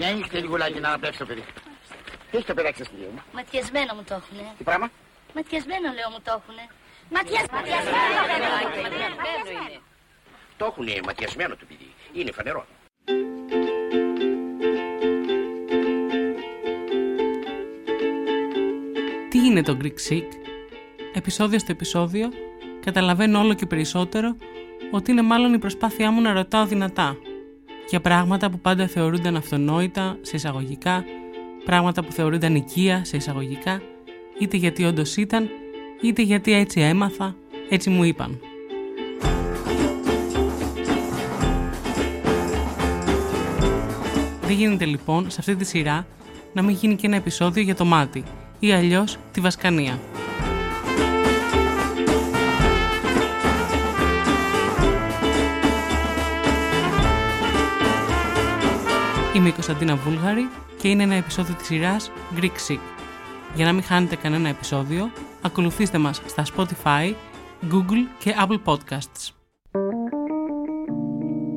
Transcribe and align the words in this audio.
Για 0.00 0.08
ανοίξτε 0.08 0.40
λίγο 0.40 0.56
λάκι 0.56 0.80
να 0.80 0.88
αναπνεύσει 0.88 1.18
το 1.18 1.26
παιδί. 1.26 1.44
Τι 2.30 2.36
έχει 2.36 2.46
το 2.46 2.54
παιδάκι 2.54 2.84
στη 2.84 2.94
μου; 2.96 3.22
Ματιασμένο 3.32 3.94
μου 3.94 4.02
το 4.02 4.14
έχουνε. 4.14 4.52
Τι 4.58 4.64
πράγμα; 4.64 4.90
Ματιασμένο 5.34 5.92
λέω 5.92 6.10
μου 6.10 6.20
το 6.24 6.42
έχουνε. 6.42 6.66
Ματιασμένο. 7.10 7.66
Το 10.56 10.64
έχουν 10.64 10.86
ματιασμένο 11.04 11.56
το 11.56 11.64
παιδί. 11.68 11.94
Είναι 12.12 12.32
φανερό. 12.32 12.66
Τι 19.30 19.38
είναι 19.38 19.62
το 19.62 19.76
Greek 19.82 20.12
Sick? 20.12 20.28
Επισόδιο 21.14 21.58
στο 21.58 21.72
επεισόδιο 21.72 22.28
καταλαβαίνω 22.80 23.40
όλο 23.40 23.54
και 23.54 23.66
περισσότερο 23.66 24.36
ότι 24.90 25.10
είναι 25.10 25.22
μάλλον 25.22 25.54
η 25.54 25.58
προσπάθειά 25.58 26.10
μου 26.10 26.20
να 26.20 26.32
ρωτάω 26.32 26.66
δυνατά 26.66 27.16
για 27.90 28.00
πράγματα 28.00 28.50
που 28.50 28.58
πάντα 28.58 28.86
θεωρούνταν 28.86 29.36
αυτονόητα 29.36 30.18
σε 30.20 30.36
εισαγωγικά, 30.36 31.04
πράγματα 31.64 32.04
που 32.04 32.12
θεωρούνταν 32.12 32.54
οικία 32.54 33.04
σε 33.04 33.16
εισαγωγικά, 33.16 33.82
είτε 34.40 34.56
γιατί 34.56 34.84
όντως 34.84 35.16
ήταν, 35.16 35.48
είτε 36.02 36.22
γιατί 36.22 36.52
έτσι 36.52 36.80
έμαθα, 36.80 37.34
έτσι 37.68 37.90
μου 37.90 38.04
είπαν. 38.04 38.40
Δεν 44.42 44.56
γίνεται 44.56 44.84
λοιπόν 44.84 45.30
σε 45.30 45.36
αυτή 45.40 45.56
τη 45.56 45.64
σειρά 45.64 46.06
να 46.52 46.62
μην 46.62 46.74
γίνει 46.74 46.96
και 46.96 47.06
ένα 47.06 47.16
επεισόδιο 47.16 47.62
για 47.62 47.74
το 47.74 47.84
μάτι 47.84 48.22
ή 48.58 48.72
αλλιώς 48.72 49.16
τη 49.32 49.40
βασκανία. 49.40 49.98
Είμαι 59.34 59.48
η 59.48 59.52
Κωνσταντίνα 59.52 59.96
Βούλγαρη 59.96 60.48
και 60.78 60.88
είναι 60.88 61.02
ένα 61.02 61.14
επεισόδιο 61.14 61.54
της 61.54 61.66
σειράς 61.66 62.10
Greek 62.36 62.68
Sick. 62.68 62.78
Για 63.54 63.64
να 63.64 63.72
μην 63.72 63.82
χάνετε 63.82 64.16
κανένα 64.16 64.48
επεισόδιο, 64.48 65.10
ακολουθήστε 65.42 65.98
μας 65.98 66.22
στα 66.26 66.44
Spotify, 66.56 67.14
Google 67.72 68.06
και 68.18 68.34
Apple 68.46 68.60
Podcasts. 68.64 69.30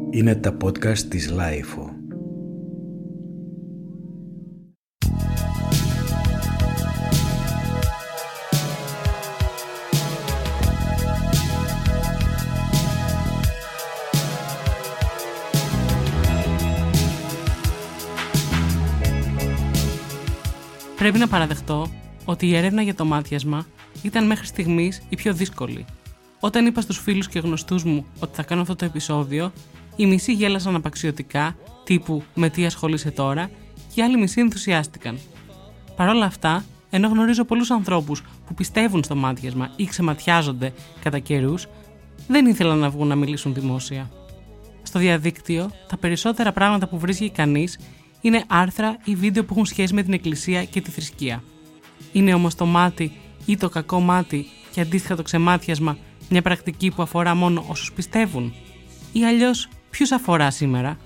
Είναι 0.10 0.36
τα 0.36 0.58
podcast 0.64 0.98
της 0.98 1.34
Lifeo. 1.38 1.93
Πρέπει 21.04 21.18
να 21.18 21.28
παραδεχτώ 21.28 21.92
ότι 22.26 22.48
η 22.48 22.56
έρευνα 22.56 22.82
για 22.82 22.96
το 22.96 23.06
μάτιασμα 23.06 23.66
ήταν 24.02 24.26
μέχρι 24.26 24.46
στιγμής 24.46 25.02
η 25.10 25.16
πιο 25.16 25.34
δύσκολη. 25.34 25.86
Όταν 26.40 26.66
είπα 26.66 26.82
στους 26.82 26.98
φίλους 26.98 27.28
και 27.28 27.40
γνωστούς 27.40 27.84
μου 27.84 28.06
ότι 28.20 28.36
θα 28.36 28.44
κάνω 28.44 28.62
αυτό 28.62 28.76
το 28.76 28.86
επεισόδιο, 28.86 29.52
οι 29.96 30.06
μισοί 30.06 30.34
γέλασαν 30.34 30.76
απαξιωτικά, 30.76 31.56
τύπου 31.84 32.24
με 32.34 32.50
τι 32.50 32.66
ασχολείσαι 32.66 33.12
τώρα, 33.12 33.50
και 33.94 34.02
οι 34.02 34.04
άλλοι 34.04 34.18
μισοί 34.18 34.42
ενθουσιάστηκαν. 34.42 35.20
Παρ' 35.96 36.10
όλα 36.10 36.26
αυτά, 36.26 36.66
ενώ 36.90 37.08
γνωρίζω 37.08 37.44
πολλούς 37.44 37.72
ανθρώπους 37.72 38.22
που 38.48 38.54
πιστεύουν 38.54 39.04
στο 39.04 39.16
μάτιασμα 39.16 39.72
ή 39.76 39.86
ξεματιάζονται 39.86 40.74
κατά 41.02 41.20
καιρούς, 41.20 41.68
δεν 42.28 42.46
ήθελαν 42.46 42.78
να 42.78 42.90
βγουν 42.90 43.08
να 43.08 43.16
μιλήσουν 43.16 43.54
δημόσια. 43.54 44.10
Στο 44.84 45.00
διαδίκτυο, 45.00 45.72
τα 45.88 45.98
περισσότερα 45.98 46.52
πράγματα 46.52 46.88
που 46.88 47.00
βρίσκει 47.00 47.30
κανείς 47.30 47.78
είναι 48.24 48.44
άρθρα 48.48 48.98
ή 49.04 49.16
βίντεο 49.16 49.44
που 49.44 49.54
έχουν 49.54 49.66
σχέση 49.66 49.94
με 49.94 50.04
την 50.04 50.14
Εκκλησία 50.14 50.64
και 50.64 50.82
τη 50.82 50.92
θρησκεία. 50.92 51.44
Είναι 52.12 52.34
όμως 52.34 52.56
το 52.56 52.66
μάτι 52.66 53.12
ή 53.46 53.58
το 53.58 53.70
κακό 53.70 54.00
μάτι 54.00 54.46
και 54.72 54.82
αντίστοιχα 54.82 55.16
το 55.16 55.22
ξεμάτιασμα 55.22 55.98
μια 56.30 56.42
πρακτική 56.42 56.92
που 56.92 57.02
αφορά 57.02 57.36
μόνο 57.36 57.66
όσους 57.68 57.92
πιστεύουν; 57.92 58.54
Ή 59.12 59.26
αλλιώς, 59.26 59.70
ποιους 59.90 60.12
αφορά 60.12 60.52
σήμερα; 60.52 60.98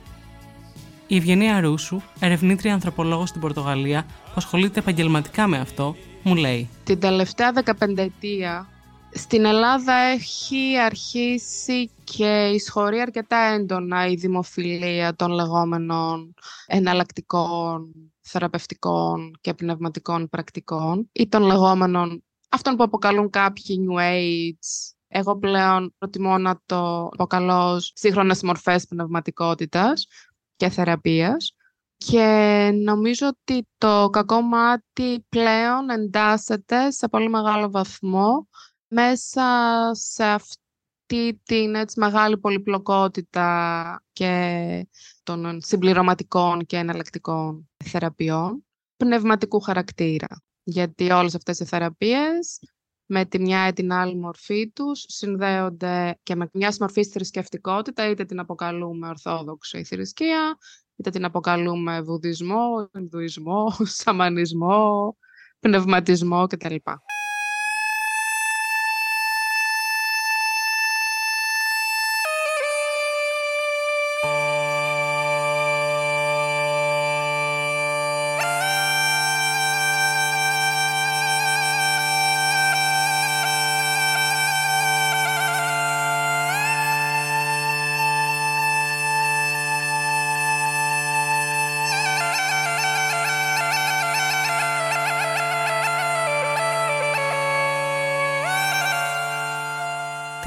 Η 1.07 1.15
Ευγενία 1.15 1.59
Ρούσου, 1.59 2.01
ερευνήτρια 2.19 2.73
ανθρωπολόγος 2.73 3.29
στην 3.29 3.41
Πορτογαλία 3.41 4.05
που 4.25 4.33
ασχολείται 4.35 4.79
επαγγελματικά 4.79 5.47
με 5.47 5.57
αυτό, 5.57 5.95
μου 6.23 6.35
λέει. 6.35 6.69
Την 6.83 6.99
τελευταία 6.99 7.51
15 7.51 7.97
ετία 7.97 8.67
στην 9.11 9.45
Ελλάδα 9.45 9.93
έχει 9.93 10.77
αρχίσει 10.77 11.91
και 12.03 12.49
εισχωρεί 12.53 12.99
αρκετά 12.99 13.37
έντονα 13.37 14.07
η 14.07 14.15
δημοφιλία 14.15 15.15
των 15.15 15.31
λεγόμενων 15.31 16.33
εναλλακτικών, 16.65 17.91
θεραπευτικών 18.21 19.37
και 19.41 19.53
πνευματικών 19.53 20.29
πρακτικών 20.29 21.09
ή 21.11 21.27
των 21.27 21.43
λεγόμενων 21.43 22.23
αυτών 22.49 22.75
που 22.75 22.83
αποκαλούν 22.83 23.29
κάποιοι 23.29 23.87
New 23.89 23.99
Age. 23.99 24.95
Εγώ 25.07 25.37
πλέον 25.37 25.93
προτιμώ 25.97 26.37
να 26.37 26.61
το 26.65 27.05
αποκαλώ 27.05 27.79
σύγχρονες 27.79 28.41
μορφές 28.41 28.87
πνευματικότητας 28.87 30.07
και 30.55 30.69
θεραπείας. 30.69 31.51
Και 31.97 32.69
νομίζω 32.83 33.27
ότι 33.27 33.67
το 33.77 34.09
κακό 34.09 34.41
μάτι 34.41 35.25
πλέον 35.29 35.89
εντάσσεται 35.89 36.91
σε 36.91 37.07
πολύ 37.07 37.29
μεγάλο 37.29 37.71
βαθμό 37.71 38.47
μέσα 38.87 39.89
σε 39.93 40.23
αυτή 40.23 41.41
την 41.43 41.75
έτσι, 41.75 41.99
μεγάλη 41.99 42.37
πολυπλοκότητα 42.37 44.03
και 44.11 44.87
των 45.23 45.61
συμπληρωματικών 45.61 46.65
και 46.65 46.77
εναλλακτικών 46.77 47.69
θεραπείων 47.83 48.65
πνευματικού 48.97 49.59
χαρακτήρα. 49.59 50.27
Γιατί 50.63 51.11
όλες 51.11 51.35
αυτές 51.35 51.59
οι 51.59 51.65
θεραπείες 51.65 52.59
με 53.05 53.25
τη 53.25 53.39
μια 53.39 53.67
ή 53.67 53.73
την 53.73 53.91
άλλη 53.91 54.15
μορφή 54.15 54.71
τους 54.71 55.03
συνδέονται 55.07 56.19
και 56.23 56.35
με 56.35 56.49
μια 56.53 56.75
μορφή 56.79 57.05
θρησκευτικότητα, 57.05 58.09
είτε 58.09 58.25
την 58.25 58.39
αποκαλούμε 58.39 59.07
ορθόδοξη 59.07 59.83
θρησκεία, 59.83 60.57
είτε 60.95 61.09
την 61.09 61.25
αποκαλούμε 61.25 62.01
βουδισμό, 62.01 62.89
Ινδουισμό, 62.95 63.75
σαμανισμό, 64.01 65.17
πνευματισμό 65.59 66.47
κτλ. 66.47 66.75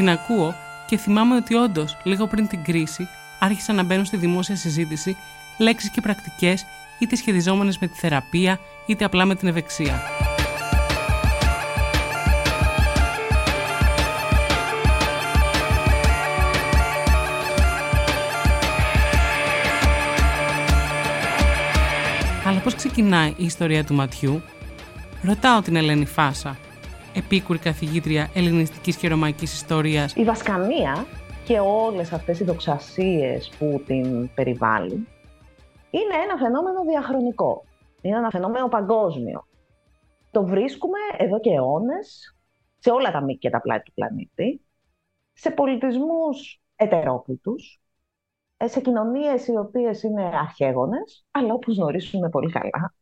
Την 0.00 0.11
ακούω 0.11 0.55
και 0.87 0.97
θυμάμαι 0.97 1.37
ότι 1.37 1.55
όντως 1.55 1.97
λίγο 2.03 2.27
πριν 2.27 2.47
την 2.47 2.62
κρίση 2.62 3.09
άρχισαν 3.38 3.77
να 3.77 3.83
μπαίνουν 3.83 4.05
στη 4.05 4.16
δημόσια 4.16 4.56
συζήτηση 4.56 5.16
λέξεις 5.59 5.91
και 5.91 6.00
πρακτικές 6.00 6.66
είτε 6.99 7.16
σχετιζόμενες 7.16 7.78
με 7.78 7.87
τη 7.87 7.99
θεραπεία 7.99 8.59
είτε 8.87 9.05
απλά 9.05 9.25
με 9.25 9.34
την 9.34 9.49
ευεξία. 9.49 10.03
Αλλά 22.44 22.58
πώς 22.58 22.75
ξεκινάει 22.75 23.35
η 23.37 23.44
ιστορία 23.44 23.85
του 23.85 23.94
ματιού; 23.94 24.43
Ρωτάω 25.23 25.61
την 25.61 25.76
Ελένη 25.76 26.06
Φάσα, 26.06 26.58
επίκουρη 27.15 27.59
καθηγήτρια 27.59 28.31
ελληνιστικής 28.35 28.97
και 28.97 29.09
ρωμαϊκής 29.09 29.53
ιστορίας. 29.53 30.15
Η 30.15 30.25
Βασκανία 30.25 31.07
και 31.45 31.59
όλες 31.59 32.12
αυτές 32.12 32.41
οι 32.41 32.45
δοξασίες 32.45 33.51
που 33.59 33.83
την 33.87 34.35
περιβάλλουν 34.35 35.09
είναι 35.91 36.15
ένα 36.25 36.37
φαινόμενο 36.37 36.85
διαχρονικό. 36.85 37.65
Είναι 38.01 38.17
ένα 38.17 38.31
φαινόμενο 38.31 38.69
παγκόσμιο. 38.69 39.47
Το 40.31 40.47
βρίσκουμε 40.47 40.99
εδώ 41.19 41.41
και 41.41 41.51
αιώνες 41.51 42.37
σε 42.79 42.91
όλα 42.91 43.11
τα 43.11 43.23
μήκη 43.23 43.39
και 43.39 43.51
τα 43.51 43.61
πλάτη 43.61 43.83
του 43.83 43.93
πλανήτη, 43.95 44.61
σε 45.33 45.51
πολιτισμούς 45.51 46.61
ετερόκλητους, 46.77 47.81
σε 48.65 48.81
κοινωνίες 48.81 49.47
οι 49.47 49.57
οποίες 49.57 50.03
είναι 50.03 50.23
αρχαίγονες, 50.23 51.27
αλλά 51.31 51.55
όπως 51.55 51.77
γνωρίζουμε 51.77 52.29
πολύ 52.29 52.51
καλά, 52.51 52.95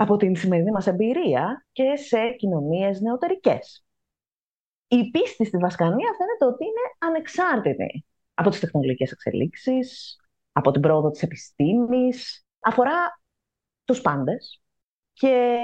από 0.00 0.16
την 0.16 0.36
σημερινή 0.36 0.70
μας 0.70 0.86
εμπειρία 0.86 1.66
και 1.72 1.96
σε 1.96 2.30
κοινωνίες 2.30 3.00
νεωτερικές. 3.00 3.84
Η 4.88 5.10
πίστη 5.10 5.44
στη 5.44 5.56
Βασκανία 5.56 6.14
φαίνεται 6.18 6.44
ότι 6.54 6.64
είναι 6.64 6.80
ανεξάρτητη 6.98 8.04
από 8.34 8.50
τις 8.50 8.60
τεχνολογικές 8.60 9.12
εξελίξεις, 9.12 10.16
από 10.52 10.70
την 10.70 10.80
πρόοδο 10.80 11.10
της 11.10 11.22
επιστήμης, 11.22 12.46
αφορά 12.60 13.20
τους 13.84 14.00
πάντες 14.00 14.62
και 15.12 15.58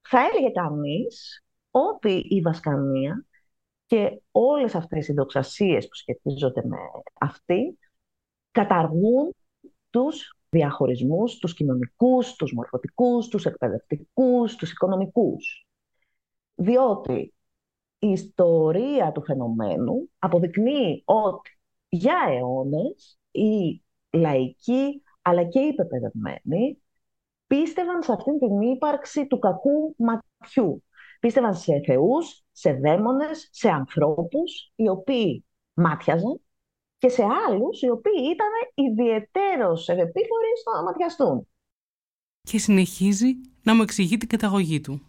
θα 0.00 0.18
έλεγε 0.20 0.50
κανείς 0.50 1.44
ότι 1.70 2.26
η 2.28 2.40
Βασκανία 2.40 3.26
και 3.86 4.22
όλες 4.30 4.74
αυτές 4.74 5.08
οι 5.08 5.12
δοξασίες 5.12 5.88
που 5.88 5.94
σχετίζονται 5.94 6.62
με 6.64 6.76
αυτή 7.20 7.78
καταργούν 8.50 9.34
τους 9.90 10.36
διαχωρισμούς, 10.54 11.38
τους 11.38 11.54
κοινωνικούς, 11.54 12.34
τους 12.34 12.52
μορφωτικούς, 12.52 13.28
τους 13.28 13.44
εκπαιδευτικούς, 13.46 14.56
τους 14.56 14.70
οικονομικούς. 14.70 15.66
Διότι 16.54 17.34
η 17.98 18.08
ιστορία 18.08 19.12
του 19.12 19.24
φαινομένου 19.24 20.08
αποδεικνύει 20.18 21.02
ότι 21.04 21.50
για 21.88 22.18
αιώνες 22.28 23.18
οι 23.30 23.82
λαϊκοί 24.10 25.02
αλλά 25.22 25.44
και 25.44 25.60
οι 25.60 25.66
υπεπαιδευμένοι 25.66 26.82
πίστευαν 27.46 28.02
σε 28.02 28.12
αυτήν 28.12 28.38
την 28.38 28.60
ύπαρξη 28.60 29.26
του 29.26 29.38
κακού 29.38 29.94
ματιού. 29.98 30.84
Πίστευαν 31.20 31.54
σε 31.54 31.80
θεούς, 31.86 32.44
σε 32.52 32.72
δαίμονες, 32.72 33.48
σε 33.52 33.68
ανθρώπους 33.68 34.72
οι 34.74 34.88
οποίοι 34.88 35.44
μάτιαζαν 35.74 36.40
και 36.98 37.08
σε 37.08 37.22
άλλους 37.48 37.82
οι 37.82 37.88
οποίοι 37.88 38.30
ήταν 38.32 38.86
ιδιαιτέρως 38.86 39.88
ευεπίφοροι 39.88 40.56
στο 40.60 40.70
να 40.70 40.82
ματιαστούν. 40.82 41.48
Και 42.42 42.58
συνεχίζει 42.58 43.34
να 43.62 43.74
μου 43.74 43.82
εξηγεί 43.82 44.16
την 44.16 44.28
καταγωγή 44.28 44.80
του. 44.80 45.00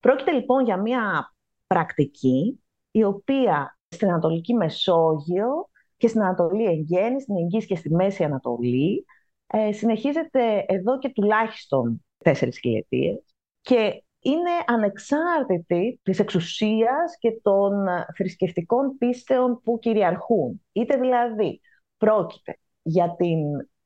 Πρόκειται 0.00 0.32
λοιπόν 0.32 0.64
για 0.64 0.76
μια 0.76 1.34
πρακτική 1.66 2.64
η 2.90 3.04
οποία 3.04 3.78
στην 3.88 4.08
Ανατολική 4.08 4.54
Μεσόγειο 4.54 5.68
και 5.96 6.08
στην 6.08 6.22
Ανατολή 6.22 6.64
Εγγέννη, 6.64 7.20
στην 7.20 7.36
Εγγύης 7.36 7.66
και 7.66 7.76
στη 7.76 7.90
Μέση 7.90 8.24
Ανατολή 8.24 9.04
ε, 9.46 9.72
συνεχίζεται 9.72 10.64
εδώ 10.68 10.98
και 10.98 11.08
τουλάχιστον 11.08 12.04
τέσσερις 12.16 12.58
χιλιετίες 12.58 13.34
και 13.60 14.03
είναι 14.24 14.50
ανεξάρτητη 14.66 16.00
της 16.02 16.18
εξουσίας 16.18 17.16
και 17.18 17.40
των 17.42 17.86
θρησκευτικών 18.16 18.98
πίστεων 18.98 19.60
που 19.62 19.78
κυριαρχούν. 19.78 20.62
Είτε 20.72 20.96
δηλαδή 20.96 21.60
πρόκειται 21.96 22.58
για 22.82 23.14
την 23.16 23.38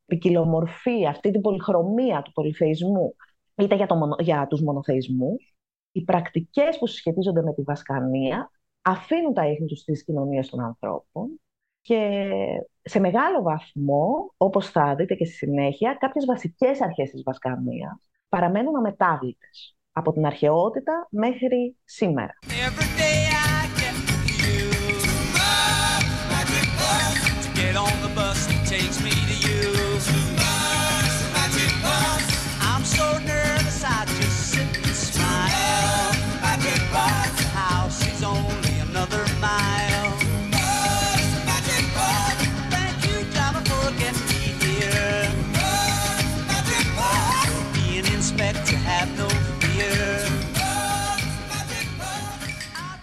ποικιλομορφία, 0.07 1.11
αυτή 1.11 1.31
την 1.31 1.41
πολυχρωμία 1.41 2.23
του 2.23 2.33
πολυθεϊσμού, 2.33 3.15
είτε 3.55 3.75
για, 3.75 3.87
το, 3.87 4.17
για 4.19 4.47
τους 4.47 4.63
μονοθεϊσμούς, 4.63 5.55
οι 5.93 6.05
πρακτικές 6.05 6.79
που 6.79 6.87
συσχετίζονται 6.87 7.43
με 7.43 7.55
τη 7.55 7.63
Βασκανία 7.63 8.51
αφήνουν 8.83 9.35
τα 9.35 9.49
ίχνη 9.49 9.67
τους 9.67 9.81
στις 9.81 10.05
κοινωνίες 10.05 10.49
των 10.49 10.61
ανθρώπων 10.61 11.41
και 11.81 12.21
σε 12.83 13.01
μεγάλο 13.01 13.43
βαθμό, 13.43 14.33
όπως 14.37 14.71
θα 14.71 14.95
δείτε 14.95 15.15
και 15.15 15.25
στη 15.25 15.35
συνέχεια, 15.35 15.97
κάποιες 16.01 16.25
βασικές 16.25 16.83
αρχές 16.83 17.11
της 17.11 17.23
Βασκανίας 17.23 18.11
παραμένουν 18.29 18.77
αμετάβλητες 18.77 19.78
από 19.99 20.13
την 20.13 20.27
αρχαιότητα 20.27 21.07
μέχρι 21.11 21.77
σήμερα. 21.85 22.33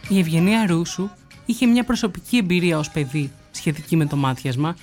Η 0.10 0.20
Ευγενία 0.20 0.66
Ρούσου 0.66 1.10
είχε 1.46 1.66
μια 1.66 1.84
προσωπική 1.84 2.38
εμπειρία 2.38 2.78
ως 2.78 2.90
παιδί 2.92 3.32
σχετική 3.52 3.96
με 3.96 4.06
το 4.06 4.16
μάτιασμα 4.16 4.76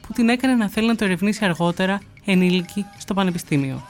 που 0.00 0.12
την 0.12 0.28
έκανε 0.28 0.54
να 0.54 0.68
θέλει 0.68 0.86
να 0.86 0.96
το 0.96 1.04
ερευνήσει 1.04 1.44
αργότερα 1.44 2.00
ενήλικη 2.24 2.86
στο 2.98 3.14
πανεπιστήμιο. 3.14 3.82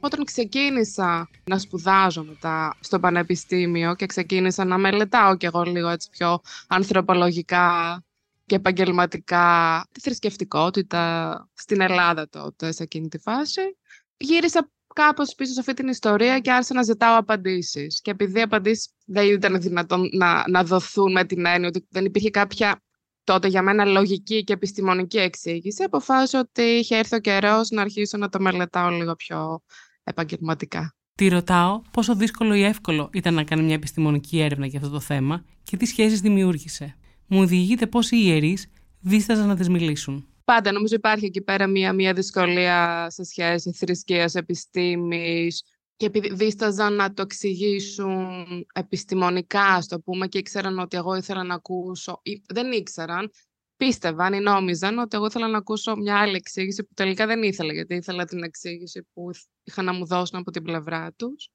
Όταν 0.00 0.24
ξεκίνησα 0.24 1.28
να 1.44 1.58
σπουδάζω 1.58 2.24
μετά 2.24 2.76
στο 2.80 3.00
πανεπιστήμιο 3.00 3.94
και 3.94 4.06
ξεκίνησα 4.06 4.64
να 4.64 4.78
μελετάω 4.78 5.36
κι 5.36 5.46
εγώ 5.46 5.62
λίγο 5.62 5.88
έτσι 5.88 6.10
πιο 6.10 6.40
ανθρωπολογικά 6.68 8.02
και 8.46 8.54
επαγγελματικά 8.54 9.86
τη 9.92 10.00
θρησκευτικότητα 10.00 11.34
στην 11.54 11.80
Ελλάδα 11.80 12.28
τότε 12.28 12.72
σε 12.72 12.82
εκείνη 12.82 13.08
τη 13.08 13.18
φάση, 13.18 13.60
γύρισα 14.16 14.70
κάπως 14.94 15.34
πίσω 15.34 15.52
σε 15.52 15.60
αυτή 15.60 15.74
την 15.74 15.88
ιστορία 15.88 16.38
και 16.38 16.52
άρχισα 16.52 16.74
να 16.74 16.82
ζητάω 16.82 17.18
απαντήσεις. 17.18 18.00
Και 18.00 18.10
επειδή 18.10 18.38
οι 18.38 18.42
απαντήσεις 18.42 18.88
δεν 19.06 19.26
ήταν 19.32 19.60
δυνατόν 19.60 20.08
να, 20.12 20.44
να 20.48 20.64
δοθούν 20.64 21.12
με 21.12 21.24
την 21.24 21.46
έννοια 21.46 21.68
ότι 21.68 21.86
δεν 21.90 22.04
υπήρχε 22.04 22.30
κάποια 22.30 22.82
τότε 23.24 23.48
για 23.48 23.62
μένα 23.62 23.84
λογική 23.84 24.44
και 24.44 24.52
επιστημονική 24.52 25.18
εξήγηση, 25.18 25.82
αποφάσισα 25.82 26.38
ότι 26.38 26.62
είχε 26.62 26.96
έρθει 26.96 27.14
ο 27.14 27.20
καιρός 27.20 27.70
να 27.70 27.82
αρχίσω 27.82 28.18
να 28.18 28.28
το 28.28 28.40
μελετάω 28.40 28.90
λίγο 28.90 29.14
πιο 29.14 29.62
επαγγελματικά. 30.04 30.94
Τη 31.14 31.28
ρωτάω 31.28 31.80
πόσο 31.90 32.14
δύσκολο 32.14 32.54
ή 32.54 32.62
εύκολο 32.62 33.10
ήταν 33.12 33.34
να 33.34 33.44
κάνει 33.44 33.62
μια 33.62 33.74
επιστημονική 33.74 34.40
έρευνα 34.40 34.66
για 34.66 34.78
αυτό 34.78 34.90
το 34.90 35.00
θέμα 35.00 35.44
και 35.62 35.76
τι 35.76 35.86
σχέσεις 35.86 36.20
δημιούργησε. 36.20 36.96
Μου 37.26 37.46
διηγείται 37.46 37.86
πώς 37.86 38.10
οι 38.10 38.16
ιερείς 38.20 38.66
δίσταζαν 39.00 39.46
να 39.46 39.56
τις 39.56 39.68
μιλήσουν 39.68 40.29
πάντα 40.50 40.72
νομίζω 40.72 40.94
υπάρχει 40.94 41.24
εκεί 41.24 41.42
πέρα 41.42 41.66
μία, 41.66 41.92
μία 41.92 42.12
δυσκολία 42.12 43.06
σε 43.10 43.24
σχέση 43.24 43.72
θρησκείας, 43.72 44.34
επιστήμης 44.34 45.62
και 45.96 46.06
επειδή 46.06 46.34
δίσταζαν 46.34 46.94
να 46.94 47.12
το 47.12 47.22
εξηγήσουν 47.22 48.46
επιστημονικά, 48.74 49.62
ας 49.62 49.86
το 49.86 50.00
πούμε, 50.00 50.26
και 50.26 50.38
ήξεραν 50.38 50.78
ότι 50.78 50.96
εγώ 50.96 51.14
ήθελα 51.14 51.42
να 51.44 51.54
ακούσω, 51.54 52.20
ή 52.22 52.42
δεν 52.48 52.72
ήξεραν, 52.72 53.30
πίστευαν 53.76 54.32
ή 54.32 54.40
νόμιζαν 54.40 54.98
ότι 54.98 55.16
εγώ 55.16 55.26
ήθελα 55.26 55.48
να 55.48 55.58
ακούσω 55.58 55.96
μια 55.96 56.20
άλλη 56.20 56.36
εξήγηση 56.36 56.84
που 56.84 56.94
τελικά 56.94 57.26
δεν 57.26 57.42
ήθελα, 57.42 57.72
γιατί 57.72 57.94
ήθελα 57.94 58.24
την 58.24 58.42
εξήγηση 58.42 59.06
που 59.12 59.30
είχαν 59.64 59.84
να 59.84 59.92
μου 59.92 60.06
δώσουν 60.06 60.38
από 60.38 60.50
την 60.50 60.62
πλευρά 60.62 61.12
τους. 61.12 61.50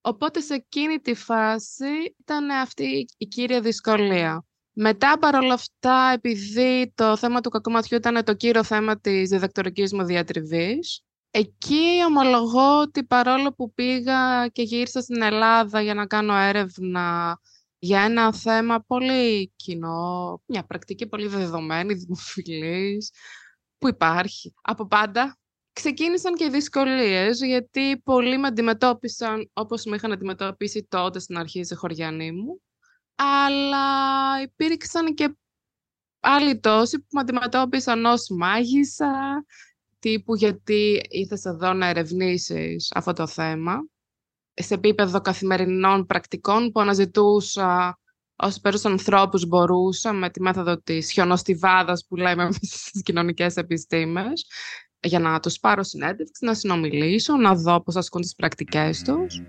Οπότε 0.00 0.40
σε 0.40 0.54
εκείνη 0.54 0.98
τη 0.98 1.14
φάση 1.14 2.14
ήταν 2.20 2.50
αυτή 2.50 3.06
η 3.16 3.26
κύρια 3.26 3.60
δυσκολία. 3.60 4.44
Μετά 4.76 5.18
παρόλα 5.18 5.54
αυτά, 5.54 6.10
επειδή 6.14 6.92
το 6.94 7.16
θέμα 7.16 7.40
του 7.40 7.50
κακοματιού 7.50 7.96
ήταν 7.96 8.24
το 8.24 8.34
κύριο 8.34 8.64
θέμα 8.64 9.00
της 9.00 9.28
διδακτορικής 9.28 9.92
μου 9.92 10.04
διατριβής, 10.04 11.04
εκεί 11.30 12.04
ομολογώ 12.06 12.80
ότι 12.80 13.04
παρόλο 13.04 13.52
που 13.52 13.72
πήγα 13.74 14.48
και 14.48 14.62
γύρισα 14.62 15.00
στην 15.00 15.22
Ελλάδα 15.22 15.80
για 15.80 15.94
να 15.94 16.06
κάνω 16.06 16.36
έρευνα 16.36 17.38
για 17.78 18.00
ένα 18.00 18.32
θέμα 18.34 18.80
πολύ 18.80 19.52
κοινό, 19.56 20.40
μια 20.46 20.64
πρακτική 20.64 21.06
πολύ 21.06 21.26
δεδομένη, 21.26 21.94
δημοφιλής, 21.94 23.12
που 23.78 23.88
υπάρχει 23.88 24.54
από 24.62 24.86
πάντα, 24.86 25.38
ξεκίνησαν 25.72 26.34
και 26.34 26.44
οι 26.44 26.50
δυσκολίες, 26.50 27.40
γιατί 27.40 28.00
πολλοί 28.04 28.38
με 28.38 28.46
αντιμετώπισαν 28.46 29.50
όπως 29.52 29.84
με 29.84 29.96
είχαν 29.96 30.12
αντιμετωπίσει 30.12 30.86
τότε 30.90 31.18
στην 31.18 31.38
αρχή 31.38 31.60
της 31.60 31.76
χωριανή 31.76 32.32
μου 32.32 32.60
αλλά 33.14 34.42
υπήρξαν 34.42 35.14
και 35.14 35.36
άλλοι 36.20 36.60
τόσοι 36.60 36.98
που 36.98 37.06
με 37.10 37.20
αντιμετώπισαν 37.20 38.04
ως 38.04 38.28
μάγισσα, 38.28 39.44
τύπου 39.98 40.34
γιατί 40.34 41.00
ήρθες 41.08 41.44
εδώ 41.44 41.72
να 41.72 41.86
ερευνήσεις 41.86 42.92
αυτό 42.94 43.12
το 43.12 43.26
θέμα, 43.26 43.88
σε 44.54 44.74
επίπεδο 44.74 45.20
καθημερινών 45.20 46.06
πρακτικών 46.06 46.70
που 46.70 46.80
αναζητούσα 46.80 47.98
όσοι 48.36 48.60
περισσότερους 48.60 49.00
ανθρώπους 49.00 49.46
μπορούσα 49.46 50.12
με 50.12 50.30
τη 50.30 50.40
μέθοδο 50.40 50.80
της 50.80 51.12
χιονοστιβάδας 51.12 52.06
που 52.08 52.16
λέμε 52.16 52.48
στις 52.88 53.02
κοινωνικές 53.02 53.56
επιστήμες, 53.56 54.46
για 55.00 55.18
να 55.18 55.40
τους 55.40 55.58
πάρω 55.58 55.82
συνέντευξη, 55.82 56.44
να 56.44 56.54
συνομιλήσω, 56.54 57.36
να 57.36 57.54
δω 57.54 57.82
πώς 57.82 57.96
ασκούν 57.96 58.20
τις 58.20 58.34
πρακτικές 58.34 59.02
τους. 59.02 59.42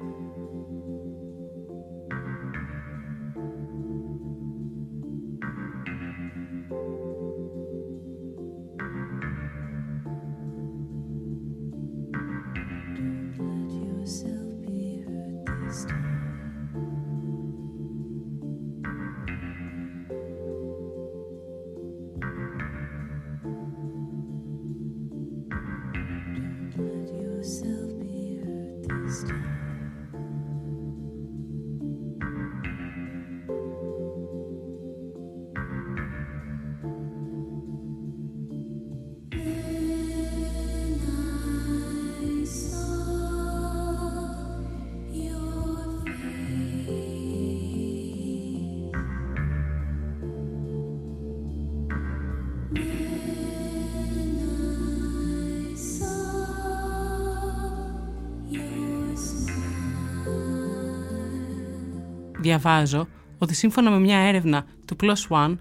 Διαβάζω 62.58 63.08
ότι 63.38 63.56
σύμφωνα 63.56 63.92
με 63.92 64.00
μια 64.00 64.18
έρευνα 64.18 64.66
του 64.86 64.96
Plus 65.02 65.28
One 65.30 65.58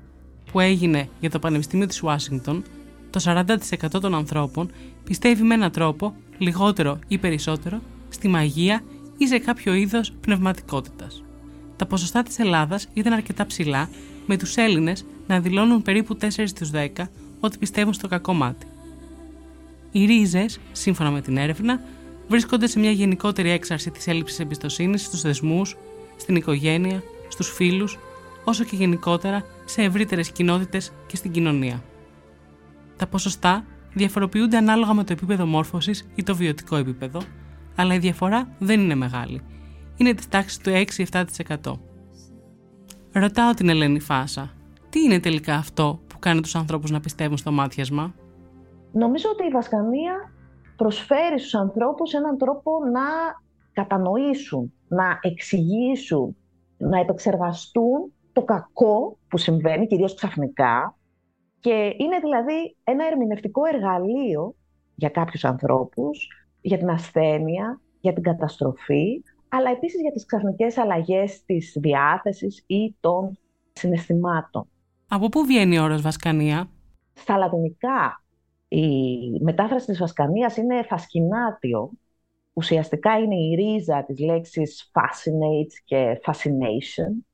που 0.53 0.61
έγινε 0.61 1.09
για 1.21 1.31
το 1.31 1.39
Πανεπιστήμιο 1.39 1.87
της 1.87 2.03
Ουάσιγκτον, 2.03 2.63
το 3.11 3.21
40% 3.25 4.01
των 4.01 4.15
ανθρώπων 4.15 4.71
πιστεύει 5.05 5.43
με 5.43 5.55
έναν 5.55 5.71
τρόπο, 5.71 6.15
λιγότερο 6.39 6.99
ή 7.09 7.19
περισσότερο, 7.19 7.81
στη 8.09 8.29
μαγεία 8.29 8.83
ή 9.17 9.27
σε 9.27 9.39
κάποιο 9.39 9.75
είδος 9.75 10.13
πνευματικότητας. 10.21 11.23
Τα 11.77 11.87
ποσοστά 11.87 12.23
της 12.23 12.39
Ελλάδας 12.39 12.89
ήταν 12.93 13.13
αρκετά 13.13 13.47
ψηλά, 13.47 13.89
με 14.27 14.37
τους 14.37 14.57
Έλληνες 14.57 15.05
να 15.27 15.41
δηλώνουν 15.41 15.83
περίπου 15.83 16.17
4 16.17 16.47
στους 16.47 16.71
10 16.71 17.09
ότι 17.41 17.59
πιστεύουν 17.59 17.93
στο 17.93 18.09
κακό 18.09 18.33
μάτι. 18.33 18.67
Οι 19.93 20.05
ρίζες, 20.05 20.59
σύμφωνα 20.73 21.11
με 21.11 21.21
την 21.21 21.37
έρευνα, 21.37 21.81
βρίσκονται 22.29 22.67
σε 22.67 22.79
μια 22.79 22.91
γενικότερη 22.91 23.51
έξαρση 23.51 23.91
της 23.91 24.07
έλλειψης 24.07 24.39
εμπιστοσύνης 24.39 25.03
στους 25.03 25.21
θεσμούς, 25.21 25.77
στην 26.25 26.37
οικογένεια, 26.37 27.03
στους 27.29 27.53
φίλους, 27.53 27.99
όσο 28.45 28.65
και 28.65 28.77
γενικότερα 28.77 29.45
σε 29.65 29.83
ευρύτερες 29.83 30.31
κοινότητες 30.31 30.93
και 31.07 31.17
στην 31.17 31.31
κοινωνία. 31.31 31.83
Τα 32.97 33.07
ποσοστά 33.07 33.65
διαφοροποιούνται 33.93 34.57
ανάλογα 34.57 34.95
με 34.95 35.05
το 35.05 35.13
επίπεδο 35.13 35.47
μόρφωσης 35.47 36.09
ή 36.15 36.23
το 36.23 36.35
βιωτικό 36.37 36.77
επίπεδο, 36.77 37.21
αλλά 37.77 37.95
η 37.95 37.99
διαφορά 37.99 38.49
δεν 38.59 38.81
είναι 38.81 38.95
μεγάλη. 38.95 39.43
Είναι 39.97 40.15
της 40.15 40.29
τάξης 40.29 40.59
του 40.59 40.71
6-7%. 40.71 41.25
Ρωτάω 43.13 43.55
την 43.55 43.69
Ελένη 43.69 44.01
Φάσα, 44.01 44.51
τι 44.91 45.01
είναι 45.01 45.21
τελικά 45.21 45.55
αυτό 45.55 46.01
που 46.07 46.19
κάνει 46.19 46.41
τους 46.41 46.55
ανθρώπους 46.55 46.91
να 46.91 47.01
πιστεύουν 47.01 47.37
στο 47.37 47.53
μάτιασμα; 47.53 48.15
Νομίζω 48.93 49.29
ότι 49.33 49.47
η 49.47 49.51
Βασκανία 49.51 50.33
προσφέρει 50.77 51.39
στους 51.39 51.55
ανθρώπους 51.55 52.13
έναν 52.13 52.39
τρόπο 52.39 52.71
να 52.93 53.03
κατανοήσουν, 53.73 54.73
να 54.95 55.19
εξηγήσουν, 55.23 56.37
να 56.77 56.99
επεξεργαστούν 56.99 58.13
το 58.33 58.43
κακό 58.43 59.19
που 59.29 59.37
συμβαίνει, 59.37 59.87
κυρίως 59.87 60.15
ξαφνικά, 60.15 60.99
και 61.61 61.95
είναι 61.97 62.19
δηλαδή 62.19 62.77
ένα 62.85 63.07
ερμηνευτικό 63.07 63.63
εργαλείο 63.67 64.55
για 64.95 65.09
κάποιους 65.09 65.45
ανθρώπους, 65.45 66.29
για 66.61 66.79
την 66.79 66.91
ασθένεια, 66.91 67.81
για 68.01 68.13
την 68.13 68.23
καταστροφή, 68.23 69.23
αλλά 69.49 69.71
επίσης 69.71 70.01
για 70.01 70.13
τις 70.13 70.27
ξαφνικές 70.27 70.77
αλλαγές 70.77 71.45
της 71.45 71.77
διάθεσης 71.81 72.65
ή 72.67 72.97
των 73.01 73.39
συναισθημάτων. 73.73 74.69
Από 75.09 75.29
πού 75.29 75.45
βγαίνει 75.45 75.79
ο 75.79 75.83
όρος 75.83 76.03
Βασκανία; 76.03 76.69
Στα 77.13 77.37
λατινικά 77.37 78.25
η 78.69 78.87
μετάφραση 79.41 79.87
της 79.87 79.99
Βασκανίας 79.99 80.57
είναι 80.57 80.83
φασκινάτιο. 80.83 81.91
Ουσιαστικά 82.57 83.19
είναι 83.19 83.35
η 83.35 83.55
ρίζα 83.55 84.05
της 84.05 84.19
λέξης 84.19 84.91
fascinate 84.93 85.73
και 85.85 86.21
fascination. 86.27 87.25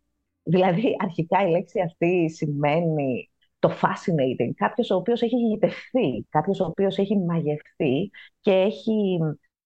Δηλαδή, 0.42 0.96
αρχικά 0.98 1.46
η 1.46 1.50
λέξη 1.50 1.80
αυτή 1.80 2.30
σημαίνει 2.30 3.30
το 3.58 3.70
fascinating, 3.70 4.50
κάποιος 4.54 4.90
ο 4.90 4.96
οποίος 4.96 5.22
έχει 5.22 5.36
γητευθεί, 5.36 6.26
κάποιος 6.28 6.60
ο 6.60 6.64
οποίος 6.64 6.98
έχει 6.98 7.18
μαγευτεί 7.18 8.10
και 8.40 8.50
έχει 8.50 9.18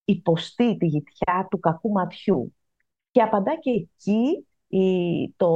υποστεί 0.05 0.77
τη 0.77 0.87
γητιά 0.87 1.47
του 1.51 1.59
κακού 1.61 1.91
ματιού. 1.91 2.55
Και 3.11 3.23
απαντά 3.23 3.57
και 3.59 3.71
εκεί 3.71 4.47
το 5.37 5.49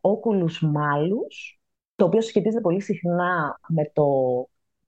oculus 0.00 0.66
malus, 0.74 1.56
το 1.96 2.04
οποίο 2.04 2.20
σχετίζεται 2.20 2.60
πολύ 2.60 2.80
συχνά 2.80 3.60
με 3.68 3.90
το 3.92 4.04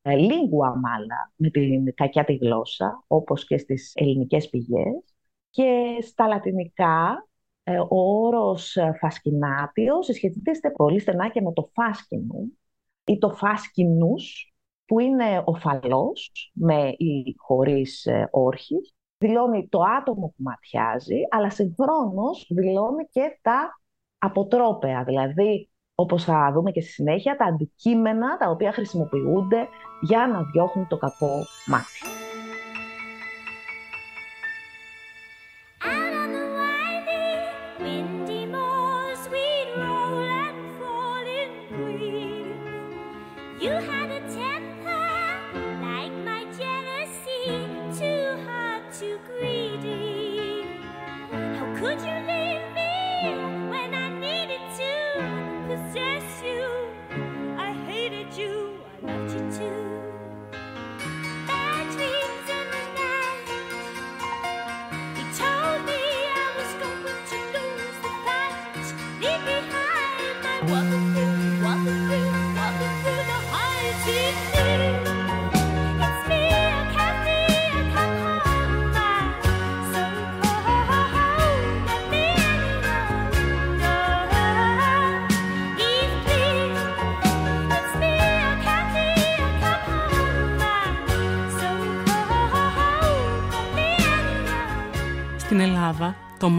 λίγουα 0.04 0.78
μάλα, 0.78 1.32
με 1.36 1.50
την 1.50 1.94
κακιά 1.94 2.24
τη 2.24 2.34
γλώσσα, 2.34 3.04
όπως 3.06 3.46
και 3.46 3.58
στις 3.58 3.92
ελληνικές 3.94 4.48
πηγές. 4.48 5.14
Και 5.50 5.98
στα 6.00 6.26
λατινικά 6.26 7.28
ε, 7.62 7.78
ο 7.78 8.26
όρος 8.26 8.76
φασκινάτιο 9.00 10.02
συσχετίζεται 10.02 10.70
πολύ 10.70 10.98
στενά 10.98 11.28
και 11.28 11.40
με 11.40 11.52
το 11.52 11.70
φάσκινου 11.72 12.58
ή 13.04 13.18
το 13.18 13.30
φάσκινους, 13.30 14.54
που 14.86 14.98
είναι 14.98 15.42
ο 15.44 15.54
φαλός 15.54 16.32
με 16.52 16.88
ή 16.88 17.34
χωρίς 17.36 18.06
ε, 18.06 18.28
όρχης. 18.30 18.94
Δηλώνει 19.18 19.68
το 19.68 19.80
άτομο 19.98 20.26
που 20.36 20.42
ματιάζει, 20.42 21.20
αλλά 21.30 21.50
συγχρόνως 21.50 22.46
δηλώνει 22.48 23.08
και 23.10 23.38
τα 23.42 23.80
αποτρόπαια, 24.18 25.04
δηλαδή 25.04 25.70
όπως 25.94 26.24
θα 26.24 26.50
δούμε 26.54 26.70
και 26.70 26.80
στη 26.80 26.90
συνέχεια, 26.90 27.36
τα 27.36 27.44
αντικείμενα 27.44 28.36
τα 28.36 28.50
οποία 28.50 28.72
χρησιμοποιούνται 28.72 29.68
για 30.00 30.26
να 30.26 30.42
διώχνουν 30.42 30.86
το 30.88 30.96
κακό 30.96 31.44
μάτι. 31.66 32.23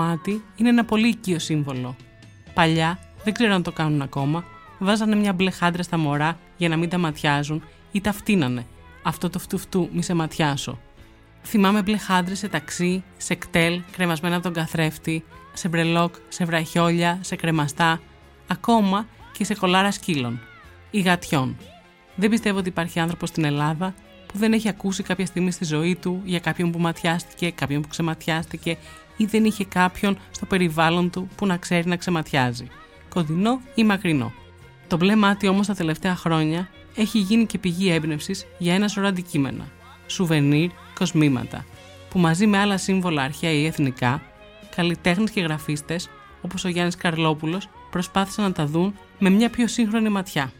Ελλάδα, 0.02 0.20
το 0.20 0.32
μάτι 0.32 0.44
είναι 0.56 0.70
ένα 0.70 0.86
πολύ 0.86 1.08
οικείο 1.08 1.40
σύμβολο. 1.40 1.96
Παλιά, 2.54 3.00
δεν 3.24 3.34
ξέρω 3.34 3.54
αν 3.54 3.64
το 3.64 3.72
κάνουν 3.72 4.02
ακόμα, 4.02 4.44
βάζανε 4.80 5.16
μια 5.16 5.34
μπλε 5.34 5.52
χάντρα 5.52 5.84
στα 5.84 5.98
μωρά 5.98 6.38
για 6.58 6.70
να 6.70 6.78
μην 6.78 6.90
τα 6.90 6.98
ματιάζουν 6.98 7.64
ή 7.92 8.02
τα 8.02 8.12
φτύνανε. 8.12 8.66
Αυτό 9.04 9.30
το 9.30 9.40
φτουφτού, 9.40 9.90
μη 9.94 10.04
σε 10.04 10.14
ματιάσω. 10.14 10.80
Θυμάμαι 11.44 11.82
μπλε 11.82 11.98
χάντρες 11.98 12.38
σε 12.38 12.48
ταξί, 12.48 13.04
σε 13.18 13.36
κτέλ, 13.36 13.82
κρεμασμένα 13.92 14.36
από 14.36 14.44
τον 14.44 14.54
καθρέφτη, 14.54 15.24
σε 15.54 15.68
μπρελόκ, 15.68 16.16
σε 16.28 16.46
βραχιόλια, 16.46 17.20
σε 17.22 17.36
κρεμαστά, 17.36 18.02
ακόμα 18.48 19.08
και 19.38 19.44
σε 19.44 19.56
κολάρα 19.56 19.92
σκύλων. 19.92 20.40
Ή 20.92 21.00
γατιών. 21.00 21.58
Δεν 22.16 22.30
πιστεύω 22.30 22.58
ότι 22.58 22.70
υπάρχει 22.70 23.00
άνθρωπος 23.00 23.30
στην 23.30 23.44
Ελλάδα 23.44 23.94
που 24.26 24.38
δεν 24.38 24.54
έχει 24.54 24.70
ακούσει 24.70 25.04
κάποια 25.04 25.26
στιγμή 25.26 25.52
στη 25.52 25.66
ζωή 25.66 25.96
του 25.96 26.22
για 26.26 26.40
κάποιον 26.40 26.72
που 26.72 26.80
ματιάστηκε, 26.80 27.52
κάποιον 27.52 27.82
που 27.82 27.88
ξεματιάστηκε 27.88 28.78
ή 29.18 29.26
δεν 29.26 29.46
είχε 29.46 29.66
κάποιον 29.66 30.18
στο 30.32 30.46
περιβάλλον 30.46 31.10
του 31.10 31.30
που 31.36 31.46
να 31.46 31.58
ξέρει 31.58 31.88
να 31.88 31.96
ξεματιάζει. 31.96 32.68
Κοντινό 33.10 33.62
ή 33.76 33.84
μακρινό. 33.84 34.34
Το 34.88 34.98
μπλε 34.98 35.16
μάτι 35.16 35.48
όμως 35.48 35.68
τα 35.68 35.74
τελευταία 35.74 36.16
χρόνια 36.16 36.70
έχει 36.96 37.20
γίνει 37.20 37.46
και 37.46 37.58
πηγή 37.58 37.92
έμπνευσης 37.92 38.46
για 38.58 38.74
ένα 38.74 38.88
σωρό 38.88 39.08
αντικείμενα. 39.08 39.68
Σουβενίρ, 40.08 40.70
κοσμήματα, 40.94 41.66
που 42.10 42.20
μαζί 42.20 42.48
με 42.48 42.58
άλλα 42.58 42.78
σύμβολα 42.78 43.22
αρχαία 43.22 43.52
ή 43.52 43.66
εθνικά, 43.66 44.22
καλλιτέχνες 44.76 45.30
και 45.30 45.42
γραφίστες, 45.42 46.10
όπως 46.42 46.66
ο 46.66 46.68
Γιάννης 46.68 46.96
Καρλόπουλος, 46.96 47.70
προσπάθησαν 47.92 48.44
να 48.44 48.52
τα 48.52 48.66
δουν 48.66 48.94
με 49.20 49.30
μια 49.30 49.50
πιο 49.50 49.68
σύγχρονη 49.68 50.10
ματιά 50.10 50.52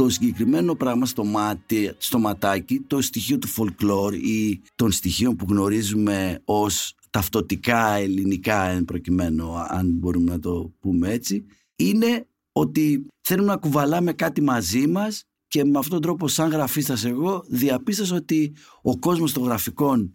το 0.00 0.08
συγκεκριμένο 0.08 0.74
πράγμα 0.74 1.06
στο, 1.06 1.24
μάτι, 1.24 1.94
στο 1.98 2.18
ματάκι, 2.18 2.80
το 2.86 3.00
στοιχείο 3.00 3.38
του 3.38 3.48
folklore 3.48 4.14
ή 4.22 4.60
των 4.74 4.92
στοιχείων 4.92 5.36
που 5.36 5.46
γνωρίζουμε 5.48 6.40
ως 6.44 6.94
ταυτοτικά 7.10 7.92
ελληνικά 7.92 8.68
εν 8.68 8.84
προκειμένου, 8.84 9.56
αν 9.56 9.90
μπορούμε 9.90 10.30
να 10.30 10.38
το 10.38 10.72
πούμε 10.80 11.12
έτσι, 11.12 11.44
είναι 11.76 12.26
ότι 12.52 13.06
θέλουμε 13.20 13.48
να 13.52 13.56
κουβαλάμε 13.56 14.12
κάτι 14.12 14.40
μαζί 14.40 14.86
μας 14.86 15.24
και 15.48 15.64
με 15.64 15.78
αυτόν 15.78 15.92
τον 15.92 16.00
τρόπο 16.00 16.28
σαν 16.28 16.50
γραφίστας 16.50 17.04
εγώ 17.04 17.44
διαπίστωσα 17.48 18.14
ότι 18.14 18.54
ο 18.82 18.98
κόσμος 18.98 19.32
των 19.32 19.44
γραφικών 19.44 20.14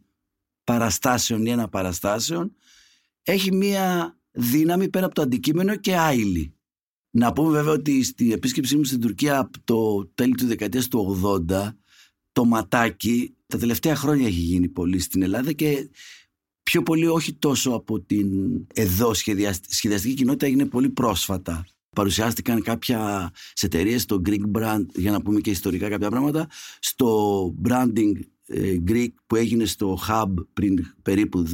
παραστάσεων 0.63 1.45
ή 1.45 1.51
αναπαραστάσεων 1.51 2.55
έχει 3.23 3.55
μία 3.55 4.17
δύναμη 4.31 4.89
πέρα 4.89 5.05
από 5.05 5.15
το 5.15 5.21
αντικείμενο 5.21 5.75
και 5.75 5.97
άειλη. 5.97 6.53
Να 7.09 7.33
πούμε 7.33 7.51
βέβαια 7.51 7.73
ότι 7.73 8.03
στη 8.03 8.33
επίσκεψή 8.33 8.77
μου 8.77 8.83
στην 8.83 8.99
Τουρκία 8.99 9.39
από 9.39 9.57
το 9.63 10.05
τέλη 10.05 10.35
του 10.35 10.45
δεκαετίας 10.45 10.87
του 10.87 11.21
80 11.49 11.69
το 12.31 12.45
ματάκι 12.45 13.35
τα 13.47 13.57
τελευταία 13.57 13.95
χρόνια 13.95 14.27
έχει 14.27 14.39
γίνει 14.39 14.67
πολύ 14.67 14.99
στην 14.99 15.21
Ελλάδα 15.21 15.51
και 15.51 15.89
πιο 16.71 16.83
πολύ 16.83 17.07
όχι 17.07 17.33
τόσο 17.33 17.71
από 17.71 17.99
την 17.99 18.27
εδώ 18.73 19.13
σχεδιαστική 19.67 20.13
κοινότητα 20.13 20.45
έγινε 20.45 20.65
πολύ 20.65 20.89
πρόσφατα. 20.89 21.65
Παρουσιάστηκαν 21.95 22.61
κάποια 22.61 23.31
εταιρείες 23.61 24.01
στο 24.01 24.21
Greek 24.25 24.57
Brand, 24.57 24.85
για 24.93 25.11
να 25.11 25.21
πούμε 25.21 25.39
και 25.39 25.49
ιστορικά 25.49 25.89
κάποια 25.89 26.09
πράγματα, 26.09 26.47
στο 26.79 27.45
branding 27.67 28.11
ε, 28.47 28.75
Greek 28.87 29.07
που 29.27 29.35
έγινε 29.35 29.65
στο 29.65 29.99
Hub 30.07 30.33
πριν 30.53 30.93
περίπου 31.01 31.47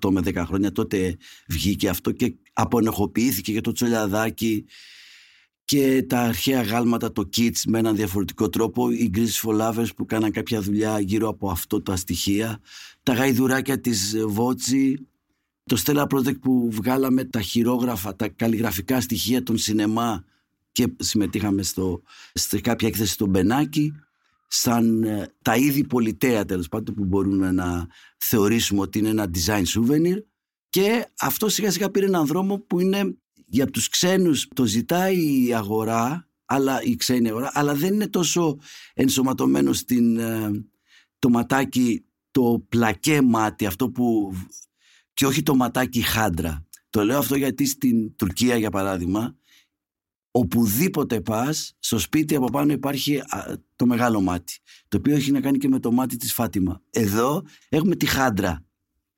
8 0.00 0.10
με 0.10 0.20
10 0.24 0.34
χρόνια. 0.46 0.72
Τότε 0.72 1.16
βγήκε 1.48 1.88
αυτό 1.88 2.12
και 2.12 2.34
απονεχοποιήθηκε 2.52 3.52
για 3.52 3.60
το 3.60 3.72
τσολιαδάκι 3.72 4.64
και 5.66 6.04
τα 6.08 6.20
αρχαία 6.20 6.62
γάλματα, 6.62 7.12
το 7.12 7.28
Kids 7.36 7.60
με 7.66 7.78
έναν 7.78 7.96
διαφορετικό 7.96 8.48
τρόπο, 8.48 8.90
οι 8.90 9.10
Greece 9.14 9.42
for 9.42 9.60
Lovers 9.60 9.88
που 9.96 10.04
κάναν 10.04 10.30
κάποια 10.30 10.60
δουλειά 10.60 11.00
γύρω 11.00 11.28
από 11.28 11.50
αυτό 11.50 11.82
τα 11.82 11.96
στοιχεία, 11.96 12.60
τα 13.02 13.12
γαϊδουράκια 13.12 13.80
της 13.80 14.16
Βότσι, 14.26 15.06
το 15.64 15.82
Stella 15.84 16.06
Project 16.06 16.40
που 16.40 16.68
βγάλαμε 16.70 17.24
τα 17.24 17.40
χειρόγραφα, 17.40 18.16
τα 18.16 18.28
καλλιγραφικά 18.28 19.00
στοιχεία 19.00 19.42
των 19.42 19.58
σινεμά 19.58 20.24
και 20.72 20.92
συμμετείχαμε 20.96 21.62
στο, 21.62 22.02
σε 22.32 22.60
κάποια 22.60 22.88
έκθεση 22.88 23.12
στο 23.12 23.26
Μπενάκι 23.26 23.92
σαν 24.48 25.02
ε, 25.02 25.34
τα 25.42 25.56
είδη 25.56 25.86
πολιτέα 25.86 26.44
τέλος 26.44 26.68
πάντων 26.68 26.94
που 26.94 27.04
μπορούμε 27.04 27.52
να 27.52 27.86
θεωρήσουμε 28.16 28.80
ότι 28.80 28.98
είναι 28.98 29.08
ένα 29.08 29.30
design 29.34 29.62
souvenir. 29.62 30.22
Και 30.70 31.06
αυτό 31.18 31.48
σιγά 31.48 31.70
σιγά 31.70 31.90
πήρε 31.90 32.06
έναν 32.06 32.26
δρόμο 32.26 32.58
που 32.58 32.80
είναι 32.80 33.16
για 33.46 33.66
τους 33.66 33.88
ξένους 33.88 34.48
το 34.54 34.64
ζητάει 34.64 35.46
η 35.46 35.54
αγορά 35.54 36.28
αλλά 36.44 36.82
η 36.82 36.96
ξένη 36.96 37.28
αγορά 37.28 37.50
αλλά 37.54 37.74
δεν 37.74 37.94
είναι 37.94 38.08
τόσο 38.08 38.58
ενσωματωμένο 38.94 39.72
στην 39.72 40.18
ε, 40.18 40.50
το 41.18 41.28
ματάκι 41.28 42.04
το 42.30 42.64
πλακέ 42.68 43.20
μάτι 43.22 43.66
αυτό 43.66 43.90
που 43.90 44.34
και 45.12 45.26
όχι 45.26 45.42
το 45.42 45.54
ματάκι 45.54 46.00
χάντρα. 46.00 46.66
Το 46.90 47.04
λέω 47.04 47.18
αυτό 47.18 47.36
γιατί 47.36 47.66
στην 47.66 48.16
Τουρκία 48.16 48.56
για 48.56 48.70
παράδειγμα 48.70 49.36
οπουδήποτε 50.30 51.20
πας 51.20 51.76
στο 51.78 51.98
σπίτι 51.98 52.34
από 52.34 52.46
πάνω 52.46 52.72
υπάρχει 52.72 53.22
το 53.76 53.86
μεγάλο 53.86 54.20
μάτι 54.20 54.58
το 54.88 54.96
οποίο 54.96 55.14
έχει 55.14 55.30
να 55.30 55.40
κάνει 55.40 55.58
και 55.58 55.68
με 55.68 55.80
το 55.80 55.92
μάτι 55.92 56.16
της 56.16 56.32
Φάτιμα. 56.32 56.82
Εδώ 56.90 57.42
έχουμε 57.68 57.96
τη 57.96 58.06
χάντρα. 58.06 58.64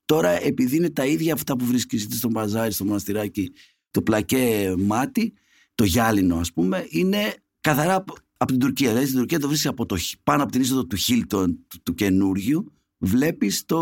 Τώρα 0.04 0.42
επειδή 0.44 0.76
είναι 0.76 0.90
τα 0.90 1.06
ίδια 1.06 1.34
αυτά 1.34 1.56
που 1.56 1.64
βρίσκεις 1.64 2.06
στο 2.10 2.28
μπαζάρι, 2.28 2.72
στο 2.72 2.84
μοναστηράκι 2.84 3.52
το 3.90 4.02
πλακέ 4.02 4.74
μάτι, 4.78 5.34
το 5.74 5.84
γυάλινο 5.84 6.36
ας 6.36 6.52
πούμε, 6.52 6.86
είναι 6.88 7.34
καθαρά 7.60 8.04
από 8.36 8.50
την 8.50 8.58
Τουρκία. 8.58 8.88
Δηλαδή 8.88 9.06
στην 9.06 9.18
Τουρκία 9.18 9.38
το 9.38 9.46
βρίσκεις 9.46 9.70
από 9.70 9.86
το, 9.86 9.96
πάνω 10.22 10.42
από 10.42 10.52
την 10.52 10.60
είσοδο 10.60 10.84
του 10.84 10.96
Χίλτον 10.96 11.58
του, 11.68 11.80
του 11.82 11.94
καινούριου, 11.94 12.72
βλέπεις 12.98 13.64
το 13.64 13.78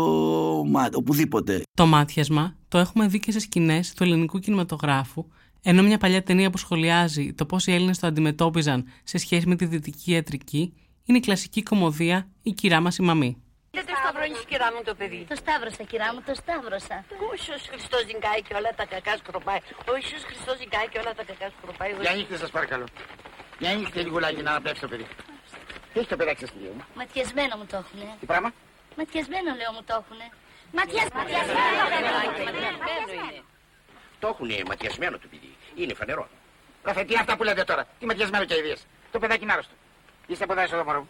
μάτι, 0.67 0.95
οπουδήποτε. 0.95 1.61
Το 1.73 1.85
μάτιασμα 1.85 2.57
το 2.67 2.77
έχουμε 2.77 3.07
δει 3.07 3.19
και 3.19 3.31
σε 3.31 3.39
σκηνές 3.39 3.93
του 3.93 4.03
ελληνικού 4.03 4.39
κινηματογράφου, 4.39 5.25
ενώ 5.61 5.83
μια 5.83 5.97
παλιά 5.97 6.23
ταινία 6.23 6.49
που 6.49 6.57
σχολιάζει 6.57 7.33
το 7.33 7.45
πώς 7.45 7.67
οι 7.67 7.71
Έλληνες 7.71 7.99
το 7.99 8.07
αντιμετώπιζαν 8.07 8.85
σε 9.03 9.17
σχέση 9.17 9.47
με 9.47 9.55
τη 9.55 9.65
δυτική 9.65 10.11
ιατρική, 10.11 10.73
είναι 11.03 11.17
η 11.17 11.21
κλασική 11.21 11.63
κομμωδία 11.63 12.29
«Η 12.41 12.51
κυρά 12.51 12.81
μας 12.81 12.97
η 12.97 13.01
μαμή» 13.01 13.37
σταυρώνεις 14.01 14.45
κυρά 14.49 14.67
μου 14.73 14.81
το 14.83 14.95
παιδί. 14.95 15.25
Το 15.29 15.35
σταύρωσα 15.35 15.83
κυρά 15.91 16.13
μου, 16.13 16.21
το 16.27 16.33
σταύρωσα. 16.41 16.97
Ο 17.29 17.31
Ιησούς 17.37 17.61
Χριστός 17.71 18.01
ζυγκάει 18.09 18.41
και 18.47 18.53
όλα 18.59 18.71
τα 18.79 18.85
κακά 18.85 19.13
σκροπάει. 19.17 19.59
Ο 19.91 19.95
Ιησούς 19.95 20.23
Χριστός 20.29 20.57
ζυγκάει 20.57 20.87
και 20.91 20.99
όλα 20.99 21.13
τα 21.13 21.23
κακά 21.29 21.47
σκροπάει. 21.55 21.91
Για 22.01 22.13
νύχτε 22.17 22.37
σας 22.37 22.49
παρακαλώ. 22.49 22.85
Για 23.59 23.73
νύχτε 23.75 24.01
λιγουλάκι 24.01 24.41
να 24.41 24.49
αναπνεύσει 24.51 24.81
το 24.81 24.87
παιδί. 24.87 25.07
Τι 25.93 25.99
έχει 25.99 26.09
το 26.13 26.15
παιδάκι 26.15 26.39
σας 26.39 26.51
λίγο. 26.61 26.73
Ματιασμένο 26.95 27.53
μου 27.57 27.65
το 27.71 27.77
έχουνε. 27.81 28.15
Τι 28.19 28.25
πράγμα; 28.25 28.49
Ματιασμένο 28.97 29.49
λέω 29.59 29.71
μου 29.75 29.83
το 29.89 29.93
έχουνε. 30.01 30.27
Ματιασμένο. 30.71 31.27
Το 34.19 34.27
έχουνε 34.27 34.55
ματιασμένο 34.67 35.17
το 35.17 35.27
παιδί. 35.31 35.55
Είναι 35.75 35.93
φανερό. 35.93 36.27
Κάθε 36.83 37.03
τι 37.03 37.15
αυτά 37.15 37.37
που 37.37 37.43
λέτε 37.43 37.63
τώρα. 37.63 37.83
Τι 37.99 38.05
ματιασμένο 38.05 38.45
και 38.45 38.57
ιδίες. 38.57 38.85
Το 39.11 39.19
παιδάκι 39.19 39.43
είναι 39.43 39.51
άρρωστο. 39.51 39.73
Είστε 40.27 40.43
από 40.43 40.53
εδώ 40.61 40.83
μωρό. 40.83 41.07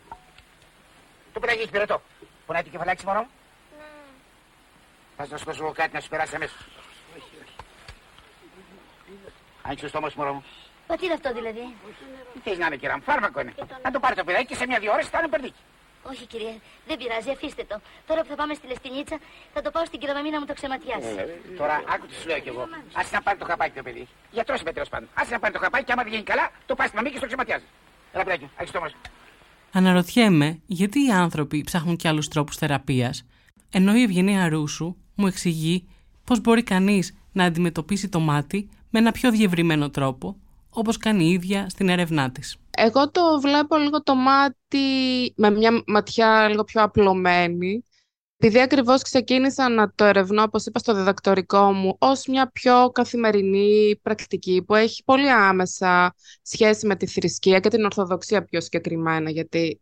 Το 1.34 1.40
παιδάκι 1.40 1.60
έχει 1.60 1.70
πυρετό. 1.70 2.02
Πονάει 2.48 2.64
το 2.64 2.70
κεφαλάκι 2.70 3.06
μωρό 3.06 3.20
μου; 3.20 3.30
Ναι. 3.78 5.26
Θα 5.26 5.38
σου 5.38 5.38
σκόσω 5.44 5.72
κάτι 5.72 5.94
να 5.94 6.00
σου 6.00 6.10
περάσει 6.10 6.36
αμέσως. 6.36 6.62
Όχι, 7.18 7.32
όχι. 7.44 7.56
Άνοιξε 9.62 9.84
το 9.84 9.90
στόμα 9.90 10.10
σου 10.10 10.18
μωρό 10.18 10.34
μου. 10.34 10.44
Μα 10.88 10.96
τι 10.96 11.06
είναι 11.06 11.14
αυτό 11.14 11.34
δηλαδή; 11.34 11.76
Τι 12.34 12.40
θες 12.40 12.58
να 12.58 12.66
είναι 12.66 12.76
κυρία 12.76 12.96
μου, 12.96 13.04
φάρμακο 13.04 13.40
είναι. 13.40 13.54
Να 13.84 13.92
το 13.92 14.00
πάρεις 14.00 14.18
το 14.18 14.24
παιδάκι 14.24 14.46
και 14.46 14.56
σε 14.56 14.66
μια-δύο 14.66 14.92
ώρες 14.92 15.08
θα 15.08 15.20
είναι 15.20 15.28
περδίκι. 15.28 15.62
Όχι 16.04 16.26
κυρία, 16.26 16.56
δεν 16.88 16.98
πειράζει, 16.98 17.30
αφήστε 17.30 17.64
το. 17.64 17.82
Τώρα 18.08 18.22
που 18.22 18.28
θα 18.28 18.36
πάμε 18.36 18.54
στη 18.54 18.68
Λεστινίτσα 18.68 19.18
θα 19.54 19.62
το 19.62 19.72
πάω 19.72 19.86
στην 19.86 20.00
κυραμαμή 20.00 20.30
να 20.30 20.40
μου 20.40 20.46
το 20.46 20.54
ξεματιάσει. 20.54 21.16
Ε, 21.18 21.56
τώρα 21.58 21.84
άκου 21.94 22.06
τι 22.06 22.14
σου 22.14 22.28
λέω 22.28 22.40
κι 22.40 22.50
εγώ. 22.50 22.68
Άσε 22.94 23.16
να 23.16 23.22
πάρει 23.22 23.38
το 23.38 23.46
χαπάκι 23.46 23.76
το 23.76 23.84
παιδί. 23.84 24.08
Γιατρό 24.32 24.56
είμαι 24.62 24.74
τέλος 24.74 24.90
πάντων. 24.90 25.10
Άσε 25.14 25.32
να 25.32 25.40
πάρει 25.40 25.54
το 25.54 25.60
χαπάκι 25.60 25.84
και 25.84 25.92
άμα 25.92 26.04
δεν 26.04 26.12
γίνει 26.12 26.24
καλά 26.24 26.50
το 26.66 26.76
πάει 26.76 26.88
στην 26.88 27.00
μαμή 27.00 27.12
και 27.12 27.18
στο 27.18 27.26
ξεματιάζει. 27.26 27.66
Έλα 28.14 28.24
παιδάκι, 28.24 28.50
άρχισε 28.56 28.74
το 28.74 28.80
μας. 28.84 28.94
Αναρωτιέμαι 29.72 30.60
γιατί 30.66 31.06
οι 31.06 31.12
άνθρωποι 31.12 31.64
ψάχνουν 31.64 31.96
και 31.96 32.08
άλλους 32.08 32.28
τρόπους 32.28 32.56
θεραπείας, 32.56 33.26
ενώ 33.72 33.96
η 33.96 34.02
Ευγενία 34.02 34.50
Ρούσου 34.50 34.96
μου 35.16 35.28
εξηγεί 35.28 35.88
πώς 36.24 36.42
μπορεί 36.42 36.64
κανείς 36.64 37.16
να 37.32 37.44
αντιμετωπίσει 37.44 38.10
το 38.10 38.20
μάτι 38.20 38.70
με 38.90 39.00
ένα 39.00 39.12
πιο 39.12 39.32
διευρυμένο 39.32 39.90
τρόπο, 39.90 40.38
όπως 40.70 40.98
κάνει 40.98 41.26
η 41.26 41.32
ίδια 41.32 41.70
στην 41.70 41.90
έρευνά 41.90 42.32
της. 42.32 42.58
Εγώ 42.78 43.12
το 43.12 43.22
βλέπω 43.42 43.78
λίγο 43.78 44.04
το 44.04 44.16
μάτι 44.16 44.88
με 45.36 45.50
μια 45.50 45.84
ματιά 45.88 46.48
λίγο 46.50 46.64
πιο 46.64 46.84
απλωμένη 46.84 47.84
επειδή 48.40 48.62
ακριβώς 48.62 49.02
ξεκίνησα 49.02 49.70
να 49.70 49.92
το 49.96 50.06
ερευνώ, 50.06 50.44
όπως 50.44 50.66
είπα 50.66 50.80
στο 50.80 50.94
διδακτορικό 50.94 51.74
μου, 51.74 51.96
ως 52.00 52.26
μια 52.28 52.52
πιο 52.52 52.90
καθημερινή 52.90 54.00
πρακτική 54.02 54.64
που 54.68 54.76
έχει 54.76 55.04
πολύ 55.04 55.32
άμεσα 55.32 56.16
σχέση 56.42 56.88
με 56.88 56.96
τη 56.96 57.08
θρησκεία 57.08 57.60
και 57.60 57.70
την 57.70 57.84
Ορθοδοξία 57.84 58.44
πιο 58.44 58.62
συγκεκριμένα, 58.62 59.30
γιατί 59.30 59.82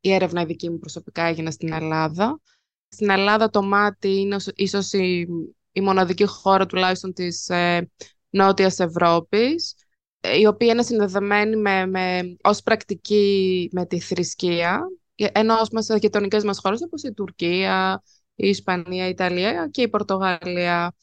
η 0.00 0.12
έρευνα 0.12 0.42
η 0.42 0.44
δική 0.44 0.70
μου 0.70 0.78
προσωπικά 0.78 1.22
έγινε 1.22 1.50
στην 1.50 1.72
Ελλάδα. 1.72 2.40
Στην 2.88 3.10
Ελλάδα 3.10 3.50
το 3.50 3.62
μάτι 3.62 4.20
είναι 4.20 4.36
ίσως 4.54 4.92
η, 4.92 5.26
η 5.72 5.80
μοναδική 5.80 6.26
χώρα 6.26 6.66
τουλάχιστον 6.66 7.12
της 7.12 7.48
ε, 7.48 7.90
Νότιας 8.30 8.78
Ευρώπης, 8.78 9.74
ε, 10.20 10.38
η 10.38 10.46
οποία 10.46 10.72
είναι 10.72 10.82
συνδεδεμένη 10.82 11.56
με, 11.56 11.86
με, 11.86 12.36
ως 12.42 12.62
πρακτική 12.62 13.68
με 13.72 13.86
τη 13.86 14.00
θρησκεία 14.00 14.80
ενώ 15.16 15.54
μέσα 15.72 15.92
σε 15.92 15.98
γειτονικές 15.98 16.44
μας 16.44 16.58
χώρες 16.58 16.82
όπως 16.82 17.02
η 17.02 17.12
Τουρκία, 17.12 18.02
η 18.34 18.48
Ισπανία, 18.48 19.06
η 19.06 19.08
Ιταλία 19.08 19.68
και 19.70 19.82
η 19.82 19.88
Πορτογαλία 19.88 20.94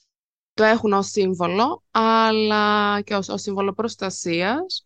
το 0.54 0.64
έχουν 0.64 0.94
ως 0.94 1.08
σύμβολο, 1.08 1.84
αλλά 1.92 3.02
και 3.02 3.16
ως, 3.16 3.30
ως 3.30 3.42
σύμβολο 3.42 3.74
προστασίας. 3.74 4.86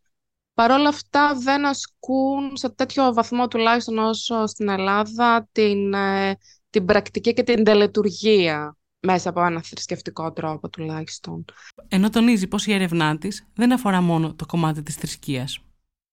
Παρ' 0.54 0.72
όλα 0.72 0.90
αυτά 0.90 1.36
δεν 1.36 1.66
ασκούν 1.66 2.58
σε 2.58 2.70
τέτοιο 2.70 3.14
βαθμό 3.14 3.48
τουλάχιστον 3.48 3.98
όσο 3.98 4.46
στην 4.46 4.70
Ελλάδα 4.70 5.48
την, 5.52 5.94
ε, 5.94 6.38
την 6.70 6.86
πρακτική 6.86 7.34
και 7.34 7.44
την 7.44 7.64
τελετουργία 7.64 8.78
μέσα 9.00 9.30
από 9.30 9.46
ένα 9.46 9.62
θρησκευτικό 9.62 10.32
τρόπο 10.32 10.70
τουλάχιστον. 10.70 11.46
Ενώ 11.88 12.10
τονίζει 12.10 12.48
πως 12.48 12.66
η 12.66 12.74
έρευνά 12.74 13.18
της 13.18 13.48
δεν 13.54 13.74
αφορά 13.74 14.02
μόνο 14.02 14.34
το 14.34 14.46
κομμάτι 14.46 14.84
της 14.84 14.96
θρησκείας. 14.96 15.60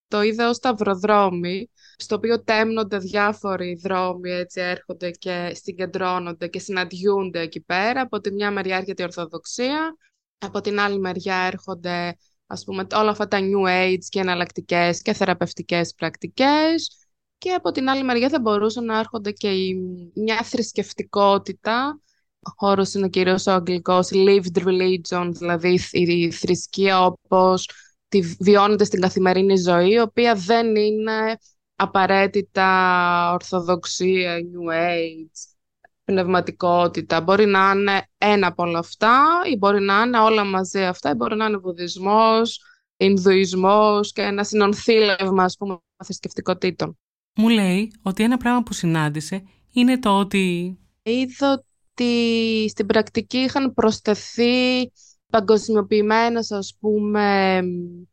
Το 0.07 0.21
είδα 0.21 0.49
ως 0.49 0.55
σταυροδρόμι 0.55 1.69
στο 1.97 2.15
οποίο 2.15 2.43
τέμνονται 2.43 2.97
διάφοροι 2.97 3.79
δρόμοι, 3.83 4.31
έτσι 4.31 4.61
έρχονται 4.61 5.11
και 5.11 5.51
συγκεντρώνονται 5.63 6.47
και 6.47 6.59
συναντιούνται 6.59 7.39
εκεί 7.39 7.61
πέρα. 7.61 8.01
Από 8.01 8.19
τη 8.19 8.31
μια 8.31 8.51
μεριά 8.51 8.77
έρχεται 8.77 9.01
η 9.01 9.05
Ορθοδοξία, 9.05 9.95
από 10.37 10.61
την 10.61 10.79
άλλη 10.79 10.99
μεριά 10.99 11.35
έρχονται 11.35 12.15
ας 12.47 12.63
πούμε, 12.63 12.87
όλα 12.93 13.09
αυτά 13.09 13.27
τα 13.27 13.39
New 13.41 13.67
Age 13.67 14.03
και 14.09 14.19
εναλλακτικές 14.19 15.01
και 15.01 15.13
θεραπευτικές 15.13 15.93
πρακτικές 15.93 17.07
και 17.37 17.51
από 17.51 17.71
την 17.71 17.89
άλλη 17.89 18.03
μεριά 18.03 18.29
θα 18.29 18.39
μπορούσαν 18.39 18.85
να 18.85 18.99
έρχονται 18.99 19.31
και 19.31 19.51
η, 19.51 19.75
μια 20.15 20.43
θρησκευτικότητα 20.43 21.99
ο 22.47 22.53
χώρος 22.55 22.93
είναι 22.93 23.09
κυρίως 23.09 23.47
ο 23.47 23.51
αγγλικός 23.51 24.09
lived 24.13 24.63
religion, 24.65 25.29
δηλαδή 25.31 25.79
η 25.91 26.31
θρησκεία 26.31 27.05
όπως 27.05 27.69
τη 28.19 28.35
βιώνεται 28.39 28.83
στην 28.83 29.01
καθημερινή 29.01 29.57
ζωή, 29.57 29.91
η 29.91 29.99
οποία 29.99 30.35
δεν 30.35 30.75
είναι 30.75 31.37
απαραίτητα 31.75 33.31
ορθοδοξία, 33.33 34.35
new 34.35 34.73
age, 34.73 35.55
πνευματικότητα. 36.03 37.21
Μπορεί 37.21 37.45
να 37.45 37.71
είναι 37.75 38.07
ένα 38.17 38.47
από 38.47 38.63
όλα 38.63 38.79
αυτά 38.79 39.25
ή 39.51 39.57
μπορεί 39.57 39.81
να 39.81 40.01
είναι 40.01 40.19
όλα 40.19 40.43
μαζί 40.43 40.83
αυτά 40.83 41.09
ή 41.09 41.13
μπορεί 41.13 41.35
να 41.35 41.45
είναι 41.45 41.57
βουδισμός, 41.57 42.61
Ινδουισμός 42.97 44.11
και 44.11 44.21
ένα 44.21 44.43
συνονθήλευμα 44.43 45.43
ας 45.43 45.57
πούμε 45.57 45.77
θρησκευτικότητων. 46.03 46.97
Μου 47.35 47.49
λέει 47.49 47.91
ότι 48.01 48.23
ένα 48.23 48.37
πράγμα 48.37 48.63
που 48.63 48.73
συνάντησε 48.73 49.43
είναι 49.73 49.99
το 49.99 50.19
ότι... 50.19 50.77
Είδα 51.03 51.51
ότι 51.51 52.69
στην 52.69 52.85
πρακτική 52.85 53.37
είχαν 53.37 53.73
προσθεθεί 53.73 54.91
παγκοσμιοποιημένες 55.35 56.51
ας 56.51 56.75
πούμε 56.79 57.61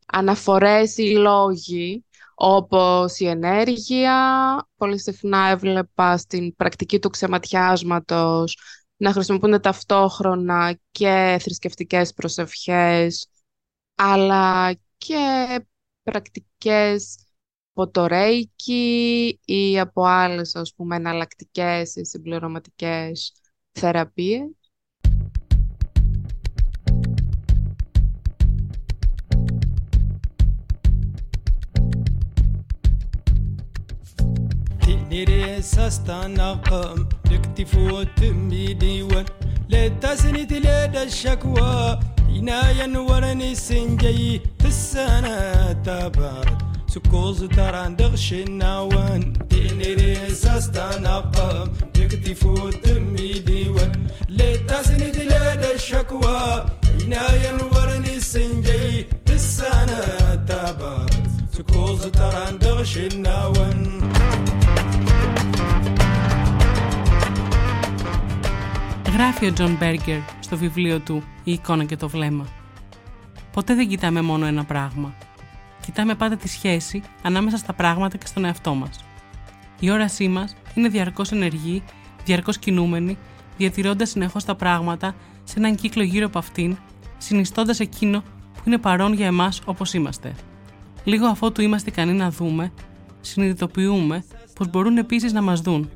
αναφορές 0.05 0.97
ή 0.97 1.11
λόγοι 1.11 2.05
όπως 2.35 3.19
η 3.19 3.27
ενέργεια, 3.27 4.15
πολύ 4.75 4.99
συχνά 4.99 5.47
έβλεπα 5.47 6.17
στην 6.17 6.55
πρακτική 6.55 6.99
του 6.99 7.09
ξεματιάσματος 7.09 8.57
να 8.97 9.11
χρησιμοποιούνται 9.11 9.59
ταυτόχρονα 9.59 10.79
και 10.91 11.37
θρησκευτικές 11.41 12.13
προσευχές, 12.13 13.27
αλλά 13.95 14.73
και 14.97 15.59
πρακτικές 16.03 17.17
από 17.73 17.89
το 17.89 18.05
Reiki 18.09 19.31
ή 19.45 19.79
από 19.79 20.03
άλλες, 20.03 20.55
ας 20.55 20.73
πούμε, 20.75 20.95
εναλλακτικές 20.95 21.95
ή 21.95 22.05
συμπληρωματικές 22.05 23.33
θεραπείες. 23.71 24.62
سستانا 35.63 36.53
قام 36.53 37.09
دكتف 37.31 37.75
وتمي 37.77 38.73
ديوان 38.73 39.25
لا 39.69 39.87
تسني 39.87 40.45
تلاد 40.45 40.95
الشكوى 40.95 41.99
ينايا 42.29 42.85
نورني 42.85 43.55
سنجي 43.55 44.41
تسانا 44.59 45.73
تبارد 45.85 46.61
سكوز 46.87 47.43
تران 47.43 47.95
دغش 47.95 48.33
النوان 48.33 49.33
تيني 49.49 49.93
ريساس 49.93 50.71
تنقم 50.71 51.67
تكتف 51.93 52.45
وتمي 52.45 53.33
ديوان 53.39 54.07
لا 54.29 54.55
تسني 54.55 55.11
تلاد 55.11 55.63
الشكوى 55.75 56.65
ينايا 57.01 57.51
نورني 57.51 58.19
سنجي 58.19 59.05
تسانا 59.25 60.01
تبارد 60.47 61.27
سكوز 61.57 62.01
تران 62.07 62.57
دغش 62.59 62.97
النوان 62.97 64.03
Γράφει 69.13 69.45
ο 69.45 69.53
Τζον 69.53 69.75
Μπέργκερ 69.79 70.19
στο 70.39 70.57
βιβλίο 70.57 70.99
του 70.99 71.23
«Η 71.43 71.51
εικόνα 71.51 71.83
και 71.83 71.95
το 71.95 72.09
βλέμμα». 72.09 72.47
Ποτέ 73.51 73.75
δεν 73.75 73.87
κοιτάμε 73.87 74.21
μόνο 74.21 74.45
ένα 74.45 74.63
πράγμα. 74.63 75.13
Κοιτάμε 75.85 76.15
πάντα 76.15 76.35
τη 76.35 76.47
σχέση 76.47 77.03
ανάμεσα 77.21 77.57
στα 77.57 77.73
πράγματα 77.73 78.17
και 78.17 78.25
στον 78.25 78.45
εαυτό 78.45 78.73
μας. 78.73 79.05
Η 79.79 79.91
όρασή 79.91 80.27
μας 80.27 80.55
είναι 80.75 80.87
διαρκώς 80.87 81.31
ενεργή, 81.31 81.83
διαρκώς 82.25 82.57
κινούμενη, 82.57 83.17
διατηρώντας 83.57 84.09
συνεχώς 84.09 84.43
τα 84.43 84.55
πράγματα 84.55 85.15
σε 85.43 85.59
έναν 85.59 85.75
κύκλο 85.75 86.03
γύρω 86.03 86.25
από 86.25 86.37
αυτήν, 86.37 86.77
συνιστώντας 87.17 87.79
εκείνο 87.79 88.21
που 88.53 88.61
είναι 88.65 88.77
παρόν 88.77 89.13
για 89.13 89.25
εμάς 89.25 89.61
όπως 89.65 89.93
είμαστε. 89.93 90.35
Λίγο 91.03 91.25
αφότου 91.25 91.61
είμαστε 91.61 91.89
ικανοί 91.89 92.13
να 92.13 92.29
δούμε, 92.29 92.71
συνειδητοποιούμε 93.21 94.23
πως 94.55 94.69
μπορούν 94.69 94.97
επίσης 94.97 95.33
να 95.33 95.41
μας 95.41 95.61
δουν 95.61 95.89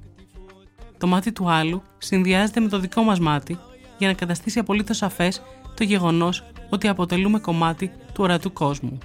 το 0.97 1.07
μάτι 1.07 1.31
του 1.31 1.49
άλλου 1.49 1.81
συνδυάζεται 1.97 2.59
με 2.59 2.67
το 2.67 2.79
δικό 2.79 3.01
μας 3.01 3.19
μάτι 3.19 3.59
για 3.97 4.07
να 4.07 4.13
καταστήσει 4.13 4.59
απολύτως 4.59 4.97
σαφές 4.97 5.41
το 5.75 5.83
γεγονός 5.83 6.43
ότι 6.69 6.87
αποτελούμε 6.87 7.39
κομμάτι 7.39 7.87
του 7.87 8.23
ορατού 8.23 8.53
κόσμου. 8.53 8.97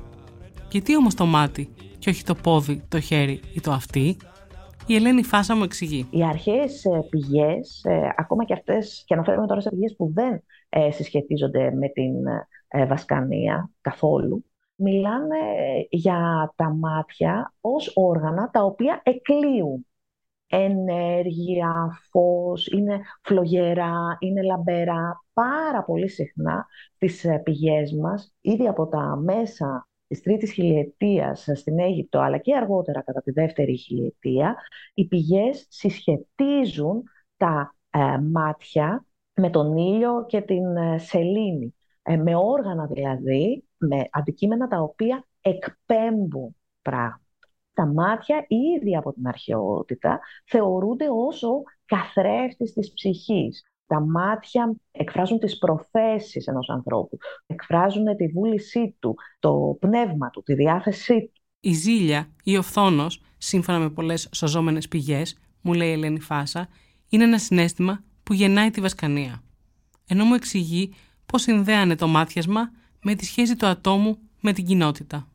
Γιατί 0.70 0.96
όμως 0.96 1.14
το 1.14 1.26
μάτι 1.26 1.68
και 1.98 2.10
όχι 2.10 2.24
το 2.24 2.34
πόδι, 2.34 2.82
το 2.88 3.00
χέρι 3.00 3.40
ή 3.54 3.60
το 3.60 3.72
αυτί, 3.72 4.16
η 4.86 4.94
Ελένη 4.94 5.22
Φάσα 5.22 5.56
μου 5.56 5.62
εξηγεί. 5.62 6.06
Οι 6.10 6.24
αρχαίες 6.24 6.84
ε, 6.84 7.06
πηγές, 7.10 7.84
ε, 7.84 8.14
ακόμα 8.16 8.44
και 8.44 8.52
αυτές, 8.52 9.02
και 9.06 9.14
αναφέρομαι 9.14 9.46
τώρα 9.46 9.60
σε 9.60 9.70
πηγές 9.70 9.94
που 9.96 10.12
δεν 10.14 10.42
ε, 10.68 10.90
συσχετίζονται 10.90 11.70
με 11.74 11.88
την 11.88 12.12
βασκανία 12.88 13.70
καθόλου, 13.80 14.44
μιλάνε 14.74 15.36
για 15.90 16.52
τα 16.56 16.70
μάτια 16.70 17.54
ως 17.60 17.92
όργανα 17.94 18.50
τα 18.50 18.64
οποία 18.64 19.00
εκλείουν 19.04 19.86
ενέργεια, 20.52 22.00
φως, 22.10 22.66
είναι 22.66 23.00
φλογερά, 23.22 24.16
είναι 24.18 24.42
λαμπερά. 24.42 25.24
Πάρα 25.32 25.84
πολύ 25.84 26.08
συχνά 26.08 26.66
τις 26.98 27.24
ε, 27.24 27.40
πηγές 27.44 27.92
μας, 27.92 28.34
ήδη 28.40 28.66
από 28.68 28.86
τα 28.86 29.16
μέσα 29.16 29.88
της 30.06 30.22
τρίτης 30.22 30.52
χιλιετίας 30.52 31.48
στην 31.54 31.78
Αίγυπτο, 31.78 32.18
αλλά 32.18 32.38
και 32.38 32.56
αργότερα 32.56 33.02
κατά 33.02 33.22
τη 33.22 33.30
δεύτερη 33.30 33.76
χιλιετία, 33.76 34.56
οι 34.94 35.06
πηγές 35.06 35.66
συσχετίζουν 35.68 37.02
τα 37.36 37.74
ε, 37.90 38.18
μάτια 38.32 39.06
με 39.34 39.50
τον 39.50 39.76
ήλιο 39.76 40.24
και 40.26 40.40
την 40.40 40.76
ε, 40.76 40.98
σελήνη. 40.98 41.74
με 42.22 42.36
όργανα 42.36 42.86
δηλαδή, 42.86 43.64
με 43.76 44.04
αντικείμενα 44.10 44.68
τα 44.68 44.80
οποία 44.80 45.26
εκπέμπουν 45.40 46.56
πράγματα 46.82 47.21
τα 47.74 47.86
μάτια 47.86 48.46
ήδη 48.48 48.96
από 48.96 49.12
την 49.12 49.26
αρχαιότητα 49.26 50.20
θεωρούνται 50.46 51.06
ως 51.10 51.42
ο 51.42 51.62
καθρέφτης 51.84 52.72
της 52.72 52.92
ψυχής. 52.92 53.62
Τα 53.86 54.00
μάτια 54.00 54.74
εκφράζουν 54.90 55.38
τις 55.38 55.58
προθέσεις 55.58 56.46
ενός 56.46 56.68
ανθρώπου, 56.68 57.18
εκφράζουν 57.46 58.16
τη 58.16 58.26
βούλησή 58.26 58.96
του, 58.98 59.16
το 59.38 59.76
πνεύμα 59.80 60.30
του, 60.30 60.42
τη 60.42 60.54
διάθεσή 60.54 61.30
του. 61.34 61.40
Η 61.60 61.72
ζήλια 61.72 62.28
ή 62.44 62.56
ο 62.56 62.62
φθόνος, 62.62 63.22
σύμφωνα 63.38 63.78
με 63.78 63.90
πολλές 63.90 64.28
σωζόμενες 64.32 64.88
πηγές, 64.88 65.38
μου 65.60 65.72
λέει 65.72 65.88
η 65.88 65.92
Ελένη 65.92 66.20
Φάσα, 66.20 66.68
είναι 67.08 67.24
ένα 67.24 67.38
συνέστημα 67.38 68.04
που 68.22 68.32
γεννάει 68.32 68.70
τη 68.70 68.80
βασκανία. 68.80 69.42
Ενώ 70.06 70.24
μου 70.24 70.34
εξηγεί 70.34 70.94
πώς 71.26 71.42
συνδέανε 71.42 71.96
το 71.96 72.06
μάτιασμα 72.06 72.70
με 73.02 73.14
τη 73.14 73.24
σχέση 73.24 73.56
του 73.56 73.66
ατόμου 73.66 74.18
με 74.40 74.52
την 74.52 74.64
κοινότητα 74.64 75.31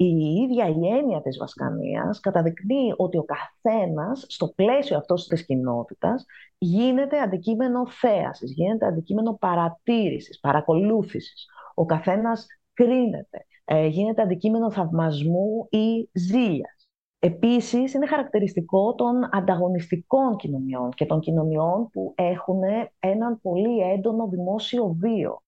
η 0.00 0.06
ίδια 0.42 0.68
η 0.68 0.96
έννοια 0.98 1.20
της 1.22 1.38
βασκανίας 1.38 2.20
καταδεικνύει 2.20 2.94
ότι 2.96 3.18
ο 3.18 3.24
καθένας 3.24 4.24
στο 4.28 4.48
πλαίσιο 4.48 4.96
αυτός 4.96 5.26
της 5.26 5.44
κοινότητας 5.44 6.24
γίνεται 6.58 7.20
αντικείμενο 7.20 7.86
θέασης, 7.86 8.52
γίνεται 8.52 8.86
αντικείμενο 8.86 9.36
παρατήρησης, 9.40 10.40
παρακολούθησης. 10.40 11.46
Ο 11.74 11.84
καθένας 11.84 12.46
κρίνεται, 12.72 13.46
ε, 13.64 13.86
γίνεται 13.86 14.22
αντικείμενο 14.22 14.70
θαυμασμού 14.70 15.66
ή 15.70 16.08
ζήλιας. 16.12 16.88
Επίσης, 17.18 17.94
είναι 17.94 18.06
χαρακτηριστικό 18.06 18.94
των 18.94 19.28
ανταγωνιστικών 19.32 20.36
κοινωνιών 20.36 20.90
και 20.90 21.06
των 21.06 21.20
κοινωνιών 21.20 21.88
που 21.92 22.12
έχουν 22.16 22.60
έναν 22.98 23.40
πολύ 23.40 23.80
έντονο 23.80 24.28
δημόσιο 24.28 24.96
βίο. 25.00 25.42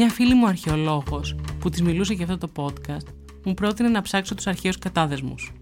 Μια 0.00 0.10
φίλη 0.10 0.34
μου 0.34 0.46
αρχαιολόγος 0.46 1.36
που 1.58 1.70
της 1.70 1.82
μιλούσα 1.82 2.12
για 2.12 2.24
αυτό 2.24 2.38
το 2.46 2.50
podcast 2.56 3.06
μου 3.44 3.54
πρότεινε 3.54 3.88
να 3.88 4.02
ψάξω 4.02 4.34
τους 4.34 4.46
αρχαίους 4.46 4.78
κατάδεσμους. 4.78 5.52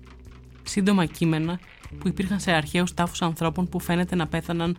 Σύντομα 0.62 1.04
κείμενα 1.04 1.58
που 1.98 2.08
υπήρχαν 2.08 2.40
σε 2.40 2.52
αρχαίους 2.52 2.94
τάφους 2.94 3.22
ανθρώπων 3.22 3.68
που 3.68 3.80
φαίνεται 3.80 4.14
να 4.14 4.26
πέθαναν 4.26 4.76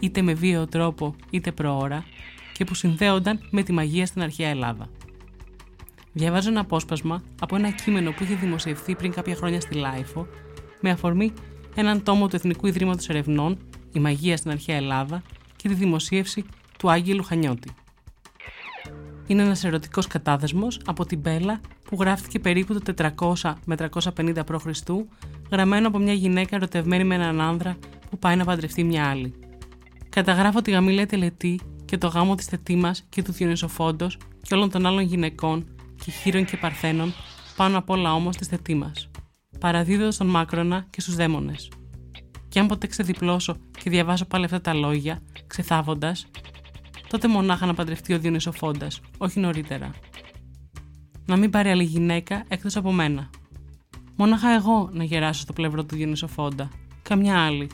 είτε 0.00 0.22
με 0.22 0.32
βίαιο 0.32 0.66
τρόπο 0.66 1.14
είτε 1.30 1.52
προώρα 1.52 2.04
και 2.52 2.64
που 2.64 2.74
συνδέονταν 2.74 3.40
με 3.50 3.62
τη 3.62 3.72
μαγεία 3.72 4.06
στην 4.06 4.22
αρχαία 4.22 4.48
Ελλάδα. 4.48 4.88
Διαβάζω 6.12 6.48
ένα 6.48 6.60
απόσπασμα 6.60 7.22
από 7.40 7.56
ένα 7.56 7.70
κείμενο 7.70 8.10
που 8.10 8.22
είχε 8.22 8.34
δημοσιευθεί 8.34 8.94
πριν 8.94 9.12
κάποια 9.12 9.34
χρόνια 9.34 9.60
στη 9.60 9.74
LiFO 9.74 10.26
με 10.80 10.90
αφορμή 10.90 11.32
έναν 11.74 12.02
τόμο 12.02 12.28
του 12.28 12.36
Εθνικού 12.36 12.66
Ιδρύματος 12.66 13.08
Ερευνών 13.08 13.58
«Η 13.92 13.98
Μαγεία 13.98 14.36
στην 14.36 14.50
Αρχαία 14.50 14.76
Ελλάδα» 14.76 15.22
και 15.56 15.68
τη 15.68 15.74
δημοσίευση 15.74 16.44
του 16.78 16.90
Άγγελου 16.90 17.22
Χανιώτη 17.22 17.68
είναι 19.28 19.42
ένας 19.42 19.64
ερωτικός 19.64 20.06
κατάδεσμος 20.06 20.80
από 20.84 21.06
την 21.06 21.18
Μπέλα 21.18 21.60
που 21.84 21.96
γράφτηκε 22.00 22.38
περίπου 22.38 22.80
το 22.80 23.12
400 23.16 23.52
με 23.64 23.76
350 24.14 24.34
π.Χ. 24.46 24.66
γραμμένο 25.50 25.88
από 25.88 25.98
μια 25.98 26.12
γυναίκα 26.12 26.56
ερωτευμένη 26.56 27.04
με 27.04 27.14
έναν 27.14 27.40
άνδρα 27.40 27.76
που 28.10 28.18
πάει 28.18 28.36
να 28.36 28.44
παντρευτεί 28.44 28.84
μια 28.84 29.08
άλλη. 29.08 29.34
Καταγράφω 30.08 30.62
τη 30.62 30.70
γαμήλια 30.70 31.06
τελετή 31.06 31.60
και 31.84 31.98
το 31.98 32.06
γάμο 32.06 32.34
της 32.34 32.46
τετήμας 32.46 33.04
και 33.08 33.22
του 33.22 33.32
Διονυσοφόντος 33.32 34.18
και 34.42 34.54
όλων 34.54 34.70
των 34.70 34.86
άλλων 34.86 35.02
γυναικών 35.02 35.66
και 36.04 36.10
χείρων 36.10 36.44
και 36.44 36.56
παρθένων 36.56 37.12
πάνω 37.56 37.78
απ' 37.78 37.90
όλα 37.90 38.14
όμως 38.14 38.36
της 38.36 38.48
τετήμας. 38.48 39.10
Παραδίδω 39.60 40.10
στον 40.10 40.26
Μάκρονα 40.26 40.86
και 40.90 41.00
στους 41.00 41.14
δαίμονες. 41.14 41.68
Και 42.48 42.58
αν 42.58 42.66
ποτέ 42.66 42.86
ξεδιπλώσω 42.86 43.56
και 43.82 43.90
διαβάσω 43.90 44.24
πάλι 44.24 44.44
αυτά 44.44 44.60
τα 44.60 44.74
λόγια, 44.74 45.20
ξεθάβοντας, 45.46 46.26
τότε 47.08 47.28
μονάχα 47.28 47.66
να 47.66 47.74
παντρευτεί 47.74 48.14
ο 48.14 48.18
Διονυσοφόντας, 48.18 49.00
όχι 49.18 49.40
νωρίτερα. 49.40 49.90
Να 51.26 51.36
μην 51.36 51.50
πάρει 51.50 51.70
άλλη 51.70 51.84
γυναίκα 51.84 52.44
εκτός 52.48 52.76
από 52.76 52.92
μένα. 52.92 53.30
Μονάχα 54.16 54.54
εγώ 54.54 54.88
να 54.92 55.04
γεράσω 55.04 55.40
στο 55.40 55.52
πλευρό 55.52 55.84
του 55.84 55.96
Διονυσοφόντα, 55.96 56.70
καμιά 57.02 57.38
άλλη. 57.38 57.70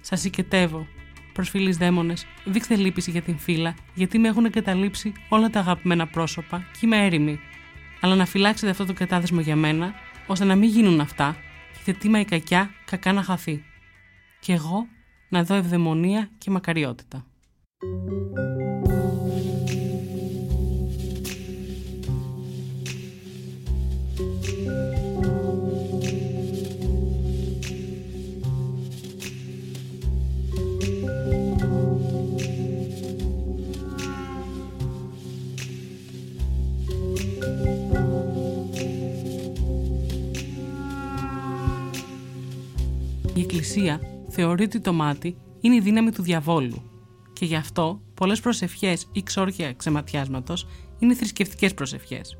Σας 0.00 0.20
συγκετεύω. 0.20 0.86
Προσφυλείς 1.32 1.76
δαίμονες, 1.76 2.26
δείξτε 2.44 2.76
λύπηση 2.76 3.10
για 3.10 3.22
την 3.22 3.38
φύλλα, 3.38 3.74
γιατί 3.94 4.18
με 4.18 4.28
έχουν 4.28 4.44
εγκαταλείψει 4.44 5.12
όλα 5.28 5.50
τα 5.50 5.60
αγαπημένα 5.60 6.06
πρόσωπα 6.06 6.58
και 6.72 6.78
είμαι 6.82 7.04
έρημη. 7.06 7.38
Αλλά 8.00 8.14
να 8.14 8.26
φυλάξετε 8.26 8.70
αυτό 8.70 8.84
το 8.84 8.92
κατάδεσμο 8.92 9.40
για 9.40 9.56
μένα, 9.56 9.94
ώστε 10.26 10.44
να 10.44 10.54
μην 10.54 10.68
γίνουν 10.68 11.00
αυτά, 11.00 11.36
και 11.84 11.92
τίμα 11.92 12.20
η 12.20 12.24
κακιά 12.24 12.70
κακά 12.84 13.12
να 13.12 13.22
χαθεί. 13.22 13.64
Και 14.40 14.52
εγώ 14.52 14.86
να 15.28 15.44
δω 15.44 15.54
ευδαιμονία 15.54 16.30
και 16.38 16.50
μακαριότητα. 16.50 17.26
Η 17.80 17.84
Εκκλησία 43.40 44.00
θεωρεί 44.28 44.64
ότι 44.64 44.80
το 44.80 44.92
μάτι 44.92 45.36
είναι 45.60 45.74
η 45.74 45.80
δύναμη 45.80 46.10
του 46.10 46.22
διαβόλου 46.22 46.87
και 47.38 47.44
γι' 47.44 47.56
αυτό 47.56 48.00
πολλές 48.14 48.40
προσευχές 48.40 49.08
ή 49.12 49.22
ξόρκια 49.22 49.72
ξεματιάσματος 49.72 50.66
είναι 50.98 51.14
θρησκευτικές 51.14 51.74
προσευχές. 51.74 52.38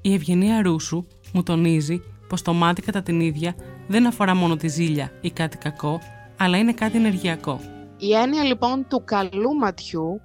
Η 0.00 0.14
Ευγενία 0.14 0.62
Ρούσου 0.62 1.06
μου 1.32 1.42
τονίζει 1.42 2.02
πως 2.28 2.42
το 2.42 2.52
μάτι 2.52 2.82
κατά 2.82 3.02
την 3.02 3.20
ίδια 3.20 3.54
δεν 3.86 4.06
αφορά 4.06 4.34
μόνο 4.34 4.56
τη 4.56 4.68
ζήλια 4.68 5.10
ή 5.20 5.30
κάτι 5.30 5.56
κακό, 5.56 6.00
αλλά 6.36 6.58
είναι 6.58 6.72
κάτι 6.72 6.96
ενεργειακό. 6.96 7.60
Η 7.98 8.12
έννοια 8.12 8.42
λοιπόν 8.42 8.86
του 8.88 9.02
καλού 9.04 9.54
ματιού 9.54 10.20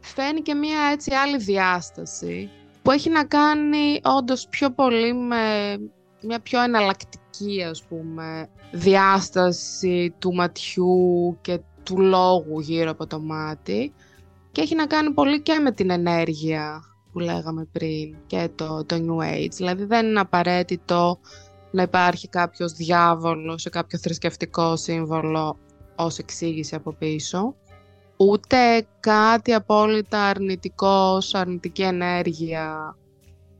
φαίνει 0.00 0.40
και 0.40 0.54
μία 0.54 0.78
έτσι 0.92 1.14
άλλη 1.14 1.36
διάσταση 1.36 2.50
που 2.82 2.90
έχει 2.90 3.10
να 3.10 3.24
κάνει 3.24 4.00
όντως 4.02 4.46
πιο 4.50 4.70
πολύ 4.70 5.14
με 5.14 5.36
μια 6.22 6.40
πιο 6.40 6.62
εναλλακτική 6.62 7.62
ας 7.70 7.82
πούμε 7.82 8.48
διάσταση 8.72 10.14
του 10.18 10.34
ματιού 10.34 11.38
και 11.40 11.60
του 11.82 12.00
λόγου 12.00 12.60
γύρω 12.60 12.90
από 12.90 13.06
το 13.06 13.20
μάτι 13.20 13.92
και 14.52 14.60
έχει 14.60 14.74
να 14.74 14.86
κάνει 14.86 15.10
πολύ 15.10 15.40
και 15.42 15.58
με 15.58 15.72
την 15.72 15.90
ενέργεια 15.90 16.82
που 17.12 17.18
λέγαμε 17.18 17.68
πριν 17.72 18.16
και 18.26 18.48
το, 18.54 18.84
το 18.84 18.96
New 18.96 19.34
Age. 19.34 19.50
Δηλαδή 19.56 19.84
δεν 19.84 20.06
είναι 20.06 20.20
απαραίτητο 20.20 21.18
να 21.70 21.82
υπάρχει 21.82 22.28
κάποιος 22.28 22.72
διάβολος 22.72 23.62
σε 23.62 23.68
κάποιο 23.68 23.98
θρησκευτικό 23.98 24.76
σύμβολο 24.76 25.58
ως 25.96 26.18
εξήγηση 26.18 26.74
από 26.74 26.92
πίσω. 26.92 27.54
Ούτε 28.16 28.86
κάτι 29.00 29.52
απόλυτα 29.54 30.22
αρνητικό, 30.22 31.18
αρνητική 31.32 31.82
ενέργεια 31.82 32.96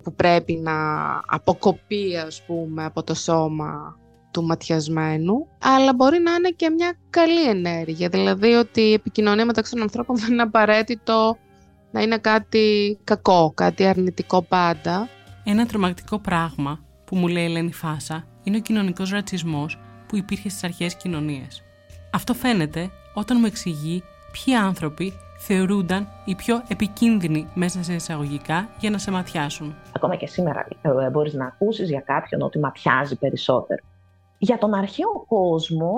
που 0.03 0.15
πρέπει 0.15 0.53
να 0.53 0.75
αποκοπεί 1.27 2.17
ας 2.17 2.43
πούμε 2.47 2.85
από 2.85 3.03
το 3.03 3.15
σώμα 3.15 3.97
του 4.33 4.45
ματιασμένου, 4.45 5.47
αλλά 5.59 5.95
μπορεί 5.95 6.19
να 6.19 6.35
είναι 6.35 6.49
και 6.49 6.71
μια 6.71 6.97
καλή 7.11 7.49
ενέργεια. 7.49 8.09
Δηλαδή 8.09 8.53
ότι 8.53 8.81
η 8.81 8.93
επικοινωνία 8.93 9.47
μεταξύ 9.47 9.73
των 9.73 9.83
ανθρώπων 9.83 10.17
δεν 10.21 10.33
είναι 10.33 10.43
απαραίτητο 10.43 11.37
να 11.91 12.01
είναι 12.01 12.19
κάτι 12.19 12.99
κακό, 13.05 13.53
κάτι 13.55 13.87
αρνητικό 13.87 14.43
πάντα. 14.43 15.09
Ένα 15.45 15.67
τρομακτικό 15.67 16.19
πράγμα 16.19 16.79
που 17.05 17.17
μου 17.17 17.29
λέει 17.29 17.43
η 17.43 17.47
Ελένη 17.47 17.73
Φάσα 17.73 18.25
είναι 18.43 18.57
ο 18.57 18.61
κοινωνικός 18.61 19.11
ρατσισμός 19.11 19.79
που 20.07 20.17
υπήρχε 20.17 20.49
στις 20.49 20.65
αρχαίες 20.65 20.95
κοινωνίες. 20.95 21.63
Αυτό 22.13 22.35
φαίνεται 22.35 22.91
όταν 23.15 23.37
μου 23.41 23.47
εξηγεί 23.47 24.03
ποιοι 24.33 24.55
άνθρωποι 24.55 25.13
θεωρούνταν 25.39 26.09
οι 26.25 26.35
πιο 26.35 26.63
επικίνδυνοι 26.69 27.49
μέσα 27.55 27.83
σε 27.83 27.95
εισαγωγικά 27.95 28.69
για 28.79 28.91
να 28.91 28.99
σε 28.99 29.11
ματιάσουν. 29.11 29.75
Ακόμα 29.97 30.17
και 30.17 30.27
σήμερα 30.27 30.67
ε, 30.83 31.11
μπορείς 31.11 31.35
να 31.35 31.45
ακούσεις 31.47 31.89
για 31.89 32.01
κάποιον 32.01 32.43
ότι 32.43 32.59
ματιάζει 32.59 33.17
περισσότερο. 33.17 33.83
Για 34.45 34.59
τον 34.59 34.75
αρχαίο 34.75 35.25
κόσμο 35.29 35.93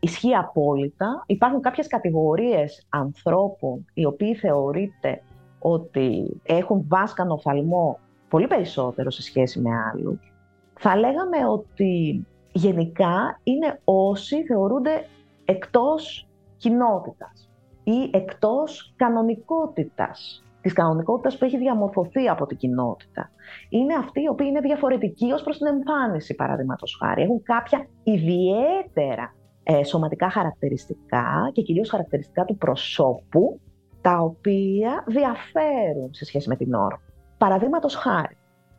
ισχύει 0.00 0.34
απόλυτα. 0.34 1.24
Υπάρχουν 1.26 1.60
κάποιες 1.60 1.86
κατηγορίες 1.86 2.86
ανθρώπων 2.88 3.84
οι 3.94 4.04
οποίοι 4.04 4.34
θεωρείται 4.34 5.22
ότι 5.58 6.40
έχουν 6.42 6.84
βάσκανο 6.88 7.36
φαλμό 7.36 7.98
πολύ 8.28 8.46
περισσότερο 8.46 9.10
σε 9.10 9.22
σχέση 9.22 9.60
με 9.60 9.70
άλλους. 9.92 10.32
Θα 10.78 10.96
λέγαμε 10.96 11.48
ότι 11.48 12.26
γενικά 12.52 13.40
είναι 13.42 13.80
όσοι 13.84 14.44
θεωρούνται 14.44 15.06
εκτός 15.44 16.28
κοινότητας 16.56 17.50
ή 17.84 18.10
εκτός 18.12 18.92
κανονικότητας, 18.96 20.44
της 20.66 20.74
κανονικότητας 20.74 21.38
που 21.38 21.44
έχει 21.44 21.58
διαμορφωθεί 21.58 22.28
από 22.28 22.46
την 22.46 22.56
κοινότητα. 22.56 23.30
Είναι 23.68 23.94
αυτοί 23.94 24.20
οι 24.22 24.28
οποίοι 24.28 24.46
είναι 24.50 24.60
διαφορετικοί 24.60 25.32
ως 25.32 25.42
προς 25.42 25.58
την 25.58 25.66
εμφάνιση, 25.66 26.34
παραδείγματος 26.34 26.98
χάρη. 27.00 27.22
Έχουν 27.22 27.42
κάποια 27.42 27.86
ιδιαίτερα 28.02 29.34
ε, 29.62 29.84
σωματικά 29.84 30.30
χαρακτηριστικά 30.30 31.50
και 31.52 31.62
κυρίως 31.62 31.88
χαρακτηριστικά 31.88 32.44
του 32.44 32.56
προσώπου, 32.56 33.60
τα 34.00 34.18
οποία 34.18 35.04
διαφέρουν 35.06 36.08
σε 36.10 36.24
σχέση 36.24 36.48
με 36.48 36.56
την 36.56 36.74
ώρα. 36.74 37.00
Παραδείγματος 37.38 37.94
χάρη, 37.94 38.36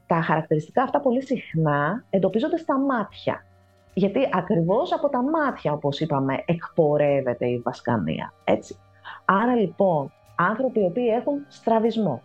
τα 0.07 0.21
χαρακτηριστικά 0.21 0.83
αυτά 0.83 0.99
πολύ 0.99 1.21
συχνά 1.21 2.05
εντοπίζονται 2.09 2.57
στα 2.57 2.79
μάτια. 2.79 3.45
Γιατί 3.93 4.29
ακριβώς 4.33 4.93
από 4.93 5.09
τα 5.09 5.21
μάτια, 5.23 5.73
όπως 5.73 5.99
είπαμε, 5.99 6.43
εκπορεύεται 6.45 7.47
η 7.47 7.61
βασκανία. 7.65 8.33
Έτσι. 8.43 8.77
Άρα 9.25 9.55
λοιπόν, 9.55 10.11
άνθρωποι 10.37 10.79
οι 10.79 10.85
οποίοι 10.85 11.07
έχουν 11.15 11.45
στραβισμό, 11.47 12.21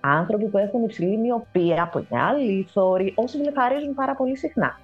άνθρωποι 0.00 0.44
που 0.44 0.58
έχουν 0.58 0.82
υψηλή 0.82 1.18
μοιοπία, 1.18 1.88
πολλά 1.92 2.32
λίθωροι, 2.32 3.12
όσοι 3.16 3.38
βλεφαρίζουν 3.38 3.94
πάρα 3.94 4.14
πολύ 4.14 4.36
συχνά, 4.36 4.78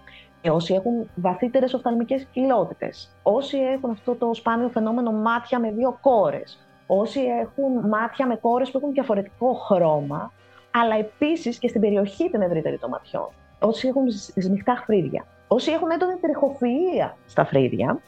όσοι 0.50 0.74
έχουν 0.74 1.10
βαθύτερες 1.14 1.74
οφθαλμικές 1.74 2.26
κοιλότητες, 2.32 3.16
όσοι 3.22 3.58
έχουν 3.58 3.90
αυτό 3.90 4.14
το 4.14 4.34
σπάνιο 4.34 4.68
φαινόμενο 4.68 5.12
μάτια 5.12 5.58
με 5.58 5.70
δύο 5.70 5.98
κόρες, 6.00 6.58
όσοι 6.86 7.20
έχουν 7.20 7.88
μάτια 7.88 8.26
με 8.26 8.36
κόρες 8.36 8.70
που 8.70 8.78
έχουν 8.78 8.92
διαφορετικό 8.92 9.52
χρώμα, 9.52 10.32
αλλά 10.70 10.96
επίσης 10.96 11.58
και 11.58 11.68
στην 11.68 11.80
περιοχή 11.80 12.30
την 12.30 12.40
ευρύτερη 12.42 12.78
των 12.78 12.90
ματιών, 12.90 13.28
όσοι 13.58 13.88
έχουν 13.88 14.04
σμιχτά 14.34 14.82
φρύδια, 14.86 15.26
όσοι 15.48 15.70
έχουν 15.70 15.90
έντονη 15.90 16.14
τριχοφυΐα 16.14 17.10
στα 17.26 17.44
φρύδια, 17.44 17.98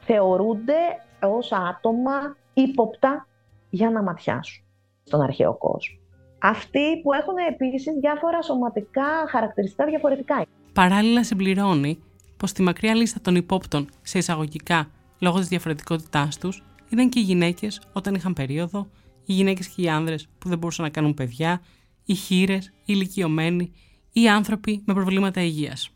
θεωρούνται 0.00 0.74
ως 1.22 1.52
άτομα 1.52 2.36
ύποπτα 2.54 3.26
για 3.70 3.90
να 3.90 4.02
ματιάσουν 4.02 4.64
στον 5.02 5.20
αρχαίο 5.20 5.58
κόσμο. 5.58 5.98
Αυτοί 6.40 7.00
που 7.02 7.12
έχουν 7.12 7.34
επίσης 7.50 7.94
διάφορα 8.00 8.42
σωματικά 8.42 9.26
χαρακτηριστικά 9.28 9.84
διαφορετικά. 9.84 10.46
Παράλληλα 10.72 11.24
συμπληρώνει 11.24 11.98
πως 12.36 12.50
στη 12.50 12.62
μακριά 12.62 12.94
λίστα 12.94 13.20
των 13.20 13.34
υπόπτων 13.34 13.88
σε 14.02 14.18
εισαγωγικά 14.18 14.90
λόγω 15.18 15.38
της 15.38 15.48
διαφορετικότητάς 15.48 16.38
τους 16.38 16.62
ήταν 16.90 17.08
και 17.08 17.18
οι 17.18 17.22
γυναίκες 17.22 17.80
όταν 17.92 18.14
είχαν 18.14 18.32
περίοδο, 18.32 18.90
οι 19.24 19.32
γυναίκες 19.32 19.68
και 19.68 19.82
οι 19.82 19.88
άνδρες 19.88 20.28
που 20.38 20.48
δεν 20.48 20.58
μπορούσαν 20.58 20.84
να 20.84 20.90
κάνουν 20.90 21.14
παιδιά, 21.14 21.60
οι 22.04 22.14
χείρες, 22.14 22.66
οι 22.66 22.72
ηλικιωμένοι 22.84 23.72
ή 24.12 24.22
οι 24.22 24.28
άνθρωποι 24.28 24.82
με 24.86 24.94
προβλήματα 24.94 25.40
υγείας. 25.42 25.90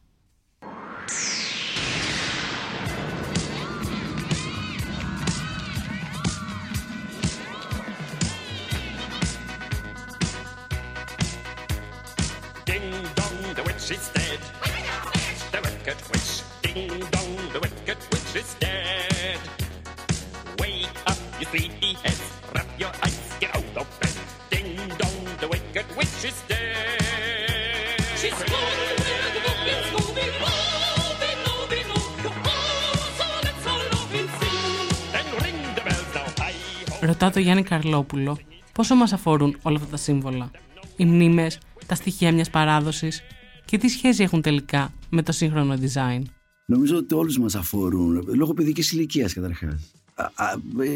Ρωτά 37.01 37.31
το 37.31 37.41
Γιάννη 37.41 37.63
Καρλόπουλο 37.63 38.39
πόσο 38.73 38.95
μας 38.95 39.13
αφορούν 39.13 39.59
όλα 39.63 39.77
αυτά 39.77 39.89
τα 39.89 39.97
σύμβολα; 39.97 40.51
Οι 40.97 41.05
μνήμες, 41.05 41.59
τα 41.87 41.95
στοιχεία 41.95 42.33
μιας 42.33 42.51
παράδοσης 42.51 43.23
και 43.65 43.79
τι 43.79 43.89
σχέση 43.89 44.23
έχουν 44.23 44.43
τελικά 44.43 44.93
με 45.09 45.23
το 45.23 45.33
σύγχρονο 45.33 45.75
design; 45.75 46.23
Νομίζω 46.67 46.97
ότι 46.97 47.15
όλους 47.15 47.39
μας 47.39 47.55
αφορούν, 47.55 48.25
λόγω 48.35 48.55
παιδικής 48.55 48.93
ηλικίας 48.93 49.33
καταρχάς. 49.33 49.93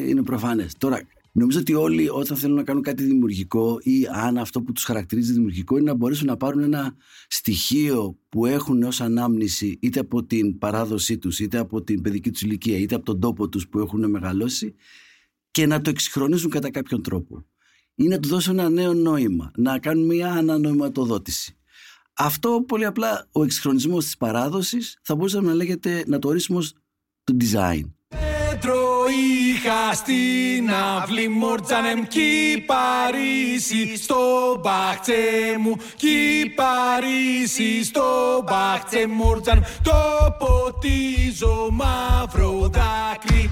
είναι 0.09 0.23
προφανές. 0.23 0.75
Τώρα, 0.79 1.01
Νομίζω 1.39 1.59
ότι 1.61 1.75
όλοι 1.75 2.09
όταν 2.09 2.37
θέλουν 2.37 2.57
να 2.57 2.63
κάνουν 2.63 2.83
κάτι 2.83 3.03
δημιουργικό 3.03 3.79
ή 3.83 4.07
αν 4.13 4.39
αυτό 4.39 4.63
που 4.63 4.73
τους 4.73 4.85
χαρακτηρίζει 4.85 5.33
δημιουργικό 5.33 5.77
είναι 5.77 5.91
να 5.91 5.97
μπορέσουν 5.97 6.27
να 6.27 6.37
πάρουν 6.37 6.63
ένα 6.63 6.95
στοιχείο 7.29 8.19
που 8.29 8.47
έχουν 8.47 8.83
ως 8.83 9.01
ανάμνηση 9.01 9.79
είτε 9.81 10.01
από 10.01 10.25
την 10.25 10.59
παράδοσή 10.59 11.19
τους, 11.19 11.39
είτε 11.41 11.59
από 11.59 11.83
την 11.83 12.01
παιδική 12.01 12.31
τους 12.31 12.43
ηλικία, 12.43 12.79
είτε 12.79 12.95
από 12.95 13.05
τον 13.05 13.21
τόπο 13.21 13.49
τους 13.49 13.69
που 13.69 13.79
έχουν 13.79 14.11
μεγαλώσει 14.11 14.75
και 15.51 15.67
να 15.67 15.81
το 15.81 15.91
εξυγχρονίζουν 15.91 16.51
κατά 16.51 16.71
κάποιον 16.71 17.03
τρόπο. 17.03 17.45
Ή 17.95 18.09
να 18.09 18.19
του 18.19 18.29
δώσουν 18.29 18.59
ένα 18.59 18.69
νέο 18.69 18.95
νόημα, 18.95 19.51
να 19.57 19.79
κάνουν 19.79 20.07
μια 20.07 20.33
ανανοηματοδότηση. 20.33 21.57
Αυτό 22.19 22.65
πολύ 22.69 22.85
απλά 22.85 23.27
ο 23.33 23.43
εξυγχρονισμός 23.43 24.05
της 24.05 24.17
παράδοσης 24.17 24.99
θα 25.03 25.15
μπορούσαμε 25.15 25.49
να 25.49 25.55
λέγεται 25.55 26.05
να 26.07 26.19
το 26.19 26.29
ορίσουμε 26.29 26.59
ως 26.59 26.75
το 27.25 27.37
design. 27.41 27.83
Πέτρο 28.09 29.05
είχα 29.09 29.95
στην 29.95 30.71
αυλή 30.71 31.29
Μόρτζανεμ 31.29 32.03
κι 32.03 32.65
Παρίσι 32.67 33.97
στο 33.97 34.17
μπαχτσέ 34.63 35.15
μου 35.61 35.77
κι 35.97 36.53
Παρίσι 36.55 37.85
στο 37.85 38.43
μπαχτσέ 38.45 39.07
Μόρτζαν 39.07 39.65
το 39.83 39.93
ποτίζω 40.39 41.69
μαύρο 41.71 42.71
δάκρυ 42.73 43.51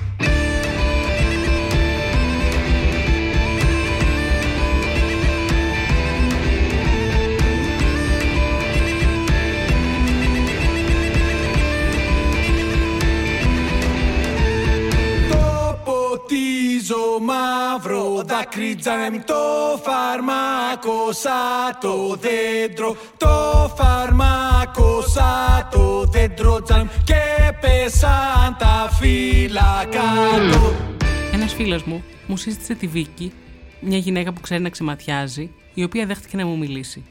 μαύρο 17.20 18.22
δάκρυ 18.26 18.74
τζανεμ 18.74 19.14
το 19.24 19.34
φαρμάκο 19.82 21.12
σαν 21.12 21.78
το 21.80 22.16
δέντρο 22.20 22.96
το 23.16 23.28
φαρμάκο 23.76 25.02
σαν 25.14 25.68
το 25.70 26.04
δέντρο 26.04 26.62
τζανεμ 26.62 26.86
και 27.04 27.52
πέσαν 27.60 28.56
τα 28.58 28.88
φύλλα 29.00 29.84
κάτω 29.90 30.74
Ένας 31.32 31.54
φίλος 31.54 31.82
μου 31.82 32.02
μου 32.26 32.36
σύστησε 32.36 32.74
τη 32.74 32.86
Βίκη, 32.86 33.32
μια 33.80 33.98
γυναίκα 33.98 34.32
που 34.32 34.40
ξέρει 34.40 34.62
να 34.62 34.68
ξεματιάζει, 34.68 35.50
η 35.74 35.84
οποία 35.84 36.06
δέχτηκε 36.06 36.36
να 36.36 36.46
μου 36.46 36.58
μιλήσει. 36.58 37.04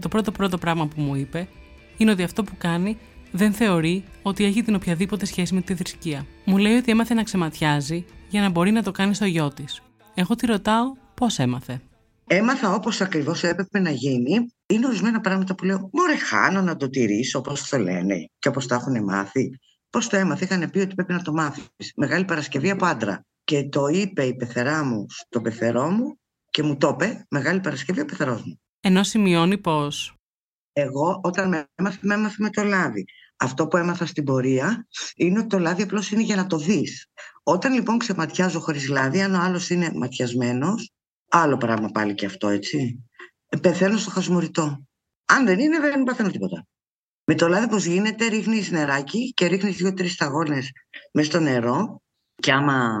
Το 0.00 0.08
πρώτο 0.08 0.32
πρώτο 0.32 0.58
πράγμα 0.58 0.86
που 0.86 1.00
μου 1.00 1.14
είπε 1.14 1.48
είναι 1.96 2.10
ότι 2.10 2.22
αυτό 2.22 2.44
που 2.44 2.52
κάνει 2.58 2.96
δεν 3.30 3.52
θεωρεί 3.52 4.04
ότι 4.22 4.44
έχει 4.44 4.62
την 4.62 4.74
οποιαδήποτε 4.74 5.26
σχέση 5.26 5.54
με 5.54 5.60
τη 5.60 5.74
θρησκεία. 5.74 6.26
Μου 6.44 6.56
λέει 6.56 6.76
ότι 6.76 6.90
έμαθε 6.90 7.14
να 7.14 7.22
ξεματιάζει 7.22 8.04
για 8.28 8.40
να 8.40 8.50
μπορεί 8.50 8.70
να 8.70 8.82
το 8.82 8.90
κάνει 8.90 9.14
στο 9.14 9.24
γιο 9.24 9.48
της. 9.52 9.82
Εγώ 10.14 10.34
τη 10.34 10.46
ρωτάω 10.46 10.92
πώς 11.14 11.38
έμαθε. 11.38 11.80
Έμαθα 12.26 12.74
όπως 12.74 13.00
ακριβώς 13.00 13.42
έπρεπε 13.42 13.78
να 13.78 13.90
γίνει. 13.90 14.46
Είναι 14.66 14.86
ορισμένα 14.86 15.20
πράγματα 15.20 15.54
που 15.54 15.64
λέω: 15.64 15.90
Μωρέ, 15.92 16.16
χάνω 16.16 16.62
να 16.62 16.76
το 16.76 16.88
τηρήσω 16.88 17.38
όπως 17.38 17.68
το 17.68 17.78
λένε 17.78 18.30
και 18.38 18.48
όπως 18.48 18.66
το 18.66 18.74
έχουν 18.74 19.04
μάθει. 19.04 19.50
Πώς 19.90 20.08
το 20.08 20.16
έμαθε, 20.16 20.44
είχαν 20.44 20.70
πει 20.70 20.78
ότι 20.78 20.94
πρέπει 20.94 21.12
να 21.12 21.22
το 21.22 21.32
μάθεις. 21.32 21.92
Μεγάλη 21.96 22.24
Παρασκευή 22.24 22.70
από 22.70 22.86
άντρα. 22.86 23.24
Και 23.44 23.68
το 23.68 23.86
είπε 23.86 24.24
η 24.24 24.34
πεθερά 24.34 24.84
μου 24.84 25.06
στον 25.08 25.42
πεθερό 25.42 25.90
μου 25.90 26.18
και 26.50 26.62
μου 26.62 26.76
το 26.76 26.88
είπε 26.88 27.26
Μεγάλη 27.30 27.60
Παρασκευή 27.60 28.00
ο 28.00 28.04
πεθερός 28.04 28.42
μου. 28.42 28.60
Ενώ 28.80 29.02
σημειώνει 29.02 29.58
πω. 29.58 29.88
Εγώ 30.72 31.20
όταν 31.22 31.48
με 31.48 31.66
έμαθα, 31.74 31.98
με 32.00 32.14
έμαθα 32.14 32.34
με 32.38 32.50
το 32.50 32.62
λάδι. 32.62 33.04
Αυτό 33.36 33.66
που 33.66 33.76
έμαθα 33.76 34.06
στην 34.06 34.24
πορεία 34.24 34.86
είναι 35.16 35.38
ότι 35.38 35.48
το 35.48 35.58
λάδι 35.58 35.82
απλώς 35.82 36.10
είναι 36.10 36.22
για 36.22 36.36
να 36.36 36.46
το 36.46 36.58
δεις. 36.58 37.06
Όταν 37.48 37.72
λοιπόν 37.72 37.98
ξεματιάζω 37.98 38.60
χωρίς 38.60 38.88
λάδι, 38.88 39.22
αν 39.22 39.34
ο 39.34 39.40
άλλος 39.40 39.70
είναι 39.70 39.90
ματιασμένος, 39.94 40.90
άλλο 41.28 41.56
πράγμα 41.56 41.88
πάλι 41.88 42.14
και 42.14 42.26
αυτό, 42.26 42.48
έτσι. 42.48 43.04
Ε, 43.48 43.56
Πεθαίνω 43.56 43.96
στο 43.96 44.10
χασμουριτό. 44.10 44.86
Αν 45.24 45.44
δεν 45.44 45.58
είναι, 45.58 45.80
δεν 45.80 46.02
παθαίνω 46.02 46.30
τίποτα. 46.30 46.66
Με 47.24 47.34
το 47.34 47.48
λάδι 47.48 47.68
πώ 47.68 47.76
γίνεται, 47.76 48.26
ρίχνει 48.26 48.66
νεράκι 48.70 49.32
και 49.32 49.46
ρίχνεις 49.46 49.76
δύο-τρεις 49.76 50.12
σταγόνες 50.12 50.70
μέσα 51.12 51.30
στο 51.30 51.40
νερό. 51.40 52.02
Και 52.34 52.52
άμα 52.52 52.96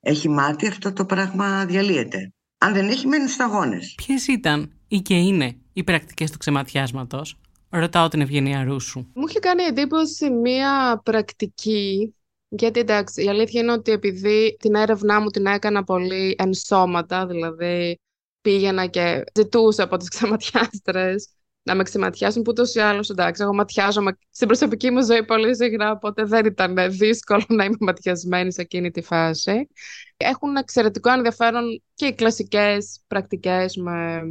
έχει 0.00 0.28
μάτι, 0.28 0.66
αυτό 0.66 0.92
το 0.92 1.04
πράγμα 1.04 1.66
διαλύεται. 1.66 2.32
Αν 2.58 2.72
δεν 2.72 2.88
έχει, 2.88 3.06
μένουν 3.06 3.28
σταγόνες. 3.28 3.94
Ποιες 3.96 4.26
ήταν 4.26 4.72
ή 4.88 5.00
και 5.00 5.14
είναι 5.14 5.56
οι 5.72 5.84
πρακτικές 5.84 6.30
του 6.30 6.38
ξεματιάσματος, 6.38 7.40
ρωτάω 7.68 8.08
την 8.08 8.20
Ευγενία 8.20 8.64
Ρούσου. 8.64 9.06
Μου 9.14 9.26
είχε 9.28 9.38
κάνει 9.38 9.62
εντύπωση 9.62 10.30
μία 10.30 11.00
πρακτική, 11.04 12.14
γιατί 12.50 12.80
εντάξει, 12.80 13.24
η 13.24 13.28
αλήθεια 13.28 13.60
είναι 13.60 13.72
ότι 13.72 13.92
επειδή 13.92 14.56
την 14.58 14.74
έρευνά 14.74 15.20
μου 15.20 15.28
την 15.28 15.46
έκανα 15.46 15.84
πολύ 15.84 16.34
ενσώματα, 16.38 17.26
δηλαδή 17.26 17.98
πήγαινα 18.40 18.86
και 18.86 19.24
ζητούσα 19.34 19.82
από 19.82 19.96
τις 19.96 20.08
ξεματιάστρες 20.08 21.28
να 21.62 21.74
με 21.74 21.82
ξεματιάσουν, 21.82 22.42
που 22.42 22.50
ούτως 22.50 22.74
ή 22.74 22.80
άλλως 22.80 23.08
εντάξει, 23.10 23.42
εγώ 23.42 23.54
ματιάζομαι 23.54 24.12
στην 24.30 24.46
προσωπική 24.46 24.90
μου 24.90 25.04
ζωή 25.04 25.24
πολύ 25.24 25.56
συχνά, 25.56 25.90
οπότε 25.90 26.24
δεν 26.24 26.46
ήταν 26.46 26.76
δύσκολο 26.90 27.44
να 27.48 27.64
είμαι 27.64 27.76
ματιασμένη 27.80 28.52
σε 28.52 28.60
εκείνη 28.60 28.90
τη 28.90 29.02
φάση. 29.02 29.68
Έχουν 30.16 30.56
εξαιρετικό 30.56 31.10
ενδιαφέρον 31.10 31.82
και 31.94 32.06
οι 32.06 32.14
κλασικές 32.14 33.00
πρακτικές 33.06 33.76
με, 33.76 34.22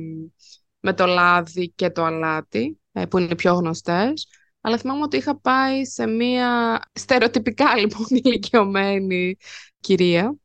με 0.79 0.93
το 0.93 1.05
λάδι 1.05 1.69
και 1.75 1.89
το 1.89 2.03
αλάτι, 2.03 2.79
ε, 2.91 3.05
που 3.05 3.17
είναι 3.17 3.31
οι 3.31 3.35
πιο 3.35 3.53
γνωστές. 3.53 4.27
Αλλά 4.61 4.77
θυμάμαι 4.77 5.03
ότι 5.03 5.17
είχα 5.17 5.39
πάει 5.39 5.85
σε 5.85 6.07
μία 6.07 6.81
στερεοτυπικά 6.93 7.77
λοιπόν 7.79 8.05
ηλικιωμένη 8.09 9.37
κυρία, 9.79 10.35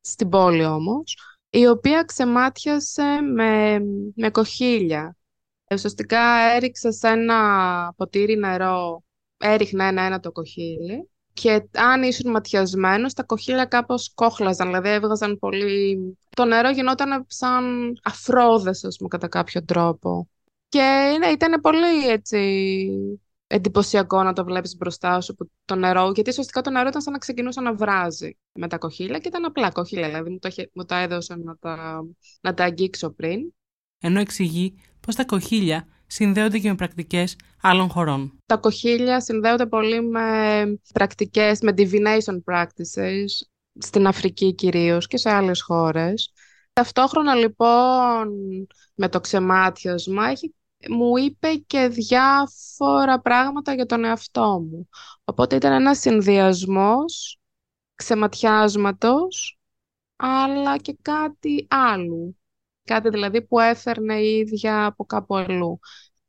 στην 0.00 0.28
πόλη 0.28 0.64
όμως, 0.64 1.18
η 1.50 1.66
οποία 1.66 2.02
ξεμάτιασε 2.02 3.20
με, 3.20 3.80
με 4.14 4.30
κοχύλια. 4.30 5.16
Ε, 5.64 5.74
Ουσιαστικά 5.74 6.20
έριξε 6.54 6.90
σε 6.90 7.08
ένα 7.08 7.92
ποτήρι 7.96 8.36
νερό, 8.36 9.02
έριχνε 9.36 9.86
ένα-ένα 9.86 10.20
το 10.20 10.32
κοχύλι 10.32 11.08
και 11.34 11.68
αν 11.72 12.02
ήσουν 12.02 12.30
ματιασμένος, 12.30 13.12
τα 13.12 13.22
κοχύλια 13.22 13.64
κάπως 13.64 14.12
κόχλαζαν, 14.14 14.66
δηλαδή 14.66 14.88
έβγαζαν 14.88 15.38
πολύ... 15.38 15.98
Το 16.30 16.44
νερό 16.44 16.70
γινόταν 16.70 17.24
σαν 17.28 17.92
αφρόδες, 18.02 18.84
ας 18.84 18.96
πούμε, 18.96 19.08
κατά 19.08 19.28
κάποιο 19.28 19.64
τρόπο. 19.64 20.28
Και 20.68 21.16
ναι, 21.18 21.26
ήταν 21.26 21.60
πολύ 21.60 22.08
έτσι 22.08 22.38
εντυπωσιακό 23.54 24.22
να 24.22 24.32
το 24.32 24.44
βλέπεις 24.44 24.76
μπροστά 24.76 25.20
σου 25.20 25.34
που 25.34 25.50
το 25.64 25.74
νερό, 25.74 26.10
γιατί 26.14 26.30
ουσιαστικά 26.30 26.60
το 26.60 26.70
νερό 26.70 26.88
ήταν 26.88 27.02
σαν 27.02 27.12
να 27.12 27.18
ξεκινούσε 27.18 27.60
να 27.60 27.74
βράζει 27.74 28.36
με 28.52 28.68
τα 28.68 28.78
κοχύλια 28.78 29.18
και 29.18 29.28
ήταν 29.28 29.44
απλά 29.44 29.70
κοχύλια, 29.70 30.08
δηλαδή 30.08 30.30
μου, 30.30 30.38
το, 30.38 30.48
είχε- 30.48 30.70
μου 30.74 30.84
τα 30.84 30.98
έδωσε 30.98 31.36
να 31.36 31.56
τα, 31.56 32.04
να 32.40 32.54
τα 32.54 32.64
αγγίξω 32.64 33.10
πριν. 33.10 33.40
Ενώ 33.98 34.20
εξηγεί 34.20 34.74
πω 35.00 35.14
τα 35.14 35.24
κοχύλια 35.24 35.88
συνδέονται 36.06 36.58
και 36.58 36.68
με 36.68 36.74
πρακτικές 36.74 37.36
άλλων 37.60 37.88
χωρών. 37.88 38.38
Τα 38.46 38.56
κοχύλια 38.56 39.20
συνδέονται 39.20 39.66
πολύ 39.66 40.02
με 40.02 40.28
πρακτικές, 40.92 41.60
με 41.60 41.74
divination 41.76 42.52
practices, 42.52 43.46
στην 43.78 44.06
Αφρική 44.06 44.54
κυρίως 44.54 45.06
και 45.06 45.16
σε 45.16 45.30
άλλες 45.30 45.62
χώρες. 45.62 46.32
Ταυτόχρονα 46.72 47.34
λοιπόν 47.34 48.28
με 48.94 49.08
το 49.08 49.20
ξεμάτιασμα 49.20 50.28
έχει, 50.28 50.54
μου 50.90 51.16
είπε 51.16 51.54
και 51.54 51.88
διάφορα 51.88 53.20
πράγματα 53.20 53.74
για 53.74 53.86
τον 53.86 54.04
εαυτό 54.04 54.60
μου. 54.70 54.88
Οπότε 55.24 55.56
ήταν 55.56 55.72
ένας 55.72 55.98
συνδυασμός 55.98 57.38
ξεματιάσματος 57.94 59.58
αλλά 60.16 60.76
και 60.78 60.96
κάτι 61.02 61.66
άλλου. 61.70 62.36
Κάτι 62.84 63.08
δηλαδή 63.08 63.42
που 63.42 63.58
έφερνε 63.58 64.14
η 64.20 64.36
ίδια 64.38 64.86
από 64.86 65.04
κάπου 65.04 65.36
αλλού. 65.36 65.78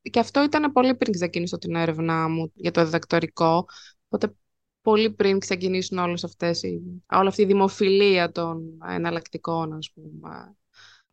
Και 0.02 0.20
αυτό 0.20 0.44
ήταν 0.44 0.72
πολύ 0.72 0.96
πριν 0.96 1.14
ξεκινήσω 1.14 1.58
την 1.58 1.76
έρευνά 1.76 2.28
μου 2.30 2.52
για 2.56 2.72
το 2.72 2.84
διδακτορικό. 2.84 3.66
Οπότε 4.08 4.36
πολύ 4.82 5.12
πριν 5.12 5.40
ξεκινήσουν 5.40 5.98
όλες 5.98 6.24
αυτές 6.24 6.64
οι, 6.64 6.82
όλη 7.12 7.28
αυτή 7.28 7.42
η 7.42 7.46
δημοφιλία 7.46 8.32
των 8.32 8.64
εναλλακτικών 8.88 9.74
ας 9.74 9.92
πούμε, 9.94 10.56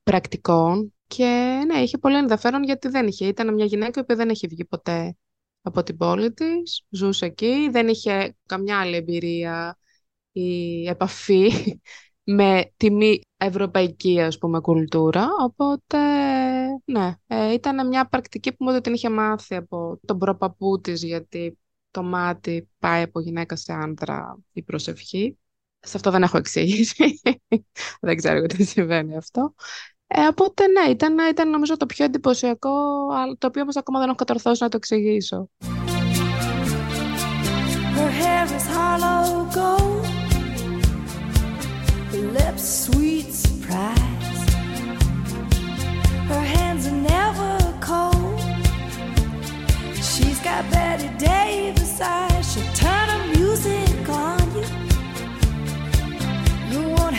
πρακτικών. 0.02 0.94
Και 1.14 1.62
ναι, 1.66 1.78
είχε 1.78 1.98
πολύ 1.98 2.16
ενδιαφέρον 2.16 2.62
γιατί 2.64 2.88
δεν 2.88 3.06
είχε. 3.06 3.26
Ήταν 3.26 3.54
μια 3.54 3.64
γυναίκα 3.64 4.04
που 4.04 4.16
δεν 4.16 4.28
είχε 4.28 4.46
βγει 4.46 4.64
ποτέ 4.64 5.16
από 5.62 5.82
την 5.82 5.96
πόλη 5.96 6.32
της, 6.32 6.86
ζούσε 6.90 7.24
εκεί, 7.26 7.68
δεν 7.70 7.88
είχε 7.88 8.36
καμιά 8.46 8.80
άλλη 8.80 8.96
εμπειρία 8.96 9.78
ή 10.32 10.86
επαφή 10.88 11.50
με 12.24 12.72
τη 12.76 12.90
μη 12.90 13.20
ευρωπαϊκή 13.36 14.20
ας 14.20 14.38
πούμε 14.38 14.60
κουλτούρα. 14.60 15.28
Οπότε 15.40 15.98
ναι 16.84 17.14
ε, 17.26 17.52
ήταν 17.52 17.88
μια 17.88 18.06
πρακτική 18.08 18.52
που 18.52 18.64
μου 18.64 18.80
την 18.80 18.94
είχε 18.94 19.10
μάθει 19.10 19.54
από 19.54 19.98
τον 20.04 20.18
προπαππού 20.18 20.80
της 20.80 21.02
γιατί 21.02 21.58
το 21.90 22.02
μάτι 22.02 22.68
πάει 22.78 23.02
από 23.02 23.20
γυναίκα 23.20 23.56
σε 23.56 23.72
άντρα 23.72 24.38
η 24.52 24.62
προσευχή. 24.62 25.36
Σε 25.84 25.96
αυτό 25.96 26.10
δεν 26.10 26.22
έχω 26.22 26.36
εξήγηση. 26.36 27.20
Δεν 28.00 28.16
ξέρω 28.16 28.38
γιατί 28.38 28.64
συμβαίνει 28.64 29.16
αυτό 29.16 29.54
ε, 30.14 30.26
οπότε 30.26 30.66
ναι, 30.66 30.90
ήταν, 30.90 31.16
ήταν 31.30 31.50
νομίζω 31.50 31.76
το 31.76 31.86
πιο 31.86 32.04
εντυπωσιακό, 32.04 32.70
το 33.38 33.46
οποίο 33.46 33.62
όμως 33.62 33.76
ακόμα 33.76 33.98
δεν 33.98 34.08
έχω 34.08 34.16
κατορθώσει 34.16 34.62
να 34.62 34.68
το 34.68 34.76
εξηγήσω. 34.76 35.48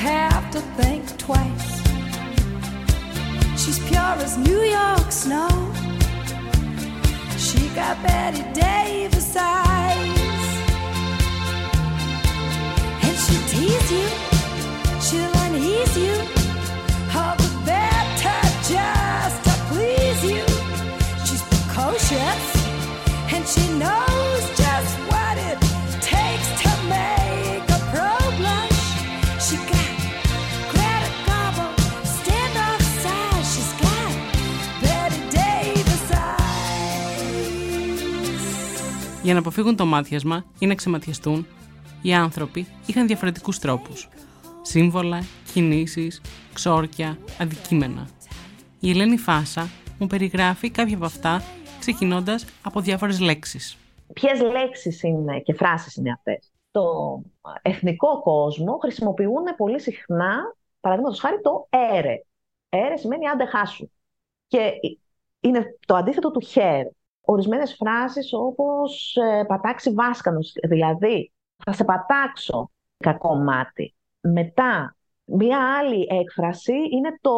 Her 0.06 0.12
hair 0.12 0.44
She's 3.64 3.80
pure 3.80 4.18
as 4.20 4.38
New 4.38 4.60
York 4.60 5.10
snow. 5.10 5.48
She 7.38 7.70
got 7.70 7.96
Betty 8.04 8.44
Davis 8.52 9.38
eyes. 9.38 10.20
And 13.04 13.18
she'll 13.18 13.48
tease 13.48 13.90
you, 13.90 14.08
she'll 15.00 15.32
unease 15.46 15.98
you. 15.98 16.43
Για 39.24 39.34
να 39.34 39.40
αποφύγουν 39.40 39.76
το 39.76 39.86
μάτιασμα 39.86 40.46
ή 40.60 40.66
να 40.66 40.76
ξεματιαστούν, 40.76 41.48
οι 42.02 42.14
άνθρωποι 42.14 42.68
είχαν 42.86 43.08
διαφορετικούς 43.08 43.60
τρόπους. 43.60 44.10
Σύμβολα, 44.62 45.20
κινήσεις, 45.54 46.22
ξόρκια, 46.54 47.18
αντικείμενα. 47.40 48.08
Η 48.80 48.90
Ελένη 48.90 49.18
Φάσα 49.18 49.70
μου 50.00 50.08
περιγράφει 50.08 50.70
κάποια 50.70 50.96
από 50.96 51.06
αυτά 51.06 51.42
ξεκινώντας 51.80 52.46
από 52.64 52.80
διάφορες 52.80 53.20
λέξεις. 53.20 53.78
Ποιες 54.14 54.42
λέξεις 54.42 55.04
είναι 55.04 55.40
και 55.40 55.54
φράσεις 55.54 55.96
είναι 55.96 56.12
αυτές; 56.12 56.52
Το 56.72 56.84
εθνικό 57.62 58.22
κόσμο 58.22 58.78
χρησιμοποιούν 58.82 59.44
πολύ 59.58 59.80
συχνά, 59.82 60.56
παραδείγματος 60.80 61.20
χάρη, 61.20 61.42
το 61.42 61.68
έρε. 61.70 62.24
Έρε 62.70 62.98
σημαίνει 62.98 63.28
άντε 63.28 63.46
χάσου. 63.46 63.90
Και 64.48 64.72
είναι 65.40 65.78
το 65.86 65.96
αντίθετο 65.96 66.32
του 66.32 66.42
χέρ. 66.42 66.86
Ορισμένες 67.26 67.76
φράσεις 67.76 68.34
όπως 68.34 69.16
ε, 69.16 69.44
πατάξει 69.48 69.92
βάσκανος, 69.94 70.54
δηλαδή 70.68 71.34
θα 71.66 71.72
σε 71.74 71.84
πατάξω 71.84 72.72
κακό 72.98 73.36
μάτι. 73.36 73.96
Μετά, 74.22 74.96
μία 75.24 75.78
άλλη 75.78 76.08
έκφραση 76.10 76.74
είναι 76.92 77.18
το 77.22 77.32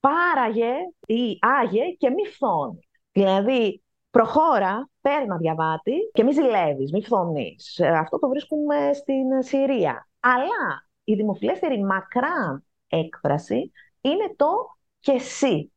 πάραγε 0.00 0.74
ή 1.06 1.38
άγε 1.40 1.82
και 1.98 2.10
μη 2.10 2.26
φθόνεις. 2.26 2.84
Δηλαδή, 3.12 3.82
προχώρα, 4.10 4.88
παίρνα 5.00 5.36
διαβάτη 5.36 5.92
και 6.12 6.24
μη 6.24 6.32
ζηλεύεις, 6.32 6.92
μη 6.92 7.02
φθονείς. 7.02 7.78
Ε, 7.78 7.88
Αυτό 7.88 8.18
το 8.18 8.28
βρίσκουμε 8.28 8.92
στην 8.92 9.42
Συρία. 9.42 10.08
Αλλά 10.20 10.88
η 11.04 11.14
δημοφιλέστερη 11.14 11.84
μακρά 11.84 12.62
έκφραση 12.88 13.72
είναι 14.00 14.34
το 14.36 14.48
και 14.98 15.12
εσύ. 15.12 15.72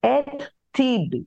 Et 0.00 0.40
tibi. 0.78 1.22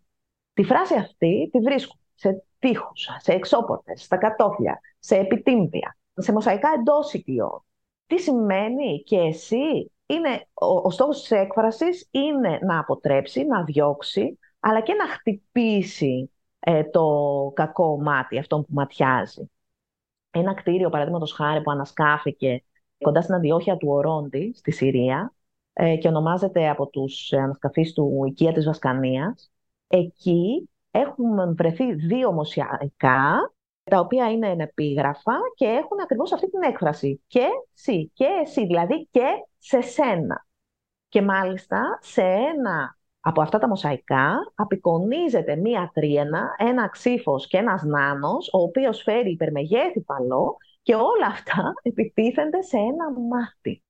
Τη 0.54 0.64
φράση 0.64 0.96
αυτή 0.96 1.50
τη 1.52 1.60
βρίσκουμε 1.60 2.02
σε 2.14 2.44
τείχους, 2.60 3.10
σε 3.18 3.34
εξώπορτες, 3.34 4.04
στα 4.04 4.18
κατόφλια, 4.18 4.80
σε 5.00 5.16
επιτύμπια, 5.16 5.98
σε 6.14 6.32
μοσαϊκά 6.32 6.70
εντός 6.80 7.14
οικειών. 7.14 7.66
Τι 8.08 8.20
σημαίνει 8.20 9.04
και 9.04 9.18
εσύ, 9.18 9.92
είναι, 10.06 10.48
ο, 10.54 10.66
ο 10.66 10.92
στόχος 10.92 11.22
της 11.22 11.32
έκφρασης 11.32 12.08
είναι 12.12 12.60
να 12.62 12.80
αποτρέψει, 12.80 13.44
να 13.46 13.64
διώξει, 13.64 14.40
αλλά 14.60 14.82
και 14.82 14.94
να 14.94 15.08
χτυπήσει 15.08 16.32
ε, 16.60 16.84
το 16.84 17.06
κακό 17.56 18.02
μάτι, 18.02 18.38
αυτό 18.38 18.58
που 18.58 18.68
ματιάζει. 18.70 19.50
Ένα 20.32 20.54
κτίριο, 20.54 20.90
παραδείγματος 20.90 21.32
χάρη, 21.32 21.62
που 21.62 21.72
ανασκάφηκε 21.72 22.64
κοντά 22.98 23.22
στην 23.22 23.36
αντιόχεια 23.36 23.78
του 23.78 23.88
Ορόντι, 23.90 24.54
στη 24.56 24.72
Συρία, 24.72 25.34
ε, 25.74 25.96
και 25.96 26.08
ονομάζεται 26.08 26.70
από 26.70 26.88
τους 26.88 27.34
ανασκαφείς 27.34 27.94
του 27.94 28.24
Οικία 28.28 28.52
της 28.52 28.66
Βασκανίας. 28.66 29.53
Εκεί 29.96 30.70
έχουν 30.92 31.56
βρεθεί 31.56 31.94
δύο 31.94 32.32
μοσιακά, 32.32 33.54
τα 33.84 34.00
οποία 34.00 34.32
είναι 34.32 34.56
επίγραφα 34.60 35.34
και 35.56 35.66
έχουν 35.66 36.00
ακριβώς 36.04 36.32
αυτή 36.32 36.50
την 36.50 36.62
έκφραση. 36.62 37.24
Και 37.28 37.48
εσύ, 37.76 38.12
και 38.14 38.26
εσύ, 38.42 38.66
δηλαδή 38.66 39.08
και 39.12 39.28
σε 39.58 39.82
σένα. 39.82 40.46
Και 41.10 41.22
μάλιστα 41.22 42.00
σε 42.02 42.22
ένα 42.22 42.98
από 43.20 43.42
αυτά 43.42 43.60
τα 43.60 43.68
μοσαϊκά 43.68 44.36
απεικονίζεται 44.56 45.56
μία 45.56 45.92
τρίενα, 45.94 46.56
ένα 46.58 46.90
ξύφος 46.90 47.48
και 47.48 47.58
ένας 47.58 47.84
νάνος, 47.84 48.50
ο 48.54 48.62
οποίος 48.62 49.02
φέρει 49.02 49.32
υπερμεγέθη 49.32 50.02
παλό 50.02 50.58
και 50.82 50.96
όλα 50.96 51.28
αυτά 51.28 51.74
επιτίθενται 51.82 52.62
σε 52.62 52.78
ένα 52.78 53.12
μάτι. 53.30 53.84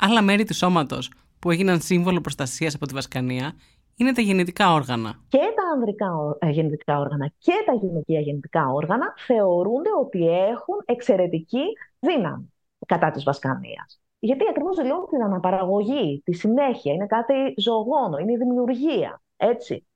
Άλλα 0.00 0.22
μέρη 0.22 0.44
του 0.44 0.54
σώματος 0.54 1.10
που 1.38 1.50
έγιναν 1.50 1.80
σύμβολο 1.80 2.20
προστασίας 2.20 2.74
από 2.74 2.86
τη 2.86 2.94
Βασκανία 2.94 3.52
είναι 3.96 4.12
τα 4.12 4.20
γεννητικά 4.20 4.72
όργανα. 4.72 5.24
Και 5.28 5.38
τα 5.38 5.62
ανδρικά 5.74 6.16
ό- 6.16 6.36
ε, 6.38 6.50
γεννητικά 6.50 6.98
όργανα 6.98 7.32
και 7.38 7.52
τα 7.66 7.72
γυναικεία 7.72 8.20
γεννητικά 8.20 8.68
όργανα 8.68 9.14
θεωρούνται 9.26 9.90
ότι 10.00 10.28
έχουν 10.28 10.82
εξαιρετική 10.84 11.64
δύναμη 11.98 12.52
κατά 12.86 13.10
της 13.10 13.24
βασκανίας. 13.24 14.00
Γιατί 14.18 14.44
ακριβώς 14.50 14.76
δηλώνουν 14.76 15.06
την 15.10 15.22
αναπαραγωγή, 15.22 16.22
τη 16.24 16.32
συνέχεια, 16.32 16.92
είναι 16.92 17.06
κάτι 17.06 17.34
ζωογόνο, 17.56 18.18
είναι 18.18 18.32
η 18.32 18.36
δημιουργία, 18.36 19.22
έτσι. 19.36 19.86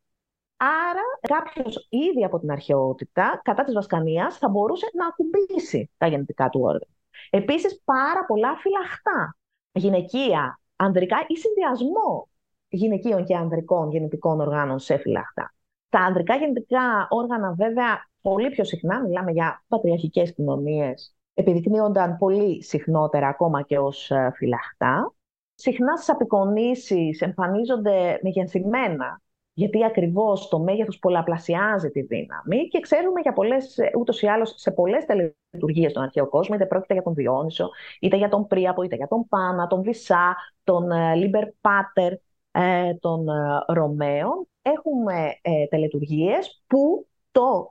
Άρα 0.56 1.02
κάποιος 1.20 1.86
ήδη 1.90 2.24
από 2.24 2.38
την 2.38 2.50
αρχαιότητα, 2.50 3.40
κατά 3.44 3.64
της 3.64 3.74
βασκανίας, 3.74 4.38
θα 4.38 4.48
μπορούσε 4.48 4.90
να 4.92 5.06
ακουμπήσει 5.06 5.90
τα 5.98 6.06
γεννητικά 6.06 6.48
του 6.48 6.60
όργανα. 6.60 6.94
Επίσης 7.30 7.80
πάρα 7.84 8.24
πολλά 8.26 8.56
φυλαχτά, 8.56 9.36
γυναικεία, 9.72 10.60
ανδρικά 10.76 11.16
ή 11.26 11.36
συνδυασμό 11.36 12.28
γυναικείων 12.70 13.24
και 13.24 13.36
ανδρικών 13.36 13.90
γεννητικών 13.90 14.40
οργάνων 14.40 14.78
σε 14.78 14.96
φυλαχτά. 14.96 15.54
Τα 15.88 15.98
ανδρικά 15.98 16.34
γεννητικά 16.34 17.06
όργανα 17.08 17.52
βέβαια 17.52 18.08
πολύ 18.20 18.50
πιο 18.50 18.64
συχνά, 18.64 19.02
μιλάμε 19.02 19.30
για 19.30 19.64
πατριαρχικές 19.68 20.34
κοινωνίες, 20.34 21.14
επιδεικνύονταν 21.34 22.16
πολύ 22.16 22.62
συχνότερα 22.62 23.28
ακόμα 23.28 23.62
και 23.62 23.78
ως 23.78 24.10
ε, 24.10 24.32
φυλαχτά. 24.34 25.14
Συχνά 25.54 25.96
στις 25.96 26.08
απεικονίσεις 26.08 27.20
εμφανίζονται 27.20 28.18
μεγενθυμένα, 28.22 29.20
γιατί 29.52 29.84
ακριβώς 29.84 30.48
το 30.48 30.58
μέγεθος 30.58 30.98
πολλαπλασιάζει 30.98 31.90
τη 31.90 32.00
δύναμη 32.00 32.68
και 32.68 32.80
ξέρουμε 32.80 33.20
για 33.20 33.32
πολλές, 33.32 33.78
ε, 33.78 33.90
ούτως 33.98 34.22
ή 34.22 34.26
άλλως 34.26 34.54
σε 34.56 34.70
πολλές 34.70 35.04
τελετουργίες 35.04 35.90
στον 35.90 36.02
αρχαίο 36.02 36.28
κόσμο, 36.28 36.54
είτε 36.54 36.66
πρόκειται 36.66 36.92
για 36.92 37.02
τον 37.02 37.14
Διόνυσο, 37.14 37.70
είτε 38.00 38.16
για 38.16 38.28
τον 38.28 38.46
Πρίαπο, 38.46 38.82
είτε 38.82 38.96
για 38.96 39.08
τον 39.08 39.28
Πάνα, 39.28 39.66
τον 39.66 39.82
Βησά, 39.82 40.36
τον 40.64 40.90
ε, 40.90 41.14
Λίμπερ 41.14 41.44
Πάτερ, 41.60 42.12
ε, 42.50 42.94
των 42.94 43.28
ε, 43.28 43.64
Ρωμαίων. 43.66 44.48
Έχουμε 44.62 45.38
ε, 45.42 45.66
τελετουργίες 45.66 46.62
που 46.66 47.06
το 47.30 47.68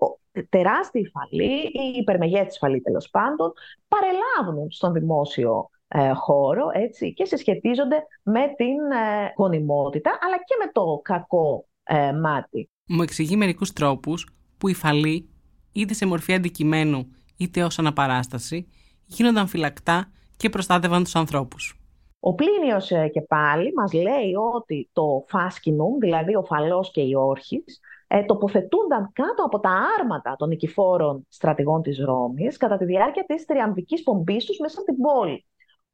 τεράστιοι 0.50 1.02
φαλλοί 1.02 1.62
ή 1.62 1.98
υπερμεγέθεις 2.00 2.56
φαλλοί 2.56 2.82
τέλος 2.82 3.10
πάντων 3.10 3.54
παρελαύνουν 3.88 4.72
στον 4.72 4.94
δημόσιο 4.94 5.70
ε, 5.92 6.12
χώρο 6.14 6.70
έτσι, 6.74 7.14
και 7.14 7.26
συσχετίζονται 7.26 8.06
με 8.24 8.40
την 8.58 8.92
ε, 8.92 9.34
γονιμότητα 9.38 10.18
αλλά 10.22 10.36
και 10.38 10.56
με 10.66 10.72
το 10.72 11.00
κακό 11.04 11.68
ε, 11.84 12.12
μάτι. 12.12 12.70
Μου 12.88 13.02
εξηγεί 13.02 13.36
μερικούς 13.36 13.74
τρόπους 13.74 14.28
που 14.58 14.68
οι 14.68 14.74
φαλλοί, 14.74 15.30
είτε 15.72 15.94
σε 15.94 16.06
μορφή 16.06 16.34
αντικειμένου 16.34 17.12
είτε 17.38 17.64
ως 17.64 17.80
αναπαράσταση, 17.80 18.68
γίνονταν 19.06 19.48
φυλακτά 19.48 20.12
και 20.38 20.50
προστάτευαν 20.50 21.04
τους 21.04 21.16
ανθρώπους. 21.16 21.79
Ο 22.20 22.36
Πλίνιος 22.36 22.92
ε, 22.92 23.08
και 23.08 23.22
πάλι 23.22 23.74
μας 23.74 23.94
λέει 23.94 24.34
ότι 24.54 24.90
το 24.94 25.26
φάσκινουμ, 25.28 25.98
δηλαδή 25.98 26.36
ο 26.36 26.44
φαλός 26.44 26.92
και 26.92 27.02
η 27.02 27.16
όρχης, 27.16 27.80
ε, 28.08 28.24
τοποθετούνταν 28.24 29.12
κάτω 29.14 29.44
από 29.44 29.60
τα 29.60 29.82
άρματα 30.00 30.36
των 30.36 30.50
νικηφόρων 30.50 31.26
στρατηγών 31.30 31.82
της 31.82 32.00
Ρώμης 32.00 32.58
κατά 32.58 32.78
τη 32.78 32.86
διάρκεια 32.86 33.24
της 33.24 33.46
τριαμβικής 33.46 34.04
πομπής 34.04 34.46
τους 34.46 34.60
μέσα 34.60 34.82
στην 34.82 34.98
πόλη. 34.98 35.46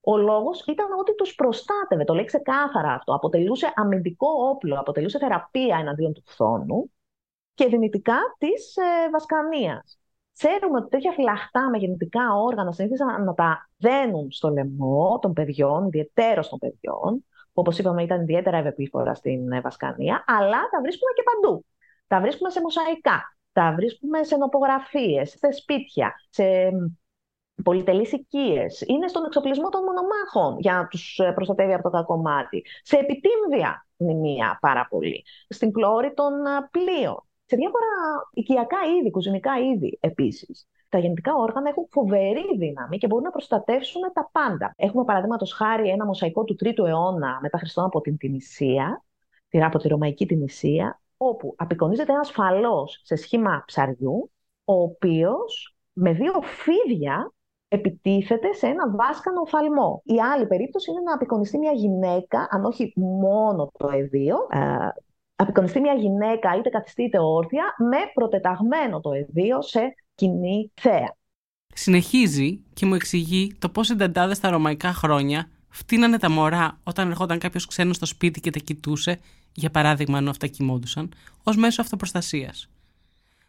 Ο 0.01 0.17
λόγος 0.17 0.65
ήταν 0.65 0.88
ότι 0.99 1.15
τους 1.15 1.36
προστάτευε, 1.36 2.03
το 2.03 2.13
λέει 2.13 2.26
ξεκάθαρα 2.26 2.93
αυτό, 2.93 3.13
αποτελούσε 3.13 3.71
αμυντικό 3.76 4.28
όπλο, 4.49 4.80
αποτελούσε 4.80 5.17
θεραπεία 5.17 5.78
εναντίον 5.80 6.13
του 6.13 6.23
φθόνου 6.26 6.91
και 7.53 7.67
δυνητικά 7.67 8.17
της 8.38 8.76
ε, 8.78 9.09
Βασκανίας. 9.11 9.99
Ξέρουμε 10.38 10.78
ότι 10.78 10.90
τέτοια 10.90 11.12
φυλαχτά 11.12 11.70
με 11.70 11.78
γεννητικά 11.78 12.34
όργανα 12.36 12.72
συνήθισαν 12.72 13.24
να 13.24 13.34
τα 13.34 13.70
δένουν 13.78 14.32
στο 14.32 14.50
λαιμό 14.50 15.20
των 15.22 15.34
παιδιών, 15.34 15.86
ιδιαίτερω 15.86 16.42
των 16.48 16.60
παιδιών, 16.60 17.26
που 17.54 17.62
όπως 17.62 17.78
είπαμε 17.78 18.04
ήταν 18.04 18.22
ιδιαίτερα 18.22 18.58
ευεπίφορα 18.58 19.14
στην 19.14 19.52
ε, 19.52 19.62
Βασκανία, 19.62 20.24
αλλά 20.28 20.70
τα 20.72 20.82
βρίσκουμε 20.82 21.12
και 21.16 21.24
παντού. 21.24 21.66
Τα 22.08 22.22
βρίσκουμε 22.22 22.50
σε 22.50 22.62
μοσαϊκά, 22.62 23.38
τα 23.52 23.74
βρίσκουμε 23.76 24.24
σε 24.24 24.38
νοπογραφίες, 24.38 25.30
σε 25.30 25.52
σπίτια, 25.52 26.16
σε 26.30 26.44
πολυτελείς 27.64 28.12
οικίες. 28.12 28.82
Είναι 28.82 29.08
στον 29.08 29.26
εξοπλισμό 29.26 29.70
των 29.70 29.84
μονομάχων 29.84 30.60
για 30.60 30.74
να 30.74 30.88
τους 30.88 31.20
ε, 31.20 31.32
προστατεύει 31.32 31.74
από 31.74 31.84
το 31.84 31.90
κακό 31.90 32.18
μάτι. 32.18 32.66
Σε 32.82 32.98
επιτύμβια 32.98 33.88
μνημεία 33.98 34.58
πάρα 34.62 34.88
πολύ. 34.90 35.24
Στην 35.50 35.72
πλώρη 35.72 36.14
των 36.14 36.34
ε, 36.46 36.70
πλοίων. 36.72 37.24
Σε 37.46 37.56
διάφορα 37.56 37.86
οικιακά 38.34 38.78
είδη, 38.98 39.12
κουζινικά 39.12 39.52
είδη 39.60 39.98
επίσης. 40.02 40.68
τα 40.89 40.98
γεννητικά 40.98 41.36
όργανα 41.36 41.70
έχουν 41.70 41.88
φοβερή 41.91 42.58
δύναμη 42.58 42.98
και 42.98 43.08
μπορούν 43.08 43.24
να 43.24 43.32
προστατεύσουν 43.32 44.02
τα 44.14 44.30
πάντα. 44.32 44.74
Έχουμε 44.76 45.04
παραδείγματος 45.04 45.54
χάρη 45.54 45.89
ένα 45.89 46.06
μοσαϊκό 46.06 46.43
του 46.43 46.56
3ου 46.64 46.86
αιώνα 46.88 47.39
μετά 47.41 47.58
Χριστόν 47.58 47.86
από 47.86 48.02
την 48.02 48.18
Τινησία, 48.18 49.04
από 49.52 49.78
τη 49.78 49.88
Ρωμαϊκή 49.88 50.26
Τινησία, 50.26 51.02
όπου 51.18 51.54
απεικονίζεται 51.58 52.12
ένας 52.12 52.32
φαλός 52.32 53.02
σε 53.04 53.16
σχήμα 53.16 53.64
ψαριού, 53.66 54.32
ο 54.66 54.74
οποίος 54.74 55.76
με 55.93 56.12
δύο 56.12 56.41
φίδια 56.41 57.34
επιτίθεται 57.68 58.54
σε 58.54 58.68
ένα 58.68 58.96
βάσκανο 58.96 59.41
οφθαλμό. 59.41 60.02
Η 60.06 60.20
άλλη 60.20 60.48
περίπτωση 60.48 60.91
είναι 60.91 61.02
να 61.02 61.14
απεικονιστεί 61.14 61.58
μια 61.58 61.72
γυναίκα, 61.72 62.48
αν 62.50 62.66
όχι 62.66 62.93
μόνο 62.96 63.72
το 63.78 63.89
εδίο, 63.93 64.36
ε, 64.50 64.88
απεικονιστεί 65.36 65.80
μια 65.80 65.94
γυναίκα 65.94 66.58
είτε 66.58 66.70
καθιστή 66.70 67.04
είτε 67.04 67.20
όρθια, 67.20 67.64
με 67.90 67.98
προτεταγμένο 68.14 69.00
το 69.00 69.12
εδίο 69.12 69.62
σε 69.62 69.80
κοινή 70.16 70.72
θέα. 70.74 71.16
Συνεχίζει 71.68 72.64
και 72.74 72.86
μου 72.86 72.94
εξηγεί 72.94 73.56
το 73.60 73.70
πώς 73.70 73.90
οι 73.90 73.96
νταντάδες 73.96 74.38
στα 74.38 74.50
ρωμαϊκά 74.50 74.94
χρόνια 74.94 75.50
φτύνανε 75.70 76.18
τα 76.18 76.30
μωρά 76.30 76.80
όταν 76.84 77.10
ερχόταν 77.10 77.40
κάποιος 77.40 77.66
ξένος 77.66 77.96
στο 77.96 78.06
σπίτι 78.06 78.40
και 78.40 78.50
τα 78.50 78.60
κοιτούσε, 78.60 79.20
για 79.54 79.70
παράδειγμα 79.70 80.18
ενώ 80.18 80.30
αυτά 80.30 80.48
κοιμόντουσαν, 80.48 81.14
ως 81.44 81.56
μέσο 81.56 81.82
αυτοπροστασίας. 81.82 82.70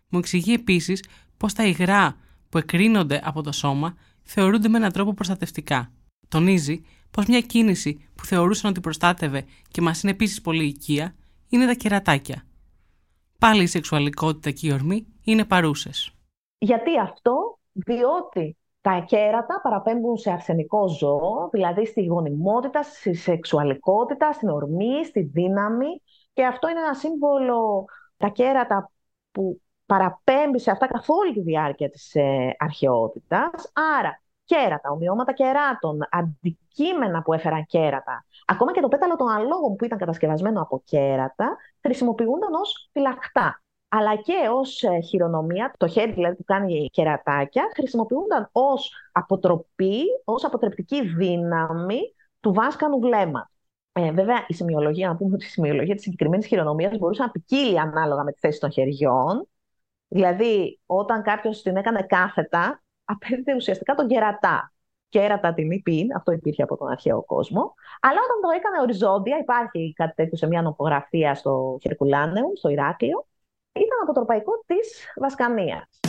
Μου 0.08 0.18
εξηγεί 0.18 0.52
επίσης 0.52 1.04
πω 1.36 1.52
τα 1.52 1.66
υγρά 1.66 2.16
που 2.48 2.58
εκρίνονται 2.58 3.20
από 3.24 3.42
το 3.42 3.52
σώμα 3.52 3.96
θεωρούνται 4.22 4.68
με 4.68 4.76
έναν 4.76 4.92
τρόπο 4.92 5.14
προστατευτικά. 5.14 5.92
Τονίζει 6.28 6.84
πως 7.10 7.26
μια 7.26 7.40
κίνηση 7.40 8.08
που 8.14 8.24
θεωρούσαν 8.24 8.70
ότι 8.70 8.80
προστάτευε 8.80 9.44
και 9.68 9.80
μας 9.80 10.02
είναι 10.02 10.12
επίσης 10.12 10.40
πολύ 10.40 10.64
οικία 10.64 11.14
είναι 11.48 11.66
τα 11.66 11.74
κερατάκια. 11.74 12.42
Πάλι 13.38 13.62
η 13.62 13.66
σεξουαλικότητα 13.66 14.50
και 14.50 14.66
η 14.66 14.72
ορμή 14.72 15.06
είναι 15.24 15.44
παρούσες. 15.44 16.10
Γιατί 16.58 16.98
αυτό, 17.00 17.58
διότι 17.72 18.56
τα 18.80 19.04
κέρατα 19.06 19.60
παραπέμπουν 19.62 20.16
σε 20.16 20.30
αρσενικό 20.30 20.88
ζώο, 20.88 21.48
δηλαδή 21.52 21.86
στη 21.86 22.04
γονιμότητα, 22.04 22.82
στη 22.82 23.14
σεξουαλικότητα, 23.14 24.32
στην 24.32 24.48
ορμή, 24.48 25.04
στη 25.04 25.20
δύναμη 25.20 26.02
και 26.32 26.44
αυτό 26.46 26.68
είναι 26.68 26.78
ένα 26.78 26.94
σύμβολο, 26.94 27.84
τα 28.16 28.28
κέρατα 28.28 28.90
που 29.30 29.60
παραπέμπει 29.86 30.58
σε 30.58 30.70
αυτά 30.70 30.86
καθ' 30.86 31.10
όλη 31.10 31.32
τη 31.32 31.40
διάρκεια 31.40 31.90
της 31.90 32.14
ε, 32.14 32.56
αρχαιότητας. 32.58 33.72
Άρα, 33.98 34.20
κέρατα, 34.46 34.90
ομοιώματα 34.90 35.32
κεράτων, 35.32 35.98
αντικείμενα 36.10 37.22
που 37.22 37.32
έφεραν 37.32 37.66
κέρατα, 37.66 38.24
ακόμα 38.46 38.72
και 38.72 38.80
το 38.80 38.88
πέταλο 38.88 39.16
των 39.16 39.28
αλόγων 39.28 39.76
που 39.76 39.84
ήταν 39.84 39.98
κατασκευασμένο 39.98 40.60
από 40.60 40.82
κέρατα, 40.84 41.56
χρησιμοποιούνταν 41.82 42.54
ως 42.54 42.88
φυλακτά. 42.92 43.60
Αλλά 43.88 44.16
και 44.16 44.34
ως 44.52 44.82
χειρονομία, 45.08 45.74
το 45.76 45.88
χέρι 45.88 46.12
δηλαδή 46.12 46.36
που 46.36 46.44
κάνει 46.44 46.88
κερατάκια, 46.92 47.70
χρησιμοποιούνταν 47.74 48.48
ως 48.52 48.92
αποτροπή, 49.12 50.02
ως 50.24 50.44
αποτρεπτική 50.44 51.00
δύναμη 51.00 52.00
του 52.40 52.52
βάσκανου 52.52 52.98
βλέμμα. 53.00 53.50
Ε, 53.92 54.12
βέβαια, 54.12 54.44
η 54.48 54.54
σημειολογία, 54.54 55.08
να 55.08 55.16
πούμε 55.16 55.34
ότι 55.34 55.44
η 55.44 55.48
σημειολογία 55.48 55.94
της 55.94 56.02
συγκεκριμένης 56.02 56.46
χειρονομίας 56.46 56.98
μπορούσε 56.98 57.22
να 57.22 57.30
ποικίλει 57.30 57.80
ανάλογα 57.80 58.22
με 58.22 58.32
τη 58.32 58.38
θέση 58.38 58.60
των 58.60 58.70
χεριών. 58.70 59.48
Δηλαδή, 60.08 60.80
όταν 60.86 61.22
κάποιος 61.22 61.62
την 61.62 61.76
έκανε 61.76 62.02
κάθετα, 62.02 62.82
απέδιδε 63.06 63.54
ουσιαστικά 63.54 63.94
τον 63.94 64.06
κερατά. 64.06 64.72
Κέρατα 65.08 65.54
την 65.54 65.70
υπήν, 65.70 66.14
αυτό 66.16 66.32
υπήρχε 66.32 66.62
από 66.62 66.76
τον 66.76 66.88
αρχαίο 66.88 67.22
κόσμο. 67.22 67.74
Αλλά 68.00 68.18
όταν 68.24 68.40
το 68.42 68.48
έκανε 68.56 68.80
οριζόντια, 68.80 69.38
υπάρχει 69.38 69.92
κάτι 69.96 70.14
τέτοιο 70.14 70.36
σε 70.36 70.46
μια 70.46 70.62
νοπογραφία 70.62 71.34
στο 71.34 71.78
Χερκουλάνεου, 71.80 72.52
στο 72.56 72.68
Ηράκλειο, 72.68 73.26
ήταν 73.72 73.98
αποτροπαϊκό 74.02 74.52
της 74.66 75.04
Βασκανίας. 75.16 76.00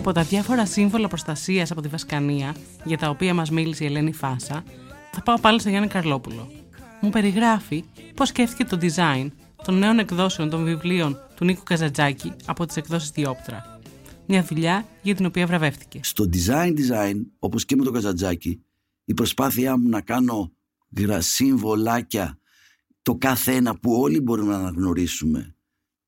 Από 0.00 0.12
τα 0.12 0.22
διάφορα 0.22 0.66
σύμβολα 0.66 1.08
προστασίας 1.08 1.70
από 1.70 1.80
τη 1.80 1.88
Βασκανία, 1.88 2.54
για 2.84 2.98
τα 2.98 3.08
οποία 3.08 3.34
μας 3.34 3.50
μίλησε 3.50 3.84
η 3.84 3.86
Ελένη 3.86 4.12
Φάσα, 4.12 4.64
θα 5.12 5.22
πάω 5.22 5.40
πάλι 5.40 5.60
στο 5.60 5.68
Γιάννη 5.68 5.88
Καρλόπουλο. 5.88 6.50
Μου 7.00 7.10
περιγράφει 7.10 7.84
πώς 8.14 8.28
σκέφτηκε 8.28 8.64
το 8.64 8.78
design 8.80 9.30
των 9.64 9.78
νέων 9.78 9.98
εκδόσεων 9.98 10.50
των 10.50 10.64
βιβλίων 10.64 11.16
του 11.36 11.44
Νίκου 11.44 11.62
Καζατζάκη 11.62 12.32
από 12.46 12.66
τις 12.66 12.76
εκδόσεις 12.76 13.10
Διόπτρα. 13.10 13.80
Μια 14.26 14.42
δουλειά 14.42 14.86
για 15.02 15.14
την 15.14 15.26
οποία 15.26 15.46
βραβεύτηκε. 15.46 16.00
Στο 16.02 16.24
design 16.32 16.70
design, 16.70 17.16
όπως 17.38 17.64
και 17.64 17.76
με 17.76 17.84
το 17.84 17.90
Καζατζάκι, 17.90 18.64
η 19.04 19.14
προσπάθειά 19.14 19.78
μου 19.78 19.88
να 19.88 20.00
κάνω 20.00 20.52
γρα- 20.96 21.20
συμβολάκια 21.20 22.38
το 23.02 23.14
κάθε 23.14 23.52
ένα 23.52 23.78
που 23.78 23.92
όλοι 23.92 24.20
μπορούμε 24.20 24.52
να 24.52 24.58
αναγνωρίσουμε 24.58 25.54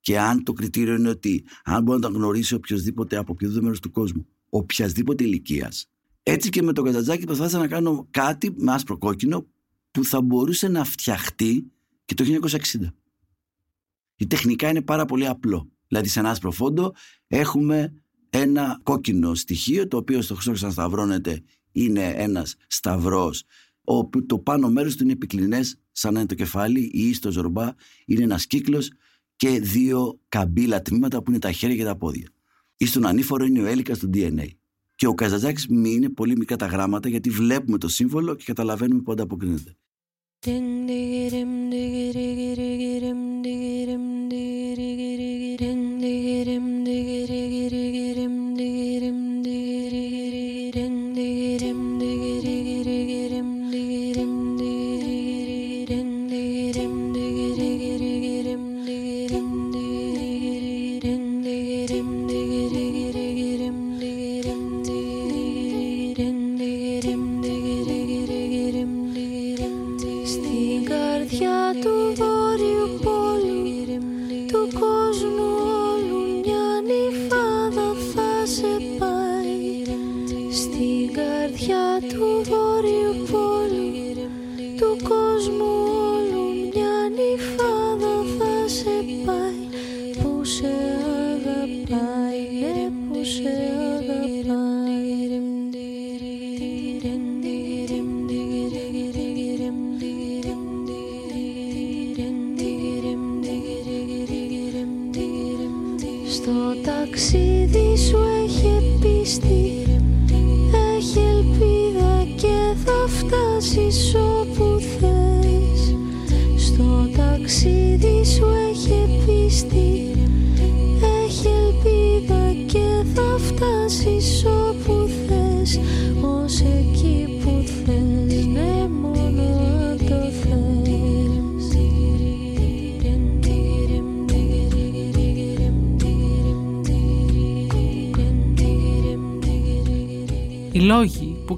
και 0.03 0.19
αν 0.19 0.43
το 0.43 0.53
κριτήριο 0.53 0.95
είναι 0.95 1.09
ότι 1.09 1.45
αν 1.65 1.83
μπορεί 1.83 2.01
να 2.01 2.11
το 2.11 2.15
γνωρίσει 2.15 2.55
οποιοδήποτε 2.55 3.17
από 3.17 3.33
οποιοδήποτε 3.33 3.65
μέρος 3.65 3.81
του 3.81 3.91
κόσμου, 3.91 4.27
οποιασδήποτε 4.49 5.25
ηλικίας. 5.25 5.87
Έτσι 6.23 6.49
και 6.49 6.63
με 6.63 6.73
το 6.73 6.83
Καζατζάκι 6.83 7.25
προσπάθησα 7.25 7.59
να 7.59 7.69
κάνω 7.69 8.07
κάτι 8.11 8.55
με 8.57 8.73
άσπρο 8.73 8.99
κόκκινο 8.99 9.47
που 9.91 10.05
θα 10.05 10.23
μπορούσε 10.23 10.69
να 10.69 10.85
φτιαχτεί 10.85 11.73
και 12.05 12.15
το 12.15 12.25
1960. 12.25 12.59
Η 14.17 14.27
τεχνικά 14.27 14.69
είναι 14.69 14.83
πάρα 14.83 15.05
πολύ 15.05 15.27
απλό. 15.27 15.71
Δηλαδή 15.89 16.09
σε 16.09 16.19
ένα 16.19 16.31
άσπρο 16.31 16.51
φόντο 16.51 16.95
έχουμε 17.27 17.93
ένα 18.31 18.81
κόκκινο 18.83 19.35
στοιχείο 19.35 19.89
το 19.89 19.97
οποίο 19.97 20.23
στο 20.23 20.35
Χριστό 20.35 20.71
σταυρώνεται 20.71 21.43
είναι 21.73 22.13
ένας 22.17 22.57
σταυρός 22.67 23.45
όπου 23.85 24.27
το 24.27 24.39
πάνω 24.39 24.71
μέρος 24.71 24.97
του 24.97 25.03
είναι 25.03 25.13
επικλινές 25.13 25.77
σαν 25.93 26.13
να 26.13 26.19
είναι 26.19 26.29
το 26.29 26.35
κεφάλι 26.35 26.91
ή 26.93 27.15
στο 27.15 27.31
ζορμπά 27.31 27.75
είναι 28.05 28.23
ένας 28.23 28.47
κύκλος 28.47 28.91
και 29.43 29.61
δύο 29.61 30.21
καμπύλα 30.29 30.83
τμήματα 30.83 31.23
που 31.23 31.31
είναι 31.31 31.41
τα 31.41 31.53
χέρια 31.53 31.77
και 31.77 31.85
τα 31.85 31.97
πόδια. 31.97 32.29
Ή 32.77 32.87
στον 32.87 33.07
ανήφορο 33.07 33.45
είναι 33.45 33.63
ο 33.63 33.67
έλικας 33.67 33.99
του 33.99 34.11
DNA. 34.15 34.47
Και 34.95 35.07
ο 35.07 35.15
Καζατζάκης 35.15 35.67
μη 35.69 35.91
είναι 35.91 36.09
πολύ 36.09 36.37
μικρά 36.37 36.57
τα 36.57 36.67
γράμματα 36.67 37.09
γιατί 37.09 37.31
βλέπουμε 37.31 37.79
το 37.79 37.89
σύμβολο 37.89 38.35
και 38.35 38.45
καταλαβαίνουμε 38.47 39.03
πού 39.03 39.13
ανταποκρίνεται. 39.13 39.77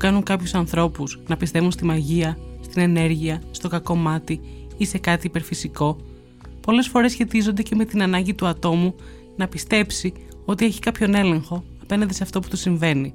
Κάνουν 0.04 0.22
κάποιους 0.22 0.54
ανθρώπους 0.54 1.18
να 1.26 1.36
πιστεύουν 1.36 1.70
στη 1.70 1.84
μαγεία, 1.84 2.38
στην 2.60 2.82
ενέργεια, 2.82 3.42
στο 3.50 3.68
κακό 3.68 3.94
μάτι 3.94 4.40
ή 4.76 4.84
σε 4.84 4.98
κάτι 4.98 5.26
υπερφυσικό, 5.26 5.96
πολλές 6.60 6.88
φορές 6.88 7.12
σχετίζονται 7.12 7.62
και 7.62 7.74
με 7.74 7.84
την 7.84 8.02
ανάγκη 8.02 8.34
του 8.34 8.46
ατόμου 8.46 8.94
να 9.36 9.48
πιστέψει 9.48 10.12
ότι 10.44 10.64
έχει 10.64 10.80
κάποιον 10.80 11.14
έλεγχο 11.14 11.64
απέναντι 11.82 12.14
σε 12.14 12.22
αυτό 12.22 12.40
που 12.40 12.48
του 12.48 12.56
συμβαίνει 12.56 13.14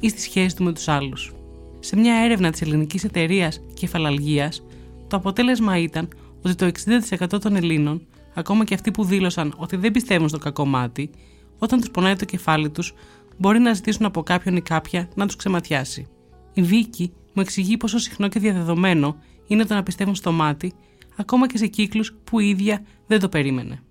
ή 0.00 0.08
στη 0.08 0.20
σχέση 0.20 0.56
του 0.56 0.64
με 0.64 0.72
τους 0.72 0.88
άλλους. 0.88 1.32
Σε 1.80 1.96
μια 1.96 2.14
έρευνα 2.14 2.50
της 2.50 2.62
ελληνικής 2.62 3.04
εταιρείας 3.04 3.60
κεφαλαλγίας, 3.74 4.62
το 5.08 5.16
αποτέλεσμα 5.16 5.78
ήταν 5.78 6.08
ότι 6.42 6.54
το 6.54 6.66
60% 6.66 7.40
των 7.40 7.56
Ελλήνων, 7.56 8.06
ακόμα 8.34 8.64
και 8.64 8.74
αυτοί 8.74 8.90
που 8.90 9.04
δήλωσαν 9.04 9.54
ότι 9.56 9.76
δεν 9.76 9.90
πιστεύουν 9.90 10.28
στο 10.28 10.38
κακό 10.38 10.64
μάτι, 10.64 11.10
όταν 11.58 11.80
τους 11.80 11.90
πονάει 11.90 12.16
το 12.16 12.24
κεφάλι 12.24 12.70
τους, 12.70 12.94
μπορεί 13.36 13.58
να 13.58 13.72
ζητήσουν 13.72 14.04
από 14.04 14.22
κάποιον 14.22 14.56
ή 14.56 14.60
κάποια 14.60 15.08
να 15.14 15.26
τους 15.26 15.36
ξεματιάσει. 15.36 16.08
Η 16.54 16.62
Βίκη 16.62 17.12
μου 17.32 17.42
εξηγεί 17.42 17.76
πόσο 17.76 17.98
συχνό 17.98 18.28
και 18.28 18.38
διαδεδομένο 18.38 19.16
είναι 19.46 19.64
το 19.64 19.74
να 19.74 19.82
πιστεύουν 19.82 20.14
στο 20.14 20.32
μάτι, 20.32 20.72
ακόμα 21.16 21.46
και 21.46 21.58
σε 21.58 21.66
κύκλους 21.66 22.14
που 22.24 22.40
η 22.40 22.48
ίδια 22.48 22.84
δεν 23.06 23.20
το 23.20 23.28
περίμενε. 23.28 23.82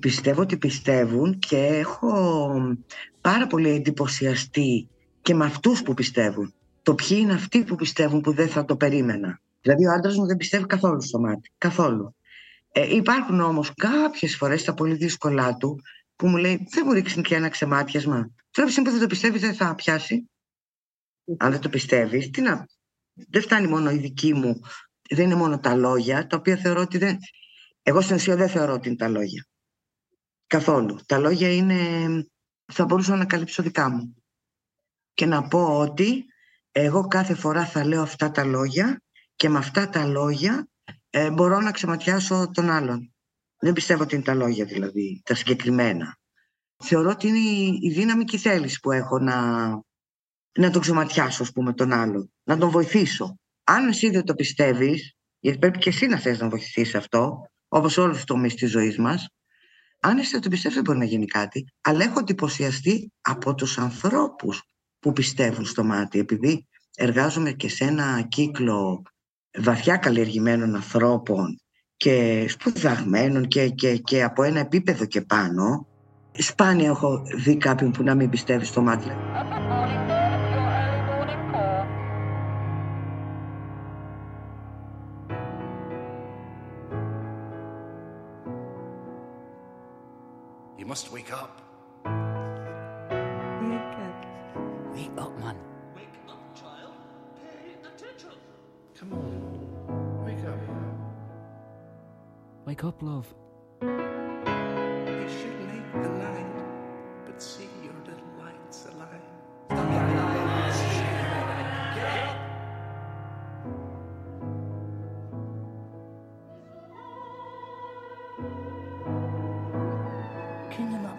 Πιστεύω 0.00 0.40
ότι 0.40 0.56
πιστεύουν 0.56 1.38
και 1.38 1.56
έχω 1.56 2.76
πάρα 3.20 3.46
πολύ 3.46 3.68
εντυπωσιαστεί 3.68 4.88
και 5.22 5.34
με 5.34 5.44
αυτούς 5.44 5.82
που 5.82 5.94
πιστεύουν. 5.94 6.54
Το 6.82 6.94
ποιοι 6.94 7.18
είναι 7.20 7.32
αυτοί 7.32 7.64
που 7.64 7.74
πιστεύουν 7.74 8.20
που 8.20 8.32
δεν 8.32 8.48
θα 8.48 8.64
το 8.64 8.76
περίμενα. 8.76 9.40
Δηλαδή 9.60 9.86
ο 9.86 9.92
άντρας 9.92 10.16
μου 10.16 10.26
δεν 10.26 10.36
πιστεύει 10.36 10.66
καθόλου 10.66 11.02
στο 11.02 11.20
μάτι. 11.20 11.50
Καθόλου. 11.58 12.14
Ε, 12.72 12.94
υπάρχουν 12.94 13.40
όμως 13.40 13.72
κάποιες 13.74 14.36
φορές 14.36 14.64
τα 14.64 14.74
πολύ 14.74 14.94
δύσκολά 14.94 15.56
του 15.56 15.80
που 16.16 16.28
μου 16.28 16.36
λέει 16.36 16.66
δεν 16.70 16.82
μου 16.86 16.92
ρίξει 16.92 17.20
και 17.20 17.34
ένα 17.34 17.48
ξεμάτιασμα. 17.48 18.30
Τώρα 18.50 18.68
που 18.74 18.90
δεν 18.90 19.00
το 19.00 19.06
πιστεύεις 19.06 19.40
δεν 19.40 19.54
θα 19.54 19.74
πιάσει. 19.74 20.28
Αν 21.38 21.50
δεν 21.50 21.60
το 21.60 21.68
πιστεύεις, 21.68 22.30
τι 22.30 22.40
να. 22.40 22.66
Δεν 23.12 23.42
φτάνει 23.42 23.66
μόνο 23.66 23.90
η 23.90 23.96
δική 23.96 24.34
μου, 24.34 24.60
δεν 25.10 25.24
είναι 25.24 25.34
μόνο 25.34 25.58
τα 25.58 25.74
λόγια, 25.74 26.26
τα 26.26 26.36
οποία 26.36 26.56
θεωρώ 26.56 26.80
ότι 26.80 26.98
δεν. 26.98 27.18
Εγώ 27.82 28.00
στην 28.00 28.16
ουσία 28.16 28.36
δεν 28.36 28.48
θεωρώ 28.48 28.72
ότι 28.72 28.88
είναι 28.88 28.96
τα 28.96 29.08
λόγια. 29.08 29.46
Καθόλου. 30.46 30.98
Τα 31.06 31.18
λόγια 31.18 31.54
είναι. 31.54 31.78
θα 32.72 32.84
μπορούσα 32.84 33.16
να 33.16 33.24
καλύψω 33.24 33.62
δικά 33.62 33.90
μου. 33.90 34.14
Και 35.14 35.26
να 35.26 35.48
πω 35.48 35.78
ότι 35.78 36.24
εγώ 36.72 37.06
κάθε 37.06 37.34
φορά 37.34 37.66
θα 37.66 37.84
λέω 37.84 38.02
αυτά 38.02 38.30
τα 38.30 38.44
λόγια 38.44 39.02
και 39.36 39.48
με 39.48 39.58
αυτά 39.58 39.88
τα 39.88 40.06
λόγια 40.06 40.68
ε, 41.10 41.30
μπορώ 41.30 41.60
να 41.60 41.70
ξεματιάσω 41.70 42.50
τον 42.54 42.70
άλλον. 42.70 43.14
Δεν 43.58 43.72
πιστεύω 43.72 44.02
ότι 44.02 44.14
είναι 44.14 44.24
τα 44.24 44.34
λόγια 44.34 44.64
δηλαδή, 44.64 45.22
τα 45.24 45.34
συγκεκριμένα. 45.34 46.18
Θεωρώ 46.84 47.10
ότι 47.10 47.28
είναι 47.28 47.38
η, 47.38 47.78
η 47.82 47.90
δύναμη 47.90 48.24
και 48.24 48.36
η 48.36 48.38
θέληση 48.38 48.80
που 48.80 48.92
έχω 48.92 49.18
να, 49.18 49.34
να 50.56 50.70
τον 50.70 50.80
ξεματιάσω, 50.80 51.42
ας 51.42 51.52
πούμε, 51.52 51.72
τον 51.72 51.92
άλλον. 51.92 52.32
Να 52.44 52.58
τον 52.58 52.70
βοηθήσω. 52.70 53.38
Αν 53.64 53.88
εσύ 53.88 54.10
δεν 54.10 54.24
το 54.24 54.34
πιστεύεις, 54.34 55.14
γιατί 55.38 55.58
πρέπει 55.58 55.78
και 55.78 55.88
εσύ 55.88 56.06
να 56.06 56.18
θες 56.18 56.38
να 56.38 56.48
βοηθήσεις 56.48 56.94
αυτό, 56.94 57.50
όπως 57.68 57.96
όλους 57.96 58.16
τους 58.16 58.24
τομείς 58.24 58.54
της 58.54 58.70
ζωής 58.70 58.98
μας, 58.98 59.28
αν 60.00 60.18
εσύ 60.18 60.30
δεν 60.30 60.40
το 60.40 60.48
πιστεύεις 60.48 60.76
δεν 60.76 60.84
μπορεί 60.84 60.98
να 60.98 61.04
γίνει 61.04 61.26
κάτι. 61.26 61.64
Αλλά 61.80 62.04
έχω 62.04 62.18
εντυπωσιαστεί 62.18 63.12
από 63.20 63.54
τους 63.54 63.78
ανθρώπους 63.78 64.62
που 64.98 65.12
πιστεύουν 65.12 65.64
στο 65.64 65.84
μάτι, 65.84 66.18
επειδή 66.18 66.66
εργάζομαι 66.96 67.52
και 67.52 67.68
σε 67.68 67.84
ένα 67.84 68.22
κύκλο 68.28 69.02
βαθιά 69.58 69.96
καλλιεργημένων 69.96 70.74
ανθρώπων 70.74 71.60
και 71.96 72.46
σπουδαγμένων 72.48 73.46
και, 73.46 73.68
και, 73.68 73.96
και 73.96 74.22
από 74.22 74.42
ένα 74.42 74.60
επίπεδο 74.60 75.04
και 75.04 75.20
πάνω, 75.20 75.86
σπάνια 76.32 76.88
έχω 76.88 77.22
δει 77.36 77.56
κάποιον 77.56 77.90
που 77.90 78.02
να 78.02 78.14
μην 78.14 78.30
πιστεύει 78.30 78.64
στο 78.64 78.82
μάτι. 78.82 79.10
Must 90.96 91.12
wake 91.12 91.30
up. 91.30 91.60
Wake 92.06 92.12
up. 94.06 94.26
Wake 94.94 95.10
up, 95.18 95.38
man. 95.40 95.56
Wake 95.94 96.08
up, 96.26 96.56
child. 96.56 96.94
Pay 97.36 97.86
attention. 97.86 98.30
Come 98.98 99.12
on. 99.12 100.24
Wake 100.24 100.44
up. 100.46 100.58
Wake 102.64 102.84
up, 102.84 103.02
love. 103.02 103.34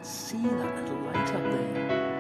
See 0.08 0.38
that 0.38 0.76
little 0.78 1.02
light 1.02 1.34
up 1.34 1.44
there? 1.44 2.17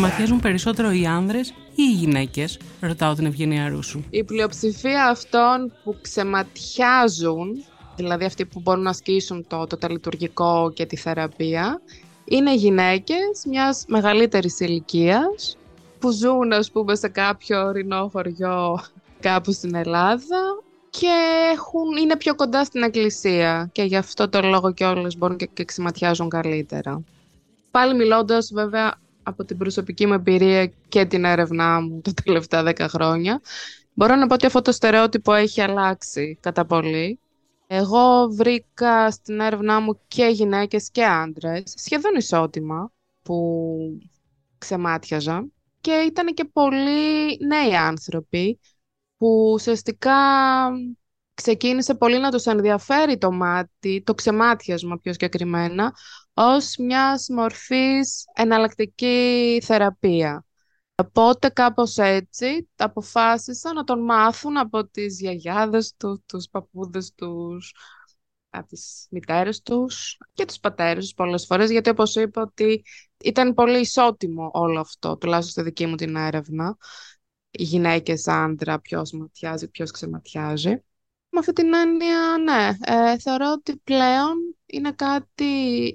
Ξεματιάζουν 0.00 0.40
περισσότερο 0.40 0.90
οι 0.90 1.06
άνδρες 1.06 1.48
ή 1.48 1.54
οι 1.74 1.92
γυναίκες, 1.92 2.58
ρωτάω 2.80 3.14
την 3.14 3.26
Ευγενία 3.26 3.68
Ρούσου. 3.68 4.02
Η 4.10 4.24
πλειοψηφία 4.24 5.06
αυτών 5.06 5.72
που 5.84 5.96
ξεματιάζουν, 6.00 7.64
δηλαδή 7.96 8.24
αυτοί 8.24 8.46
που 8.46 8.60
μπορούν 8.60 8.82
να 8.82 8.90
ασκήσουν 8.90 9.46
το, 9.48 9.66
το 9.66 9.76
τελειτουργικό 9.76 10.72
και 10.74 10.86
τη 10.86 10.96
θεραπεία, 10.96 11.80
είναι 12.24 12.54
γυναίκες 12.54 13.44
μιας 13.46 13.84
μεγαλύτερης 13.88 14.60
ηλικίας 14.60 15.56
που 15.98 16.10
ζουν 16.10 16.52
ας 16.52 16.70
πούμε 16.70 16.94
σε 16.94 17.08
κάποιο 17.08 17.66
ορεινό 17.66 18.08
χωριό 18.12 18.80
κάπου 19.20 19.52
στην 19.52 19.74
Ελλάδα 19.74 20.62
και 20.90 21.14
έχουν, 21.52 21.96
είναι 22.02 22.16
πιο 22.16 22.34
κοντά 22.34 22.64
στην 22.64 22.82
εκκλησία 22.82 23.68
και 23.72 23.82
γι' 23.82 23.96
αυτό 23.96 24.28
το 24.28 24.40
λόγο 24.40 24.72
και 24.72 24.84
όλες 24.84 25.16
μπορούν 25.16 25.36
και, 25.36 25.48
και 25.52 25.64
ξεματιάζουν 25.64 26.28
καλύτερα. 26.28 27.02
Πάλι 27.70 27.94
μιλώντας 27.94 28.50
βέβαια 28.52 28.94
από 29.22 29.44
την 29.44 29.56
προσωπική 29.56 30.06
μου 30.06 30.12
εμπειρία 30.12 30.66
και 30.88 31.04
την 31.04 31.24
έρευνά 31.24 31.80
μου 31.80 32.00
τα 32.00 32.12
τελευταία 32.24 32.62
δέκα 32.62 32.88
χρόνια, 32.88 33.40
μπορώ 33.92 34.14
να 34.16 34.26
πω 34.26 34.34
ότι 34.34 34.46
αυτό 34.46 34.62
το 34.62 34.72
στερεότυπο 34.72 35.32
έχει 35.32 35.60
αλλάξει 35.60 36.38
κατά 36.40 36.66
πολύ 36.66 37.18
Εγώ 37.66 38.28
βρήκα 38.30 39.10
στην 39.10 39.40
έρευνά 39.40 39.80
μου 39.80 40.00
και 40.08 40.24
γυναίκες 40.24 40.90
και 40.90 41.04
άντρες, 41.04 41.74
σχεδόν 41.76 42.14
ισότιμα, 42.16 42.92
που 43.22 44.00
ξεμάτιαζαν. 44.58 45.52
Και 45.80 45.92
ήταν 45.92 46.34
και 46.34 46.44
πολλοί 46.44 47.38
νέοι 47.46 47.74
άνθρωποι 47.76 48.58
που 49.16 49.50
ουσιαστικά 49.52 50.12
ξεκίνησε 51.34 51.94
πολύ 51.94 52.18
να 52.18 52.30
τους 52.30 52.44
ενδιαφέρει 52.44 53.18
το 53.18 53.32
μάτι, 53.32 54.02
το 54.06 54.14
ξεμάτιασμα 54.14 54.98
πιο 54.98 55.12
συγκεκριμένα, 55.12 55.92
ως 56.34 56.76
μιας 56.76 57.28
μορφής 57.28 58.24
εναλλακτική 58.34 59.60
θεραπεία. 59.64 60.44
Οπότε 60.94 61.48
κάπως 61.48 61.96
έτσι 61.96 62.68
αποφάσισαν 62.76 63.74
να 63.74 63.84
τον 63.84 64.04
μάθουν 64.04 64.56
από 64.56 64.86
τις 64.86 65.20
γιαγιάδες 65.20 65.94
του, 65.96 66.24
τους 66.26 66.48
παππούδες 66.50 67.12
τους, 67.14 67.74
από 68.50 68.66
τις 68.66 69.06
μητέρες 69.10 69.62
τους 69.62 70.18
και 70.32 70.44
τους 70.44 70.58
πατέρες 70.58 71.04
τους 71.04 71.14
πολλές 71.14 71.46
φορές, 71.46 71.70
γιατί 71.70 71.90
όπως 71.90 72.16
είπα 72.16 72.42
ότι 72.42 72.82
ήταν 73.24 73.54
πολύ 73.54 73.78
ισότιμο 73.80 74.50
όλο 74.52 74.80
αυτό, 74.80 75.16
τουλάχιστον 75.16 75.52
στη 75.52 75.62
δική 75.62 75.86
μου 75.86 75.94
την 75.94 76.16
έρευνα. 76.16 76.76
Οι 77.50 77.62
γυναίκες, 77.62 78.28
άντρα, 78.28 78.80
ποιος 78.80 79.12
ματιάζει, 79.12 79.68
ποιος 79.68 79.90
ξεματιάζει. 79.90 80.84
Με 81.32 81.38
αυτή 81.38 81.52
την 81.52 81.74
έννοια, 81.74 82.36
ναι, 82.44 82.68
ε, 82.80 83.18
θεωρώ 83.18 83.52
ότι 83.52 83.76
πλέον 83.84 84.36
είναι 84.66 84.92
κάτι 84.92 85.44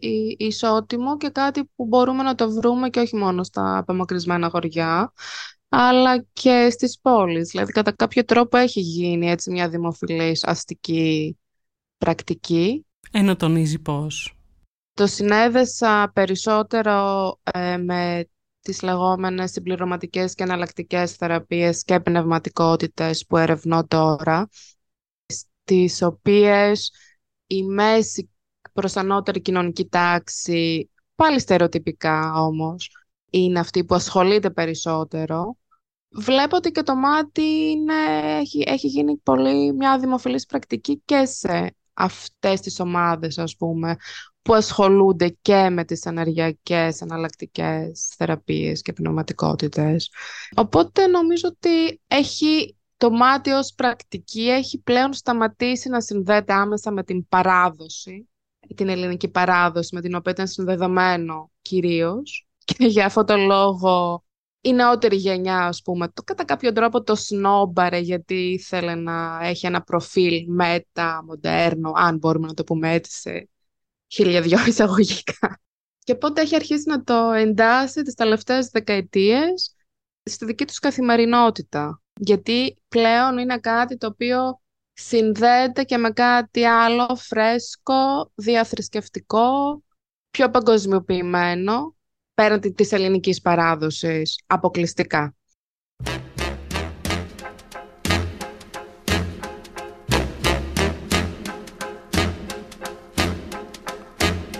ι- 0.02 0.36
ισότιμο 0.38 1.18
και 1.18 1.30
κάτι 1.30 1.70
που 1.76 1.86
μπορούμε 1.86 2.24
να 2.24 2.36
το 2.36 2.52
βρούμε 2.52 2.90
και 2.90 3.00
όχι 3.00 3.16
μόνο 3.16 3.44
στα 3.44 3.78
απομακρυσμένα 3.78 4.50
χωριά, 4.50 5.14
αλλά 5.70 6.26
και 6.34 6.70
στις 6.72 7.00
πόλεις. 7.02 7.50
Δηλαδή, 7.50 7.72
κατά 7.72 7.92
κάποιο 7.92 8.26
τρόπο 8.26 8.58
έχει 8.58 8.80
γίνει 8.80 9.30
έτσι 9.30 9.52
μια 9.52 9.70
δημοφιλής 9.70 10.44
αστική 10.44 11.38
πρακτική. 11.98 12.86
Ενώ 13.12 13.36
τονίζει 13.36 13.80
πώς. 13.80 14.36
Το 14.94 15.08
συνέδεσα 15.08 16.12
περισσότερο 16.14 17.40
ε, 17.54 17.78
με 17.78 18.30
τις 18.62 18.82
λεγόμενες 18.82 19.52
συμπληρωματικές 19.52 20.34
και 20.36 20.44
εναλλακτικές 20.44 21.12
θεραπείες 21.12 21.84
και 21.84 22.00
πνευματικότητες 22.00 23.26
που 23.26 23.38
ερευνώ 23.38 23.86
τώρα, 23.86 24.50
στις 25.66 26.02
οποίες 26.02 26.92
η 27.48 27.64
μέση 27.64 28.30
προς 28.74 28.96
ανώτερη 28.96 29.42
κοινωνική 29.42 29.88
τάξη, 29.88 30.90
πάλι 31.16 31.40
στερεοτυπικά 31.40 32.34
όμως, 32.34 32.90
είναι 33.30 33.60
αυτή 33.60 33.86
που 33.86 33.96
ασχολείται 33.96 34.50
περισσότερο. 34.50 35.58
Βλέπω 36.10 36.56
ότι 36.56 36.72
και 36.72 36.84
το 36.84 36.96
μάτι 36.96 37.42
είναι, 37.42 37.94
έχει, 38.40 38.64
έχει 38.68 38.88
γίνει 38.88 39.18
πολύ 39.18 39.74
μια 39.74 40.00
δημοφιλής 40.00 40.46
πρακτική 40.46 41.02
και 41.06 41.26
σε 41.26 41.76
αυτές 41.94 42.60
τις 42.60 42.80
ομάδες, 42.80 43.38
ας 43.38 43.56
πούμε, 43.56 43.96
που 44.42 44.54
ασχολούνται 44.54 45.38
και 45.42 45.70
με 45.70 45.86
τις 45.86 46.06
ενεργειακές 46.06 47.02
εναλλακτικές 47.02 48.14
θεραπείες 48.18 48.82
και 48.82 48.94
πνευματικότητες. 48.94 50.12
Οπότε 50.56 51.08
νομίζω 51.08 51.48
ότι 51.48 52.02
έχει 52.08 52.76
το 52.98 53.12
μάτι 53.12 53.52
ως 53.52 53.74
πρακτική 53.76 54.50
έχει 54.50 54.82
πλέον 54.82 55.14
σταματήσει 55.14 55.90
να 55.90 56.02
συνδέεται 56.02 56.54
άμεσα 56.54 56.92
με 56.92 57.04
την 57.04 57.28
παράδοση, 57.28 58.30
την 58.76 58.90
ελληνική 58.90 59.28
παράδοση 59.28 59.96
με 59.96 60.02
την 60.02 60.16
οποία 60.16 60.32
ήταν 60.32 60.48
συνδεδεμένο 60.48 61.52
κυρίως 61.62 62.48
και 62.66 62.86
για 62.86 63.06
αυτό 63.06 63.24
το 63.24 63.38
λόγο 63.38 64.26
η 64.66 64.74
νεότερη 64.74 65.16
γενιά, 65.16 65.58
ας 65.58 65.82
πούμε, 65.82 66.08
το, 66.08 66.24
κατά 66.24 66.46
κάποιο 66.46 66.72
τρόπο 66.72 67.04
το 67.04 67.16
σνόμπαρε 67.16 67.98
γιατί 67.98 68.36
ήθελε 68.36 68.96
να 68.96 69.40
έχει 69.42 69.66
ένα 69.66 69.82
προφίλ 69.82 70.46
μετα, 70.48 71.24
μοντέρνο, 71.26 71.92
αν 71.96 72.18
μπορούμε 72.18 72.48
να 72.48 72.54
το 72.54 72.64
πούμε 72.64 72.94
έτσι 72.94 73.20
σε 73.20 73.50
χίλια 74.08 74.42
δυο 74.42 74.58
εισαγωγικά. 74.68 75.62
Και 76.00 76.16
πότε 76.16 76.42
έχει 76.42 76.56
αρχίσει 76.56 76.90
να 76.90 77.04
το 77.04 77.32
εντάσσει 77.32 78.02
τις 78.02 78.14
τελευταίες 78.14 78.68
δεκαετίες 78.68 79.76
στη 80.24 80.46
δική 80.46 80.66
τους 80.66 80.80
καθημερινότητα. 80.80 82.02
Γιατί 82.20 82.78
πλέον 82.88 83.38
είναι 83.38 83.58
κάτι 83.58 83.98
το 83.98 84.08
οποίο 84.08 84.60
συνδέεται 84.94 85.84
και 85.84 85.98
με 85.98 86.10
κάτι 86.10 86.64
άλλο 86.66 87.16
φρέσκο, 87.16 88.32
διαθρησκευτικό, 88.36 89.82
πιο 90.30 90.50
παγκοσμιοποιημένο, 90.50 91.96
πέραν 92.34 92.60
τη- 92.60 92.74
της 92.74 92.92
ελληνικής 92.92 93.42
παράδοσης, 93.42 94.40
αποκλειστικά. 94.48 95.36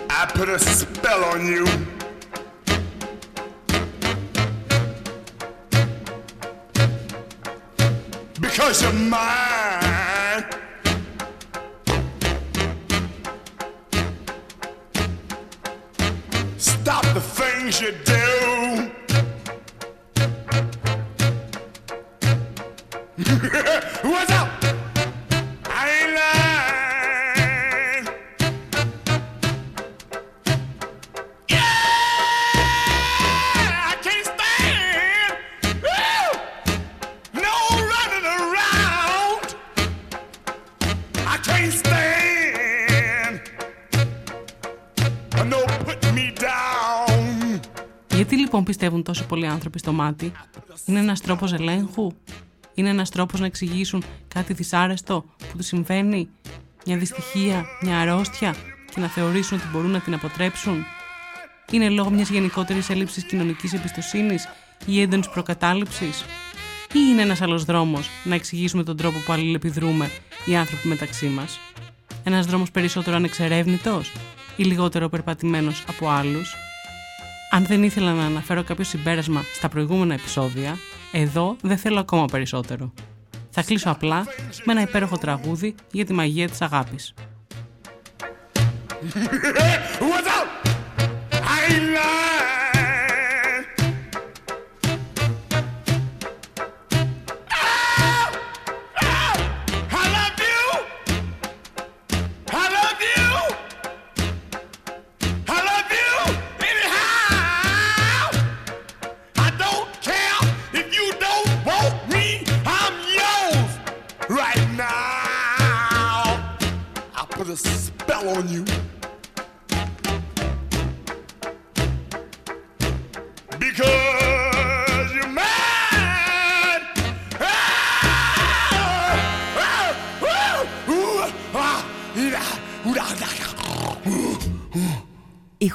I 0.08 0.24
put 0.34 0.48
a 0.48 0.58
spell 0.58 1.22
on 1.32 1.40
you. 1.46 1.95
Because 8.56 8.80
you're 8.80 8.92
mine. 8.94 10.44
Stop 16.56 17.04
the 17.12 17.20
things 17.20 17.82
you 17.82 17.92
do. 18.06 18.16
Γιατί 48.28 48.42
λοιπόν 48.42 48.64
πιστεύουν 48.64 49.02
τόσο 49.02 49.24
πολλοί 49.24 49.46
άνθρωποι 49.46 49.78
στο 49.78 49.92
μάτι, 49.92 50.32
Είναι 50.84 50.98
ένας 50.98 51.20
τρόπος 51.20 51.52
ελέγχου, 51.52 52.12
Είναι 52.74 52.88
ένας 52.88 53.10
τρόπος 53.10 53.40
να 53.40 53.46
εξηγήσουν 53.46 54.02
κάτι 54.28 54.52
δυσάρεστο 54.52 55.24
που 55.50 55.56
τους 55.56 55.66
συμβαίνει, 55.66 56.28
μια 56.86 56.96
δυστυχία, 56.96 57.64
μια 57.82 57.98
αρρώστια 57.98 58.54
και 58.94 59.00
να 59.00 59.06
θεωρήσουν 59.06 59.58
ότι 59.58 59.66
μπορούν 59.72 59.90
να 59.90 60.00
την 60.00 60.14
αποτρέψουν; 60.14 60.84
Είναι 61.70 61.88
λόγω 61.88 62.10
μιας 62.10 62.28
γενικότερης 62.28 62.90
έλλειψης 62.90 63.24
κοινωνικής 63.24 63.72
εμπιστοσύνης 63.72 64.48
ή 64.86 65.00
έντονης 65.00 65.28
προκατάληψης; 65.28 66.24
Ή 66.92 66.98
είναι 67.10 67.22
ένας 67.22 67.40
άλλος 67.40 67.64
δρόμος 67.64 68.08
να 68.24 68.34
εξηγήσουμε 68.34 68.82
τον 68.82 68.96
τρόπο 68.96 69.18
που 69.18 69.32
αλληλεπιδρούμε 69.32 70.10
οι 70.44 70.56
άνθρωποι 70.56 70.88
μεταξύ 70.88 71.26
μας; 71.26 71.58
Ένας 72.24 72.46
δρόμος 72.46 72.70
περισσότερο 72.70 73.16
ανεξερεύνητος 73.16 74.12
ή 74.56 74.62
λιγότερο 74.62 75.08
περπατημένος 75.08 75.84
από 75.88 76.08
άλλους; 76.08 76.54
Αν 77.56 77.64
δεν 77.66 77.82
ήθελα 77.82 78.12
να 78.12 78.24
αναφέρω 78.24 78.62
κάποιο 78.64 78.84
συμπέρασμα 78.84 79.42
στα 79.54 79.68
προηγούμενα 79.68 80.14
επεισόδια, 80.14 80.76
εδώ 81.12 81.56
δεν 81.62 81.76
θέλω 81.76 81.98
ακόμα 81.98 82.24
περισσότερο. 82.24 82.92
Θα 83.50 83.62
κλείσω 83.62 83.90
απλά 83.90 84.26
με 84.64 84.72
ένα 84.72 84.80
υπέροχο 84.80 85.18
τραγούδι 85.18 85.74
για 85.90 86.04
τη 86.04 86.12
μαγεία 86.12 86.48
της 86.48 86.60
αγάπης. 86.60 87.14
What's 90.00 90.28
up? 90.38 90.48
I 91.32 92.45